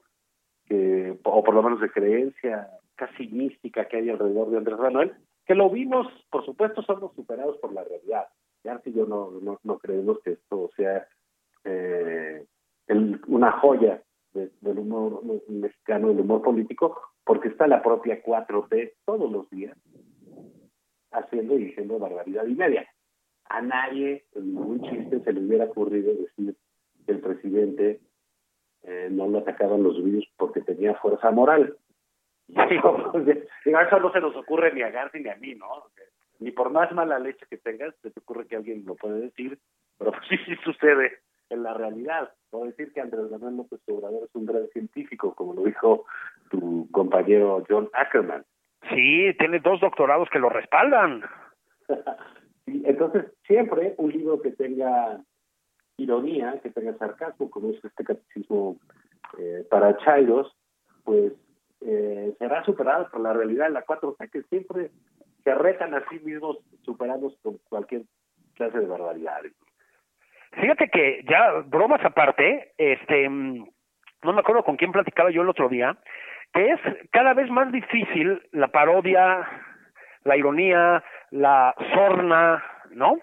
que, 0.65 1.17
o 1.23 1.43
por 1.43 1.55
lo 1.55 1.63
menos 1.63 1.81
de 1.81 1.89
creencia 1.89 2.69
casi 2.95 3.27
mística 3.27 3.87
que 3.87 3.97
hay 3.97 4.09
alrededor 4.09 4.51
de 4.51 4.57
Andrés 4.57 4.77
Manuel, 4.77 5.13
que 5.45 5.55
lo 5.55 5.69
vimos, 5.69 6.07
por 6.29 6.45
supuesto, 6.45 6.83
somos 6.83 7.13
superados 7.15 7.57
por 7.57 7.73
la 7.73 7.83
realidad. 7.83 8.27
Ya 8.63 8.79
si 8.79 8.93
yo 8.93 9.05
no, 9.05 9.31
no, 9.63 9.77
creemos 9.79 10.19
que 10.23 10.33
esto 10.33 10.69
sea 10.75 11.07
eh, 11.63 12.45
una 13.27 13.51
joya 13.53 14.01
del 14.35 14.79
humor 14.79 15.21
mexicano, 15.47 16.09
del 16.09 16.21
humor 16.21 16.41
político, 16.41 16.99
porque 17.23 17.47
está 17.47 17.67
la 17.67 17.81
propia 17.81 18.21
4T 18.23 18.93
todos 19.05 19.31
los 19.31 19.49
días 19.49 19.77
haciendo 21.11 21.55
y 21.55 21.65
diciendo 21.65 21.97
barbaridad 21.97 22.45
y 22.45 22.55
media. 22.55 22.87
A 23.45 23.61
nadie, 23.61 24.25
en 24.33 24.53
ningún 24.53 24.81
chiste, 24.81 25.21
se 25.21 25.33
le 25.33 25.41
hubiera 25.41 25.65
ocurrido 25.65 26.13
decir 26.13 26.55
que 27.05 27.11
el 27.11 27.21
presidente 27.21 28.01
eh, 28.83 29.09
no 29.11 29.27
lo 29.27 29.39
atacaban 29.39 29.83
los 29.83 30.03
virus 30.03 30.27
porque 30.37 30.61
tenía 30.61 30.95
fuerza 30.95 31.31
moral. 31.31 31.77
eso 32.47 33.99
no 33.99 34.11
se 34.11 34.19
nos 34.19 34.35
ocurre 34.35 34.73
ni 34.73 34.81
a 34.81 34.91
García 34.91 35.21
ni 35.21 35.29
a 35.29 35.35
mí, 35.35 35.55
¿no? 35.55 35.67
Ni 36.39 36.51
por 36.51 36.69
más 36.69 36.91
mala 36.91 37.17
leche 37.17 37.45
que 37.49 37.57
tengas, 37.57 37.95
se 38.01 38.11
te 38.11 38.19
ocurre 38.19 38.45
que 38.47 38.57
alguien 38.57 38.83
lo 38.85 38.95
puede 38.95 39.21
decir, 39.21 39.57
pero 39.97 40.11
pues 40.11 40.23
sí, 40.29 40.37
sí 40.45 40.55
sucede. 40.63 41.19
En 41.49 41.63
la 41.63 41.73
realidad. 41.73 42.31
Puedo 42.49 42.65
decir 42.65 42.91
que 42.93 43.01
Andrés 43.01 43.29
Manuel 43.31 43.57
López 43.57 43.79
Obrador 43.87 44.23
es 44.23 44.35
un 44.35 44.45
gran 44.45 44.67
científico, 44.69 45.33
como 45.35 45.53
lo 45.53 45.63
dijo 45.63 46.05
tu 46.49 46.87
compañero 46.91 47.63
John 47.67 47.89
Ackerman. 47.93 48.45
Sí, 48.89 49.33
tiene 49.39 49.59
dos 49.59 49.81
doctorados 49.81 50.29
que 50.29 50.39
lo 50.39 50.49
respaldan. 50.49 51.23
entonces, 52.65 53.25
siempre 53.45 53.95
un 53.97 54.11
libro 54.11 54.41
que 54.41 54.51
tenga 54.51 55.21
ironía, 55.97 56.59
que 56.61 56.69
tenga 56.69 56.97
sarcasmo, 56.97 57.49
como 57.49 57.69
es 57.69 57.83
este 57.83 58.03
catecismo 58.03 58.77
eh, 59.37 59.65
para 59.69 59.97
Chairos, 59.97 60.55
pues 61.03 61.33
eh, 61.81 62.35
será 62.39 62.63
superado 62.63 63.09
por 63.09 63.21
la 63.21 63.33
realidad 63.33 63.65
de 63.65 63.73
la 63.73 63.83
cuatro, 63.83 64.09
o 64.09 64.15
sea 64.15 64.27
que 64.27 64.43
siempre 64.43 64.91
se 65.43 65.53
retan 65.53 65.93
a 65.93 66.07
sí 66.09 66.19
mismos 66.19 66.57
superados 66.83 67.37
con 67.41 67.59
cualquier 67.69 68.03
clase 68.55 68.79
de 68.79 68.87
barbaridades. 68.87 69.53
Fíjate 70.53 70.89
que 70.89 71.23
ya 71.29 71.63
bromas 71.65 72.03
aparte, 72.03 72.71
este, 72.77 73.29
mm, 73.29 73.65
no 74.23 74.33
me 74.33 74.39
acuerdo 74.39 74.63
con 74.63 74.77
quién 74.77 74.91
platicaba 74.91 75.29
yo 75.31 75.41
el 75.41 75.49
otro 75.49 75.69
día, 75.69 75.97
que 76.53 76.71
es 76.71 76.79
cada 77.11 77.33
vez 77.33 77.49
más 77.49 77.71
difícil 77.71 78.41
la 78.51 78.69
parodia, 78.69 79.47
la 80.23 80.37
ironía, 80.37 81.03
la 81.31 81.75
sorna, 81.93 82.63
¿no? 82.91 83.19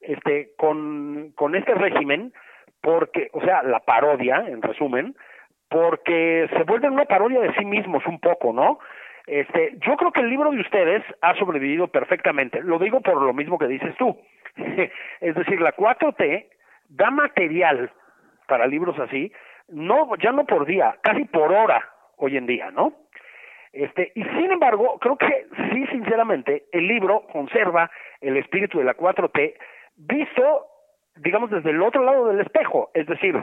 Este, 0.00 0.50
con, 0.56 1.32
con 1.34 1.54
este 1.56 1.74
régimen, 1.74 2.32
porque, 2.80 3.28
o 3.32 3.40
sea, 3.40 3.62
la 3.64 3.80
parodia, 3.80 4.44
en 4.46 4.62
resumen, 4.62 5.16
porque 5.68 6.48
se 6.56 6.62
vuelven 6.62 6.92
una 6.92 7.06
parodia 7.06 7.40
de 7.40 7.52
sí 7.54 7.64
mismos 7.64 8.06
un 8.06 8.20
poco, 8.20 8.52
¿no? 8.52 8.78
Este, 9.26 9.76
yo 9.84 9.96
creo 9.96 10.12
que 10.12 10.20
el 10.20 10.30
libro 10.30 10.52
de 10.52 10.60
ustedes 10.60 11.02
ha 11.20 11.34
sobrevivido 11.34 11.88
perfectamente. 11.88 12.62
Lo 12.62 12.78
digo 12.78 13.00
por 13.00 13.20
lo 13.20 13.32
mismo 13.32 13.58
que 13.58 13.66
dices 13.66 13.94
tú. 13.96 14.16
es 15.20 15.34
decir, 15.34 15.60
la 15.60 15.74
4T 15.74 16.46
da 16.88 17.10
material 17.10 17.90
para 18.46 18.66
libros 18.66 18.98
así, 18.98 19.32
no 19.68 20.14
ya 20.16 20.32
no 20.32 20.44
por 20.44 20.66
día, 20.66 20.96
casi 21.02 21.24
por 21.24 21.52
hora 21.52 21.82
hoy 22.16 22.36
en 22.36 22.46
día, 22.46 22.70
¿no? 22.70 22.92
Este, 23.72 24.12
y 24.14 24.22
sin 24.22 24.52
embargo, 24.52 24.98
creo 25.00 25.16
que 25.16 25.46
sí, 25.72 25.86
sinceramente, 25.88 26.64
el 26.72 26.86
libro 26.86 27.26
conserva 27.32 27.90
el 28.20 28.36
espíritu 28.38 28.78
de 28.78 28.84
la 28.84 28.96
4T 28.96 29.54
visto, 29.96 30.66
digamos, 31.16 31.50
desde 31.50 31.70
el 31.70 31.82
otro 31.82 32.02
lado 32.02 32.28
del 32.28 32.40
espejo, 32.40 32.90
es 32.94 33.06
decir, 33.06 33.36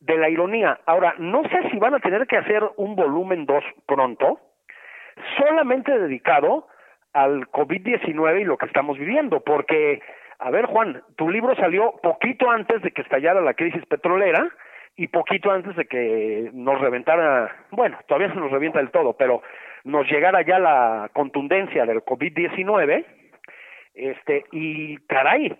de 0.00 0.16
la 0.16 0.30
ironía. 0.30 0.80
Ahora, 0.86 1.14
no 1.18 1.42
sé 1.42 1.70
si 1.70 1.78
van 1.78 1.94
a 1.94 2.00
tener 2.00 2.26
que 2.26 2.38
hacer 2.38 2.62
un 2.76 2.96
volumen 2.96 3.44
2 3.44 3.64
pronto, 3.86 4.40
solamente 5.36 5.98
dedicado 5.98 6.68
al 7.12 7.50
COVID-19 7.50 8.40
y 8.40 8.44
lo 8.44 8.58
que 8.58 8.66
estamos 8.66 8.98
viviendo, 8.98 9.40
porque 9.40 10.00
a 10.38 10.50
ver, 10.50 10.66
Juan, 10.66 11.02
tu 11.16 11.30
libro 11.30 11.54
salió 11.56 11.92
poquito 12.02 12.50
antes 12.50 12.82
de 12.82 12.90
que 12.90 13.02
estallara 13.02 13.40
la 13.40 13.54
crisis 13.54 13.84
petrolera 13.86 14.48
y 14.96 15.08
poquito 15.08 15.50
antes 15.50 15.76
de 15.76 15.86
que 15.86 16.50
nos 16.52 16.80
reventara, 16.80 17.54
bueno, 17.70 17.98
todavía 18.06 18.32
se 18.32 18.40
nos 18.40 18.50
revienta 18.50 18.78
del 18.78 18.90
todo, 18.90 19.14
pero 19.14 19.42
nos 19.84 20.10
llegara 20.10 20.42
ya 20.42 20.58
la 20.58 21.10
contundencia 21.12 21.86
del 21.86 22.02
COVID-19, 22.02 23.04
este, 23.94 24.44
y 24.52 24.96
caray, 25.06 25.56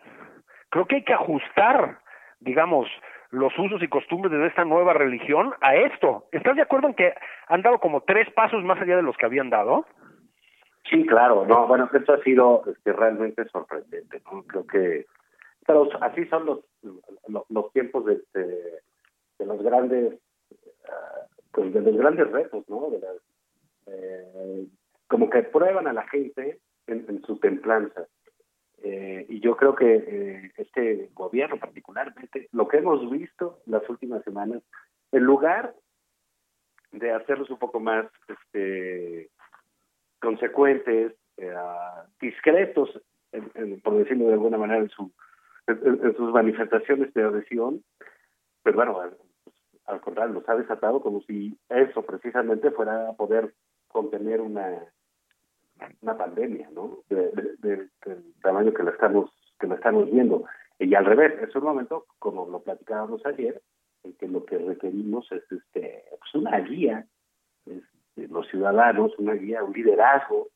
creo 0.71 0.87
que 0.87 0.97
hay 0.97 1.05
que 1.05 1.15
ajustar, 1.15 1.99
digamos, 2.41 2.89
los 3.31 3.57
usos 3.59 3.83
y 3.83 3.89
costumbres 3.89 4.33
de 4.33 4.47
esta 4.47 4.65
nueva 4.65 4.93
religión 4.93 5.55
a 5.61 5.75
esto. 5.75 6.25
¿Estás 6.33 6.57
de 6.57 6.63
acuerdo 6.63 6.89
en 6.89 6.95
que 6.95 7.15
han 7.49 7.63
dado 7.63 7.79
como 7.79 8.03
tres 8.03 8.31
pasos 8.31 8.63
más 8.65 8.81
allá 8.81 8.97
de 8.97 9.03
los 9.03 9.17
que 9.17 9.27
habían 9.27 9.51
dado? 9.51 9.87
Sí, 10.91 11.05
claro, 11.07 11.45
no, 11.47 11.67
bueno, 11.67 11.91
esto 11.93 12.13
ha 12.13 12.23
sido 12.23 12.63
este, 12.67 12.93
realmente 12.93 13.45
sorprendente, 13.49 14.23
¿no? 14.31 14.45
Creo 14.45 14.67
que, 14.67 15.07
pero 15.67 15.89
así 16.01 16.25
son 16.27 16.47
los 16.47 16.61
los, 17.49 17.73
tiempos 17.73 18.05
de, 18.05 18.23
de, 18.35 19.47
los 19.47 19.63
grandes, 19.63 20.21
ah, 20.89 21.27
pues 21.53 21.73
de 21.75 21.81
los 21.81 21.97
grandes 21.97 22.31
retos, 22.31 22.65
¿no? 22.69 22.91
De 22.91 23.01
las, 23.01 23.17
eh, 23.87 24.67
como 25.09 25.31
que 25.31 25.43
prueban 25.43 25.87
a 25.87 25.93
la 25.93 26.07
gente 26.09 26.61
en, 26.87 27.23
su 27.25 27.39
templanza. 27.39 28.07
Eh, 28.83 29.27
y 29.29 29.41
yo 29.41 29.57
creo 29.57 29.75
que 29.75 29.97
eh, 29.97 30.53
este 30.57 31.11
gobierno 31.15 31.59
particularmente, 31.59 32.49
lo 32.53 32.69
que 32.69 32.79
hemos 32.79 33.11
visto 33.11 33.61
las 33.67 33.89
últimas 33.89 34.23
semanas, 34.23 34.63
en 35.13 35.25
lugar 35.25 35.75
de 36.93 37.11
hacerlos 37.11 37.51
un 37.51 37.59
poco 37.59 37.81
más 37.81 38.07
este 38.29 39.31
consecuentes, 40.21 41.15
eh, 41.37 41.55
discretos, 42.21 43.01
por 43.83 43.97
decirlo 43.99 44.27
de 44.27 44.33
alguna 44.35 44.59
manera, 44.59 44.81
en, 44.81 44.89
su, 44.89 45.13
en, 45.67 46.17
sus 46.17 46.33
manifestaciones 46.33 47.13
de 47.15 47.23
adhesión, 47.23 47.83
pues 48.63 48.75
bueno, 48.75 49.01
al 49.87 50.01
contrario, 50.01 50.35
los 50.35 50.49
ha 50.49 50.57
desatado 50.57 51.01
como 51.01 51.21
si 51.23 51.59
eso 51.69 52.03
precisamente 52.03 52.71
fuera 52.71 53.13
poder 53.13 53.55
contener 53.89 54.41
una 54.41 54.83
una 56.01 56.17
pandemia, 56.17 56.71
¿no? 56.73 57.03
del 57.09 57.91
tamaño 58.43 58.73
que 58.73 58.83
la 58.83 58.91
estamos 58.91 59.31
que 59.59 59.67
la 59.67 59.77
estamos 59.77 60.11
viendo. 60.11 60.45
Y 60.79 60.95
al 60.95 61.07
revés, 61.07 61.35
es 61.43 61.55
un 61.57 61.65
momento, 61.65 62.07
como 62.19 62.47
lo 62.47 62.63
platicábamos 62.63 63.25
ayer, 63.25 63.63
en 64.05 64.13
que 64.15 64.29
lo 64.29 64.45
que 64.45 64.59
requerimos 64.59 65.31
es 65.33 65.43
este 65.51 66.05
pues 66.11 66.35
una 66.35 66.59
guía 66.61 67.07
los 68.17 68.49
ciudadanos, 68.49 69.13
una 69.19 69.35
guía, 69.35 69.63
un 69.63 69.73
liderazgo 69.73 70.49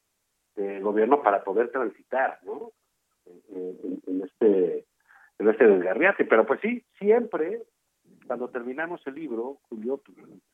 del 0.56 0.82
gobierno 0.82 1.22
para 1.22 1.44
poder 1.44 1.70
transitar, 1.70 2.38
¿no? 2.44 2.72
En, 3.26 4.22
este 4.22 4.86
en 5.38 5.48
este 5.48 5.66
desgarriate. 5.66 6.24
Pero 6.24 6.46
pues 6.46 6.60
sí, 6.60 6.84
siempre 6.98 7.62
cuando 8.26 8.48
terminamos 8.48 9.04
el 9.06 9.14
libro, 9.14 9.58
Julio, 9.68 10.00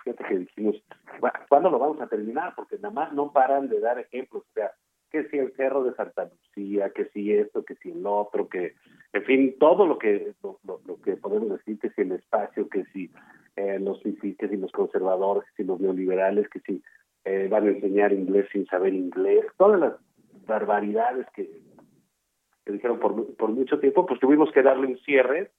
fíjate 0.03 0.25
que 0.25 0.39
dijimos, 0.39 0.83
¿cuándo 1.49 1.71
lo 1.71 1.79
vamos 1.79 2.01
a 2.01 2.07
terminar? 2.07 2.55
Porque 2.57 2.77
nada 2.77 2.95
más 2.95 3.13
no 3.13 3.33
paran 3.33 3.69
de 3.69 3.81
dar 3.81 3.99
ejemplos, 3.99 4.45
o 4.45 4.53
sea, 4.55 4.73
que 5.11 5.29
si 5.29 5.39
el 5.39 5.55
cerro 5.57 5.85
de 5.85 5.95
Santa 5.95 6.25
Lucía, 6.25 6.91
que 6.91 7.07
si 7.07 7.33
esto, 7.33 7.65
que 7.65 7.75
si 7.77 7.91
el 7.91 8.07
otro, 8.07 8.49
que, 8.49 8.75
en 9.13 9.25
fin, 9.25 9.57
todo 9.59 9.87
lo 9.87 9.99
que 9.99 10.35
lo, 10.43 10.59
lo, 10.65 11.01
que 11.03 11.17
podemos 11.17 11.51
decir, 11.51 11.79
que 11.79 11.91
si 11.91 12.03
el 12.03 12.13
espacio, 12.13 12.69
que 12.69 12.85
si 12.87 13.11
eh, 13.57 13.79
los 13.81 14.01
que 14.03 14.49
si 14.49 14.57
los 14.57 14.73
conservadores, 14.73 15.49
que 15.51 15.63
si 15.63 15.67
los 15.67 15.81
neoliberales, 15.81 16.49
que 16.49 16.61
si 16.61 16.83
eh, 17.25 17.49
van 17.51 17.67
a 17.67 17.71
enseñar 17.71 18.13
inglés 18.13 18.47
sin 18.53 18.67
saber 18.67 18.95
inglés, 18.95 19.45
todas 19.57 19.81
las 19.81 19.93
barbaridades 20.47 21.27
que, 21.35 21.49
dijeron 22.67 22.99
por, 22.99 23.35
por 23.37 23.51
mucho 23.51 23.79
tiempo, 23.81 24.07
pues 24.07 24.21
tuvimos 24.21 24.53
que 24.53 24.63
darle 24.63 24.87
un 24.89 24.99
cierre, 24.99 25.51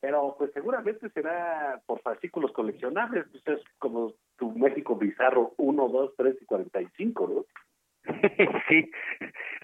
pero 0.00 0.34
pues 0.38 0.52
seguramente 0.52 1.10
será 1.10 1.80
por 1.86 2.00
fascículos 2.00 2.52
coleccionables, 2.52 3.26
pues 3.30 3.58
es 3.58 3.64
como 3.78 4.14
tu 4.38 4.52
México 4.52 4.96
bizarro 4.96 5.52
1, 5.58 5.88
2, 5.88 6.14
3 6.16 6.36
y 6.40 6.44
45, 6.46 7.28
¿no? 7.34 7.44
sí, 8.68 8.90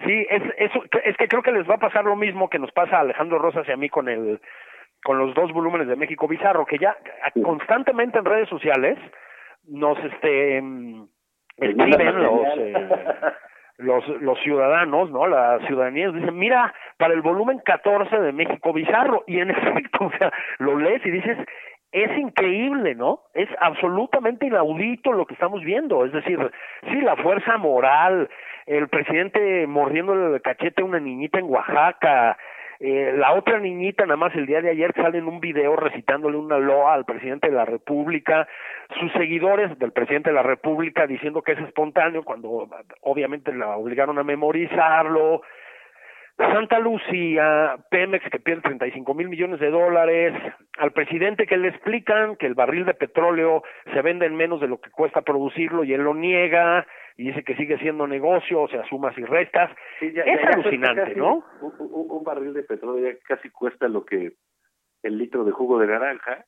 sí, 0.05 0.27
es, 0.29 0.43
es, 0.59 0.71
es 1.05 1.17
que 1.17 1.29
creo 1.29 1.43
que 1.43 1.53
les 1.53 1.69
va 1.69 1.77
a 1.77 1.81
pasar 1.81 2.05
lo 2.05 2.17
mismo 2.17 2.51
que 2.51 2.59
nos 2.59 2.71
pasa 2.73 3.01
Alejandro 3.01 3.39
Rosas 3.39 3.67
y 3.67 3.73
a 3.73 3.77
mí 3.79 3.89
con 3.89 4.09
el 4.09 4.41
con 5.07 5.19
los 5.19 5.33
dos 5.37 5.53
volúmenes 5.53 5.87
de 5.87 5.95
México 5.95 6.27
Bizarro, 6.27 6.67
que 6.67 6.79
ya 6.79 6.97
constantemente 7.45 8.19
en 8.19 8.25
redes 8.25 8.49
sociales 8.49 8.99
nos 9.69 9.97
este 10.03 10.59
escriben 11.59 12.23
los, 12.25 12.47
eh, 12.59 12.89
los, 13.79 14.09
los 14.21 14.37
ciudadanos, 14.41 15.09
¿no? 15.13 15.29
La 15.29 15.61
ciudadanía 15.69 16.11
dicen, 16.11 16.37
mira, 16.37 16.75
para 16.99 17.15
el 17.15 17.23
volumen 17.23 17.61
14 17.65 18.19
de 18.19 18.33
México 18.33 18.73
Bizarro, 18.73 19.23
y 19.29 19.39
en 19.39 19.51
efecto, 19.57 20.07
o 20.07 20.11
sea, 20.19 20.33
lo 20.59 20.77
lees 20.77 21.07
y 21.07 21.11
dices, 21.13 21.39
es 21.93 22.19
increíble, 22.19 22.97
¿no? 22.97 23.21
Es 23.33 23.49
absolutamente 23.61 24.47
inaudito 24.47 25.13
lo 25.13 25.25
que 25.25 25.35
estamos 25.35 25.63
viendo, 25.63 26.05
es 26.05 26.11
decir, 26.11 26.51
sí, 26.91 27.01
la 27.01 27.15
fuerza 27.15 27.59
moral, 27.59 28.29
el 28.67 28.89
presidente 28.89 29.69
mordiendo 29.69 30.35
el 30.35 30.43
cachete 30.43 30.83
a 30.83 30.85
una 30.85 30.99
niñita 30.99 31.39
en 31.39 31.49
Oaxaca, 31.49 32.37
eh, 32.81 33.15
la 33.17 33.33
otra 33.33 33.59
niñita, 33.59 34.05
nada 34.05 34.17
más 34.17 34.35
el 34.35 34.47
día 34.47 34.61
de 34.61 34.71
ayer, 34.71 34.93
sale 34.95 35.19
en 35.19 35.29
un 35.29 35.41
video 35.41 35.77
recitándole 35.77 36.37
una 36.37 36.59
loa 36.59 36.95
al 36.95 37.05
presidente 37.05 37.49
de 37.49 37.57
la 37.57 37.65
República, 37.65 38.47
sus 39.01 39.11
seguidores 39.13 39.79
del 39.79 39.93
presidente 39.93 40.31
de 40.31 40.35
la 40.35 40.43
República 40.43 41.07
diciendo 41.07 41.43
que 41.43 41.53
es 41.53 41.59
espontáneo, 41.61 42.23
cuando 42.23 42.69
obviamente 43.01 43.53
la 43.53 43.77
obligaron 43.77 44.19
a 44.19 44.25
memorizarlo. 44.25 45.43
Santa 46.37 46.79
Lucía, 46.79 47.77
Pemex 47.91 48.29
que 48.31 48.39
pierde 48.39 48.61
35 48.61 49.15
mil 49.15 49.31
millones 49.31 49.59
de 49.59 49.71
dólares, 49.71 50.35
al 50.77 50.93
presidente 50.93 51.47
que 51.47 51.57
le 51.57 51.69
explican 51.69 52.37
que 52.37 52.47
el 52.47 52.55
barril 52.55 52.85
de 52.85 52.93
petróleo 52.93 53.63
se 53.95 54.03
vende 54.03 54.27
en 54.27 54.37
menos 54.37 54.61
de 54.61 54.69
lo 54.69 54.79
que 54.79 54.91
cuesta 54.91 55.23
producirlo 55.23 55.83
y 55.83 55.95
él 55.95 56.03
lo 56.03 56.15
niega, 56.15 56.87
y 57.17 57.29
dice 57.29 57.45
que 57.45 57.57
sigue 57.57 57.79
siendo 57.79 58.07
negocio, 58.07 58.63
o 58.63 58.69
sea, 58.69 58.87
sumas 58.89 59.17
y 59.17 59.25
restas. 59.25 59.71
es 60.01 60.45
alucinante, 60.45 61.15
¿no? 61.15 61.45
Un, 61.61 62.25
barril 62.25 62.53
de 62.53 62.63
petróleo 62.63 63.13
ya 63.13 63.19
casi 63.27 63.49
cuesta 63.51 63.89
lo 63.89 64.05
que 64.05 64.33
el 65.03 65.19
litro 65.19 65.45
de 65.45 65.53
jugo 65.53 65.79
de 65.79 65.87
naranja. 65.87 66.45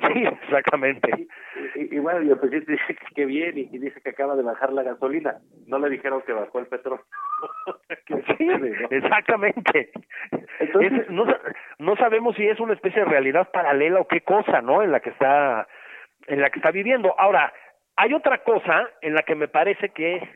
Sí, 0.00 0.24
exactamente. 0.24 1.28
Y, 1.76 1.98
bueno, 1.98 2.22
y 2.22 2.30
el 2.30 2.38
presidente 2.38 2.72
dice 2.72 2.96
que 3.14 3.26
bien 3.26 3.56
y, 3.56 3.78
dice 3.78 4.00
que 4.00 4.10
acaba 4.10 4.34
de 4.34 4.42
bajar 4.42 4.72
la 4.72 4.82
gasolina. 4.82 5.36
No 5.66 5.78
le 5.78 5.90
dijeron 5.90 6.22
que 6.22 6.32
bajó 6.32 6.58
el 6.58 6.66
petróleo. 6.66 7.04
sí, 8.38 8.48
exactamente. 8.90 9.92
Entonces, 10.58 11.08
no, 11.10 11.26
no 11.78 11.96
sabemos 11.96 12.34
si 12.34 12.46
es 12.46 12.58
una 12.58 12.74
especie 12.74 13.04
de 13.04 13.10
realidad 13.10 13.50
paralela 13.52 14.00
o 14.00 14.08
qué 14.08 14.22
cosa, 14.22 14.60
¿no? 14.60 14.82
En 14.82 14.90
la 14.90 15.00
que 15.00 15.10
está 15.10 15.68
en 16.26 16.40
la 16.40 16.50
que 16.50 16.58
está 16.58 16.70
viviendo. 16.70 17.14
Ahora, 17.18 17.52
hay 17.96 18.12
otra 18.12 18.38
cosa 18.38 18.88
en 19.00 19.14
la 19.14 19.22
que 19.22 19.34
me 19.34 19.48
parece 19.48 19.90
que 19.90 20.28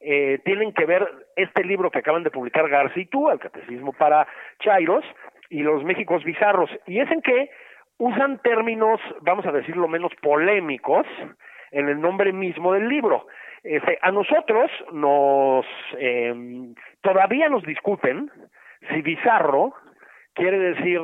eh, 0.00 0.38
tienen 0.44 0.72
que 0.72 0.84
ver 0.84 1.06
este 1.36 1.64
libro 1.64 1.90
que 1.90 2.00
acaban 2.00 2.22
de 2.22 2.30
publicar 2.30 2.68
García 2.68 3.02
y 3.02 3.06
tú, 3.06 3.30
El 3.30 3.38
Catecismo 3.38 3.92
para 3.92 4.26
Chairos, 4.60 5.04
y 5.48 5.62
los 5.62 5.84
Méxicos 5.84 6.24
Bizarros, 6.24 6.70
y 6.86 7.00
es 7.00 7.10
en 7.10 7.22
que 7.22 7.50
usan 7.98 8.38
términos, 8.38 9.00
vamos 9.20 9.46
a 9.46 9.52
decirlo 9.52 9.86
menos 9.86 10.12
polémicos, 10.20 11.06
en 11.70 11.88
el 11.88 12.00
nombre 12.00 12.32
mismo 12.32 12.72
del 12.72 12.88
libro. 12.88 13.26
Este, 13.62 13.98
a 14.02 14.10
nosotros 14.10 14.70
nos 14.92 15.64
eh, 15.98 16.74
todavía 17.00 17.48
nos 17.48 17.62
discuten 17.64 18.30
si 18.90 19.02
bizarro 19.02 19.72
quiere 20.34 20.58
decir 20.58 21.00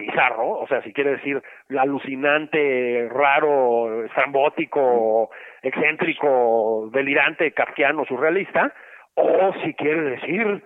bizarro, 0.00 0.58
o 0.58 0.66
sea, 0.66 0.82
si 0.82 0.92
quiere 0.92 1.12
decir 1.12 1.42
alucinante, 1.78 3.08
raro, 3.10 4.04
estrambótico, 4.04 5.30
excéntrico, 5.62 6.90
delirante, 6.92 7.52
kafkiano, 7.52 8.04
surrealista, 8.04 8.72
o 9.14 9.52
si 9.62 9.74
quiere 9.74 10.02
decir 10.02 10.62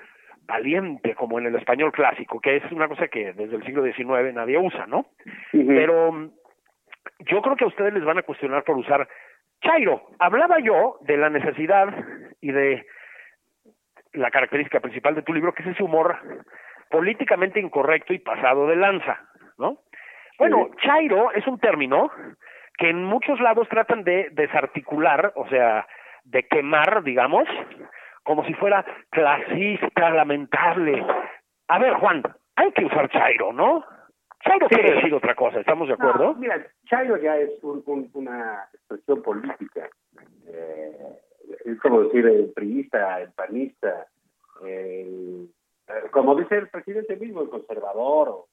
valiente, 0.46 1.14
como 1.14 1.38
en 1.38 1.46
el 1.46 1.56
español 1.56 1.92
clásico, 1.92 2.40
que 2.40 2.56
es 2.56 2.72
una 2.72 2.88
cosa 2.88 3.08
que 3.08 3.32
desde 3.32 3.56
el 3.56 3.64
siglo 3.64 3.82
XIX 3.82 4.34
nadie 4.34 4.58
usa, 4.58 4.86
¿no? 4.86 5.06
Pero 5.52 6.12
mm, 6.12 6.30
yo 7.30 7.42
creo 7.42 7.56
que 7.56 7.64
a 7.64 7.68
ustedes 7.68 7.94
les 7.94 8.04
van 8.04 8.18
a 8.18 8.22
cuestionar 8.22 8.62
por 8.64 8.76
usar 8.76 9.08
Chairo. 9.62 10.02
Hablaba 10.18 10.58
yo 10.60 10.98
de 11.00 11.16
la 11.16 11.30
necesidad 11.30 11.88
y 12.40 12.52
de 12.52 12.86
la 14.12 14.30
característica 14.30 14.80
principal 14.80 15.14
de 15.14 15.22
tu 15.22 15.32
libro, 15.32 15.52
que 15.52 15.62
es 15.62 15.68
ese 15.70 15.82
humor 15.82 16.16
políticamente 16.94 17.58
incorrecto 17.58 18.14
y 18.14 18.20
pasado 18.20 18.68
de 18.68 18.76
lanza, 18.76 19.18
¿no? 19.58 19.78
Bueno, 20.38 20.70
chairo 20.80 21.32
es 21.32 21.44
un 21.48 21.58
término 21.58 22.08
que 22.78 22.88
en 22.88 23.02
muchos 23.02 23.40
lados 23.40 23.68
tratan 23.68 24.04
de 24.04 24.28
desarticular, 24.30 25.32
o 25.34 25.48
sea, 25.48 25.88
de 26.22 26.44
quemar, 26.44 27.02
digamos, 27.02 27.48
como 28.22 28.44
si 28.46 28.54
fuera 28.54 28.84
clasista, 29.10 30.10
lamentable. 30.10 31.04
A 31.66 31.80
ver, 31.80 31.94
Juan, 31.94 32.22
hay 32.54 32.70
que 32.70 32.84
usar 32.84 33.08
chairo, 33.08 33.52
¿no? 33.52 33.84
Chairo 34.44 34.68
quiere 34.68 34.94
decir 34.94 35.12
otra 35.14 35.34
cosa, 35.34 35.58
¿estamos 35.58 35.88
de 35.88 35.94
acuerdo? 35.94 36.34
mira, 36.34 36.64
chairo 36.88 37.16
ya 37.16 37.36
es 37.38 37.50
una 37.64 38.68
expresión 38.72 39.20
política. 39.20 39.88
Eh, 40.46 40.96
es 41.64 41.80
como 41.80 42.04
decir 42.04 42.24
el 42.24 42.52
priista, 42.54 43.20
el 43.20 43.32
panista, 43.32 44.06
el 44.64 45.48
como 46.10 46.34
dice 46.34 46.56
el 46.56 46.68
presidente 46.68 47.16
mismo, 47.16 47.42
el 47.42 47.50
conservador 47.50 48.46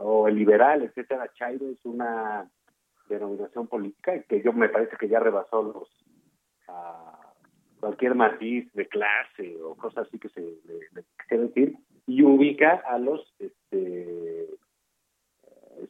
o, 0.00 0.28
el 0.28 0.36
liberal, 0.36 0.82
etcétera, 0.82 1.30
Chairo 1.34 1.68
es 1.68 1.84
una 1.84 2.48
denominación 3.08 3.66
política 3.66 4.22
que 4.22 4.42
yo 4.42 4.52
me 4.52 4.68
parece 4.68 4.96
que 4.96 5.08
ya 5.08 5.20
rebasó 5.20 5.62
los 5.62 5.88
cualquier 7.80 8.14
matiz 8.14 8.72
de 8.74 8.86
clase 8.86 9.60
o 9.60 9.74
cosas 9.74 10.06
así 10.06 10.16
que 10.16 10.28
se 10.28 10.40
le, 10.40 11.04
quiere 11.26 11.48
decir 11.48 11.76
y 12.06 12.22
ubica 12.22 12.80
a 12.86 12.96
los 12.96 13.34
este, 13.40 14.46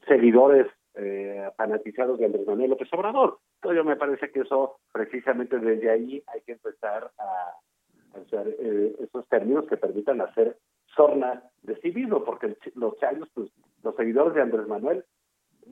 seguidores 0.09 0.67
eh, 0.95 1.51
fanatizados 1.57 2.19
de 2.19 2.27
Andrés 2.27 2.47
Manuel 2.47 2.71
López 2.71 2.89
Obrador. 2.93 3.39
Entonces 3.57 3.77
yo 3.77 3.85
me 3.85 3.97
parece 3.97 4.31
que 4.31 4.41
eso 4.41 4.79
precisamente 4.91 5.59
desde 5.59 5.91
ahí 5.91 6.23
hay 6.29 6.41
que 6.43 6.53
empezar 6.53 7.11
a 7.19 7.53
eh, 8.33 8.97
esos 9.01 9.29
términos 9.29 9.67
que 9.69 9.77
permitan 9.77 10.21
hacer 10.21 10.57
sorna 10.95 11.43
de 11.63 11.77
sí 11.81 11.93
mismo, 11.93 12.25
porque 12.25 12.57
los 12.75 12.99
chayos, 12.99 13.29
pues, 13.35 13.51
los 13.83 13.95
seguidores 13.97 14.35
de 14.35 14.43
Andrés 14.43 14.67
Manuel, 14.67 15.05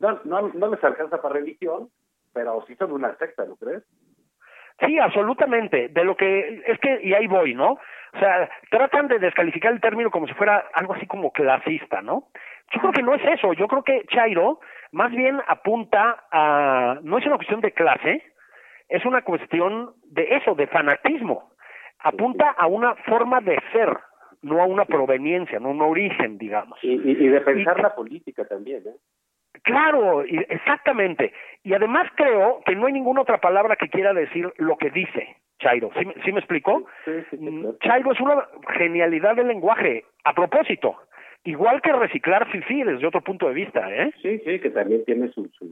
no, 0.01 0.21
no, 0.25 0.49
no 0.49 0.69
les 0.69 0.83
alcanza 0.83 1.21
para 1.21 1.35
religión, 1.35 1.91
pero 2.33 2.65
sí 2.67 2.75
son 2.77 2.93
una 2.93 3.17
secta, 3.17 3.45
¿no 3.45 3.57
crees? 3.57 3.83
Sí, 4.81 4.99
absolutamente. 4.99 5.89
De 5.89 6.05
lo 6.05 6.17
que 6.17 6.63
es 6.67 6.79
que 6.81 7.01
y 7.03 7.13
ahí 7.13 7.27
voy, 7.27 7.55
¿no? 7.55 7.73
O 7.73 8.19
sea, 8.19 8.49
tratan 8.71 9.09
de 9.09 9.19
descalificar 9.19 9.73
el 9.73 9.81
término 9.81 10.11
como 10.11 10.27
si 10.27 10.35
fuera 10.35 10.65
algo 10.75 10.95
así 10.95 11.07
como 11.07 11.33
clasista, 11.33 12.01
¿no? 12.01 12.29
Yo 12.73 12.81
creo 12.81 12.93
que 12.93 13.03
no 13.03 13.15
es 13.15 13.23
eso. 13.39 13.53
Yo 13.53 13.69
creo 13.69 13.83
que 13.83 14.05
Chairo 14.07 14.61
más 14.93 15.11
bien 15.11 15.41
apunta 15.47 16.25
a 16.33 16.99
no 17.03 17.19
es 17.19 17.27
una 17.27 17.37
cuestión 17.37 17.61
de 17.61 17.73
clase, 17.73 18.23
es 18.89 19.05
una 19.05 19.23
cuestión 19.23 19.93
de 20.05 20.37
eso, 20.37 20.55
de 20.55 20.67
fanatismo 20.67 21.50
apunta 22.03 22.51
a 22.51 22.67
una 22.67 22.95
forma 22.97 23.41
de 23.41 23.59
ser, 23.73 23.97
no 24.43 24.61
a 24.61 24.67
una 24.67 24.85
proveniencia, 24.85 25.59
no 25.59 25.69
a 25.69 25.73
un 25.73 25.83
origen, 25.83 26.39
digamos. 26.39 26.79
Y, 26.83 26.93
y, 26.93 27.29
de 27.29 27.41
pensar 27.41 27.81
la 27.81 27.95
política 27.95 28.45
también, 28.45 28.83
¿eh? 28.87 28.97
Claro, 29.63 30.23
exactamente. 30.23 31.33
Y 31.65 31.75
además 31.75 32.09
creo 32.15 32.61
que 32.65 32.75
no 32.75 32.87
hay 32.87 32.93
ninguna 32.93 33.23
otra 33.23 33.39
palabra 33.39 33.77
que 33.77 33.89
quiera 33.89 34.15
decir 34.15 34.51
lo 34.57 34.77
que 34.77 34.91
dice 34.91 35.37
Chairo. 35.59 35.91
¿Sí, 35.99 36.07
¿sí 36.25 36.33
me 36.33 36.39
explicó? 36.39 36.87
Mm, 37.33 37.67
Chairo 37.83 38.13
es 38.13 38.21
una 38.21 38.47
genialidad 38.79 39.37
del 39.37 39.49
lenguaje. 39.49 40.05
A 40.25 40.33
propósito, 40.35 40.97
igual 41.45 41.83
que 41.83 41.93
reciclar 41.93 42.49
fifi 42.51 42.85
desde 42.85 43.07
otro 43.07 43.21
punto 43.21 43.49
de 43.49 43.55
vista, 43.55 43.93
¿eh? 43.95 44.13
Sí, 44.23 44.39
sí, 44.39 44.61
que 44.61 44.71
también 44.71 45.05
tiene 45.05 45.29
su, 45.29 45.49
su 45.49 45.69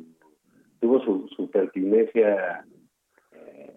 tuvo 0.81 1.01
su, 1.01 1.29
su 1.29 1.51
pertinencia 1.51 2.65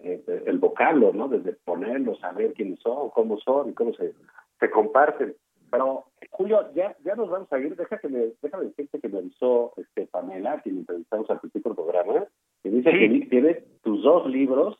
eh, 0.03 0.43
el 0.45 0.59
vocablo, 0.59 1.11
¿no? 1.13 1.27
Desde 1.27 1.53
ponerlos, 1.53 2.19
saber 2.19 2.53
quiénes 2.53 2.79
son, 2.79 3.09
cómo 3.11 3.37
son 3.39 3.69
y 3.69 3.73
cómo 3.73 3.93
se, 3.93 4.13
se 4.59 4.69
comparten. 4.69 5.35
Pero, 5.69 6.05
Julio, 6.29 6.69
ya, 6.73 6.95
ya 7.03 7.15
nos 7.15 7.29
vamos 7.29 7.51
a 7.51 7.59
ir. 7.59 7.75
Déjame, 7.75 8.33
déjame 8.41 8.65
decirte 8.65 8.99
que 8.99 9.07
me 9.07 9.19
avisó 9.19 9.73
este, 9.77 10.07
Pamela, 10.07 10.61
quien 10.61 10.79
entrevistamos 10.79 11.29
al 11.29 11.39
principio 11.39 11.69
del 11.69 11.83
programa, 11.83 12.25
que 12.61 12.69
dice 12.69 12.91
que 12.91 13.27
tiene 13.29 13.63
tus 13.81 14.03
dos 14.03 14.27
libros 14.27 14.77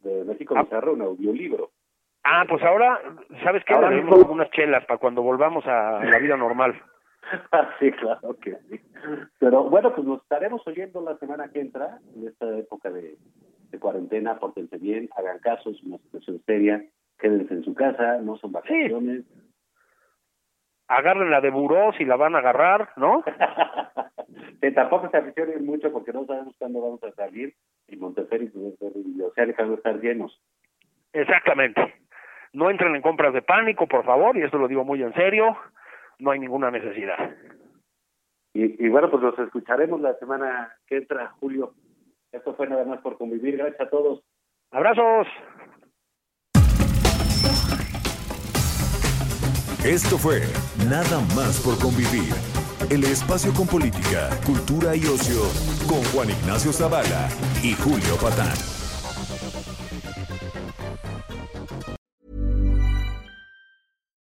de 0.00 0.24
México 0.24 0.54
ah. 0.56 0.62
Bizarro, 0.62 0.94
un 0.94 1.02
audiolibro. 1.02 1.70
Ah, 2.24 2.44
pues 2.48 2.60
ahora, 2.64 3.00
¿sabes 3.44 3.64
qué? 3.64 3.74
Ahora 3.74 3.90
mismo 3.90 4.16
unas 4.16 4.50
chelas 4.50 4.84
para 4.86 4.98
cuando 4.98 5.22
volvamos 5.22 5.64
a 5.66 6.04
la 6.04 6.18
vida 6.18 6.36
normal. 6.36 6.74
sí, 7.78 7.90
claro 7.92 8.36
que 8.40 8.56
sí. 8.68 8.80
Pero 9.38 9.64
bueno, 9.64 9.94
pues 9.94 10.06
nos 10.06 10.22
estaremos 10.22 10.66
oyendo 10.66 11.00
la 11.00 11.16
semana 11.18 11.48
que 11.48 11.60
entra, 11.60 11.98
en 12.14 12.28
esta 12.28 12.46
época 12.58 12.90
de, 12.90 13.16
de 13.70 13.78
cuarentena, 13.78 14.38
pórtense 14.38 14.78
bien, 14.78 15.08
hagan 15.16 15.38
caso, 15.40 15.70
es 15.70 15.82
una 15.82 15.98
situación 15.98 16.42
seria, 16.46 16.84
quédense 17.18 17.54
en 17.54 17.64
su 17.64 17.74
casa, 17.74 18.18
no 18.18 18.36
son 18.36 18.52
vacaciones. 18.52 19.24
Agarren 20.88 21.30
la 21.30 21.40
de 21.40 21.50
buró 21.50 21.92
si 21.94 22.04
la 22.04 22.16
van 22.16 22.36
a 22.36 22.38
agarrar, 22.38 22.90
¿no? 22.96 23.24
que 24.60 24.70
tampoco 24.70 25.10
se 25.10 25.16
aficionen 25.16 25.66
mucho 25.66 25.92
porque 25.92 26.12
no 26.12 26.24
sabemos 26.26 26.54
cuándo 26.58 26.80
vamos 26.80 27.02
a 27.02 27.10
salir 27.12 27.54
y 27.88 27.96
Montefiore 27.96 28.50
y 28.54 29.20
Oceánica 29.22 29.62
van 29.62 29.72
a 29.72 29.76
estar 29.76 30.00
llenos. 30.00 30.40
Exactamente. 31.12 31.94
No 32.52 32.70
entren 32.70 32.94
en 32.94 33.02
compras 33.02 33.34
de 33.34 33.42
pánico, 33.42 33.86
por 33.86 34.04
favor, 34.04 34.36
y 34.36 34.42
esto 34.42 34.58
lo 34.58 34.68
digo 34.68 34.84
muy 34.84 35.02
en 35.02 35.12
serio 35.14 35.56
no 36.18 36.30
hay 36.30 36.38
ninguna 36.38 36.70
necesidad. 36.70 37.36
Y, 38.58 38.88
bueno, 38.88 39.10
pues 39.10 39.22
los 39.22 39.38
escucharemos 39.38 40.00
la 40.00 40.14
semana 40.18 40.74
que 40.86 40.96
entra, 40.96 41.34
Julio. 41.40 41.74
Esto 42.32 42.54
fue 42.54 42.66
nada 42.66 42.86
más 42.86 43.00
por 43.02 43.18
convivir. 43.18 43.58
Gracias 43.58 43.82
a 43.82 43.90
todos. 43.90 44.22
Abrazos. 44.70 45.26
Esto 49.84 50.16
fue 50.16 50.40
Nada 50.88 51.20
más 51.36 51.60
por 51.62 51.78
convivir. 51.78 52.32
El 52.90 53.04
espacio 53.04 53.52
con 53.52 53.66
política, 53.66 54.30
cultura 54.46 54.96
y 54.96 55.04
ocio 55.04 55.42
con 55.86 56.02
Juan 56.12 56.30
Ignacio 56.30 56.72
Zavala 56.72 57.28
y 57.62 57.72
Julio 57.74 58.16
Patán. 58.20 58.56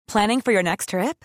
Planning 0.07 0.41
for 0.41 0.53
your 0.53 0.63
next 0.63 0.91
trip? 0.91 1.25